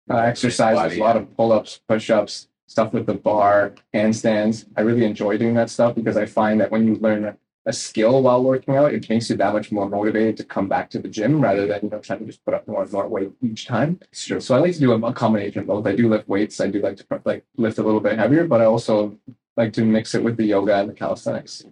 uh, 0.10 0.18
exercises, 0.18 0.82
Body, 0.82 1.00
a 1.00 1.04
lot 1.04 1.18
of 1.18 1.36
pull 1.38 1.52
ups, 1.54 1.80
push 1.88 2.10
ups, 2.10 2.48
stuff 2.68 2.94
with 2.94 3.06
the 3.06 3.14
bar, 3.14 3.74
handstands. 3.94 4.66
I 4.76 4.82
really 4.82 5.06
enjoy 5.06 5.38
doing 5.38 5.56
that 5.56 5.70
stuff 5.70 5.96
because 5.96 6.18
I 6.18 6.26
find 6.26 6.60
that 6.62 6.72
when 6.72 6.88
you 6.88 6.96
learn 6.96 7.26
a, 7.26 7.38
skill 7.72 8.22
while 8.22 8.44
working 8.44 8.76
out, 8.76 8.94
it 8.94 9.10
makes 9.10 9.28
you 9.28 9.36
that 9.38 9.52
much 9.52 9.72
more 9.72 9.90
motivated 9.90 10.38
to 10.38 10.44
come 10.44 10.68
back 10.68 10.88
to 10.92 11.00
the 11.00 11.08
gym 11.08 11.42
rather 11.42 11.66
than 11.66 11.80
you 11.82 11.90
know 11.90 11.98
trying 11.98 12.20
to 12.20 12.26
just 12.26 12.46
put 12.46 12.54
up 12.54 12.68
more 12.68 12.84
and 12.84 12.92
more 12.92 13.08
weight 13.08 13.32
each 13.42 13.66
time. 13.66 14.00
It's 14.12 14.24
true. 14.24 14.40
So 14.40 14.56
I 14.56 14.60
like 14.60 14.74
to 14.74 14.80
do 14.80 14.92
a, 14.92 15.14
combination 15.14 15.62
of 15.62 15.68
both. 15.68 15.88
I 15.88 15.96
do 15.96 16.08
lift 16.08 16.28
weights. 16.30 16.62
I 16.62 16.68
do 16.68 16.80
like 16.80 16.98
to 16.98 17.22
like 17.26 17.44
lift 17.58 17.80
a 17.80 17.82
little 17.82 18.00
bit 18.00 18.20
heavier, 18.20 18.46
but 18.46 18.62
I 18.62 18.66
also 18.66 19.18
like 19.58 19.74
to 19.74 19.84
mix 19.84 20.14
it 20.14 20.24
with 20.24 20.38
the 20.38 20.46
yoga 20.46 20.76
and 20.76 20.90
the 20.90 20.94
calisthenics. 20.94 21.66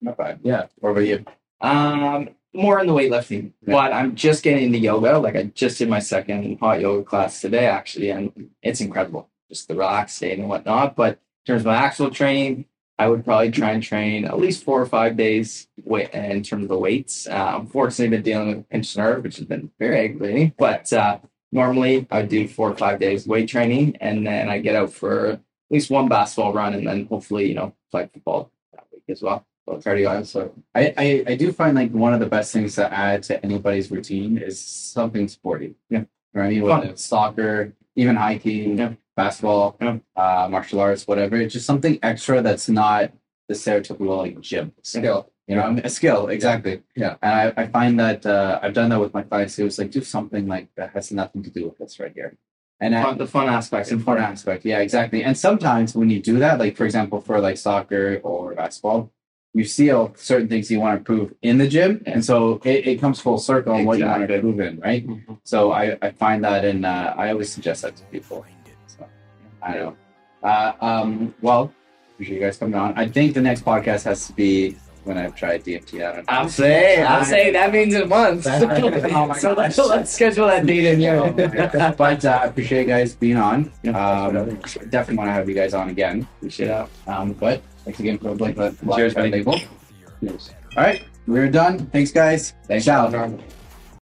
Not 0.00 0.16
bad. 0.16 0.38
Yeah. 0.44 0.66
What 0.78 0.90
about 0.90 1.06
you? 1.06 1.24
Um, 1.60 2.28
more 2.54 2.80
in 2.80 2.86
the 2.86 2.92
weightlifting, 2.92 3.52
Yeah. 3.66 3.74
but 3.74 3.92
I'm 3.92 4.14
just 4.14 4.42
getting 4.42 4.66
into 4.66 4.78
yoga. 4.78 5.18
Like 5.18 5.34
I 5.34 5.44
just 5.44 5.78
did 5.78 5.88
my 5.88 5.98
second 5.98 6.58
hot 6.60 6.80
yoga 6.80 7.02
class 7.04 7.40
today, 7.40 7.66
actually, 7.66 8.10
and 8.10 8.50
it's 8.62 8.80
incredible. 8.80 9.28
Just 9.52 9.68
the 9.68 9.74
relaxed 9.74 10.16
state 10.16 10.38
and 10.38 10.48
whatnot. 10.48 10.96
But 10.96 11.12
in 11.12 11.52
terms 11.52 11.62
of 11.62 11.66
my 11.66 11.76
actual 11.76 12.10
training, 12.10 12.64
I 12.98 13.08
would 13.08 13.24
probably 13.24 13.50
try 13.50 13.72
and 13.72 13.82
train 13.82 14.24
at 14.24 14.38
least 14.38 14.64
four 14.64 14.80
or 14.80 14.86
five 14.86 15.16
days 15.16 15.66
in 15.76 16.42
terms 16.42 16.62
of 16.62 16.68
the 16.68 16.78
weights. 16.78 17.26
Uh, 17.26 17.58
unfortunately, 17.60 18.04
I've 18.06 18.10
been 18.10 18.22
dealing 18.22 18.48
with 18.56 18.68
pinched 18.70 18.96
nerve, 18.96 19.24
which 19.24 19.36
has 19.36 19.46
been 19.46 19.70
very 19.78 19.98
aggravating. 20.04 20.54
But 20.56 20.92
uh, 20.92 21.18
normally, 21.50 22.06
I 22.10 22.20
would 22.20 22.28
do 22.28 22.46
four 22.48 22.70
or 22.70 22.76
five 22.76 22.98
days 23.00 23.26
weight 23.26 23.48
training, 23.48 23.96
and 24.00 24.26
then 24.26 24.48
I 24.48 24.58
get 24.60 24.76
out 24.76 24.92
for 24.92 25.26
at 25.32 25.40
least 25.68 25.90
one 25.90 26.08
basketball 26.08 26.52
run, 26.52 26.74
and 26.74 26.86
then 26.86 27.06
hopefully, 27.06 27.48
you 27.48 27.54
know, 27.54 27.74
play 27.90 28.08
football 28.12 28.50
that 28.72 28.86
week 28.92 29.02
as 29.08 29.20
well. 29.20 29.44
So 29.68 29.76
cardio. 29.76 30.24
So 30.24 30.54
I, 30.74 30.94
I, 30.96 31.24
I 31.28 31.34
do 31.36 31.52
find 31.52 31.76
like 31.76 31.90
one 31.92 32.14
of 32.14 32.20
the 32.20 32.26
best 32.26 32.52
things 32.52 32.76
to 32.76 32.92
add 32.92 33.22
to 33.24 33.44
anybody's 33.44 33.90
routine 33.90 34.38
is 34.38 34.60
something 34.60 35.28
sporty. 35.28 35.74
Yeah. 35.90 36.04
Right. 36.34 36.58
Fun. 36.60 36.68
Whether 36.68 36.90
it's 36.92 37.04
soccer, 37.04 37.74
even 37.96 38.16
hiking, 38.16 38.78
Yeah. 38.78 38.92
Basketball, 39.16 39.76
Yeah. 39.80 39.98
uh, 40.16 40.48
martial 40.50 40.80
arts, 40.80 41.06
whatever. 41.06 41.36
It's 41.36 41.52
just 41.54 41.66
something 41.66 41.98
extra 42.02 42.40
that's 42.42 42.68
not 42.68 43.12
the 43.48 43.54
stereotypical 43.54 44.18
like 44.18 44.40
gym 44.40 44.72
Skill. 44.82 45.28
You 45.48 45.56
know, 45.56 45.76
a 45.84 45.90
skill 45.90 46.28
exactly. 46.28 46.82
Yeah. 46.96 47.16
And 47.20 47.52
I, 47.56 47.62
I 47.62 47.66
find 47.66 47.98
that 47.98 48.24
uh, 48.24 48.60
I've 48.62 48.72
done 48.74 48.88
that 48.90 49.00
with 49.00 49.12
my 49.12 49.22
clients. 49.22 49.58
It 49.58 49.64
was 49.64 49.78
like 49.78 49.90
do 49.90 50.00
something 50.00 50.46
like 50.46 50.68
that 50.76 50.90
has 50.94 51.10
nothing 51.10 51.42
to 51.42 51.50
do 51.50 51.64
with 51.66 51.78
this 51.78 51.98
right 51.98 52.12
here. 52.14 52.38
And 52.80 52.94
I, 52.94 53.12
the 53.14 53.26
fun 53.26 53.48
aspects 53.48 53.88
it's 53.88 53.92
an 53.92 53.98
important 53.98 54.28
aspect. 54.28 54.64
Yeah, 54.64 54.78
exactly. 54.78 55.22
And 55.24 55.36
sometimes 55.36 55.94
when 55.94 56.10
you 56.10 56.20
do 56.20 56.38
that, 56.38 56.58
like 56.58 56.76
for 56.76 56.84
example, 56.84 57.20
for 57.20 57.40
like 57.40 57.56
soccer 57.58 58.20
or 58.22 58.54
basketball, 58.54 59.12
you 59.52 59.64
see 59.64 59.90
all 59.90 60.12
certain 60.16 60.48
things 60.48 60.70
you 60.70 60.80
want 60.80 60.94
to 60.94 60.98
improve 60.98 61.34
in 61.42 61.58
the 61.58 61.68
gym, 61.68 62.02
and 62.06 62.24
so 62.24 62.58
it, 62.64 62.86
it 62.88 63.00
comes 63.00 63.20
full 63.20 63.36
circle 63.38 63.74
on 63.74 63.84
what 63.84 63.98
you 63.98 64.06
want 64.06 64.26
to 64.26 64.34
Exactly. 64.34 64.50
improve 64.50 64.66
in, 64.66 64.80
right? 64.80 65.06
So 65.44 65.72
I, 65.72 65.98
I 66.00 66.10
find 66.10 66.42
that, 66.44 66.64
and 66.64 66.86
uh, 66.86 67.12
I 67.18 67.30
always 67.32 67.52
suggest 67.52 67.82
that 67.82 67.94
to 67.96 68.04
people. 68.04 68.46
I 69.64 69.74
know. 69.74 69.96
Uh, 70.42 70.72
um, 70.80 71.34
well, 71.40 71.72
appreciate 72.14 72.36
you 72.36 72.42
guys 72.42 72.56
coming 72.56 72.74
on. 72.74 72.94
I 72.98 73.06
think 73.08 73.34
the 73.34 73.40
next 73.40 73.64
podcast 73.64 74.04
has 74.04 74.26
to 74.26 74.32
be 74.32 74.76
when 75.04 75.18
I've 75.18 75.34
tried 75.34 75.64
DMT. 75.64 75.94
I 75.96 76.14
don't 76.14 76.16
know. 76.18 76.22
I'm 76.28 76.48
saying, 76.48 77.06
I'm 77.06 77.24
saying 77.24 77.52
that 77.54 77.72
means 77.72 77.94
a 77.94 78.06
month. 78.06 78.46
Oh 79.14 79.32
so 79.34 79.52
let's, 79.54 79.78
let's 79.78 80.12
schedule 80.12 80.46
that 80.46 80.64
date 80.66 80.84
in 80.84 81.02
Oh 81.08 81.32
here. 81.32 81.48
God. 81.72 81.96
but 81.96 82.24
uh, 82.24 82.40
I 82.42 82.46
appreciate 82.46 82.82
you 82.82 82.86
guys 82.86 83.14
being 83.14 83.36
on. 83.36 83.72
Yeah, 83.82 83.90
Um, 84.26 84.34
definitely 84.90 85.16
want 85.16 85.28
to 85.28 85.32
have 85.32 85.48
you 85.48 85.54
guys 85.54 85.74
on 85.74 85.88
again. 85.90 86.26
Appreciate 86.38 86.70
it. 86.70 86.88
Um, 87.08 87.32
but 87.32 87.62
thanks 87.84 87.98
again 88.00 88.18
for 88.18 88.34
the 88.34 88.76
Cheers, 88.96 89.14
buddy. 89.14 89.44
All 89.44 89.58
right, 90.76 91.02
we're 91.26 91.48
done. 91.50 91.86
Thanks, 91.86 92.10
guys. 92.12 92.54
Thanks, 92.66 92.84
Ciao. 92.84 93.10
John. 93.10 93.42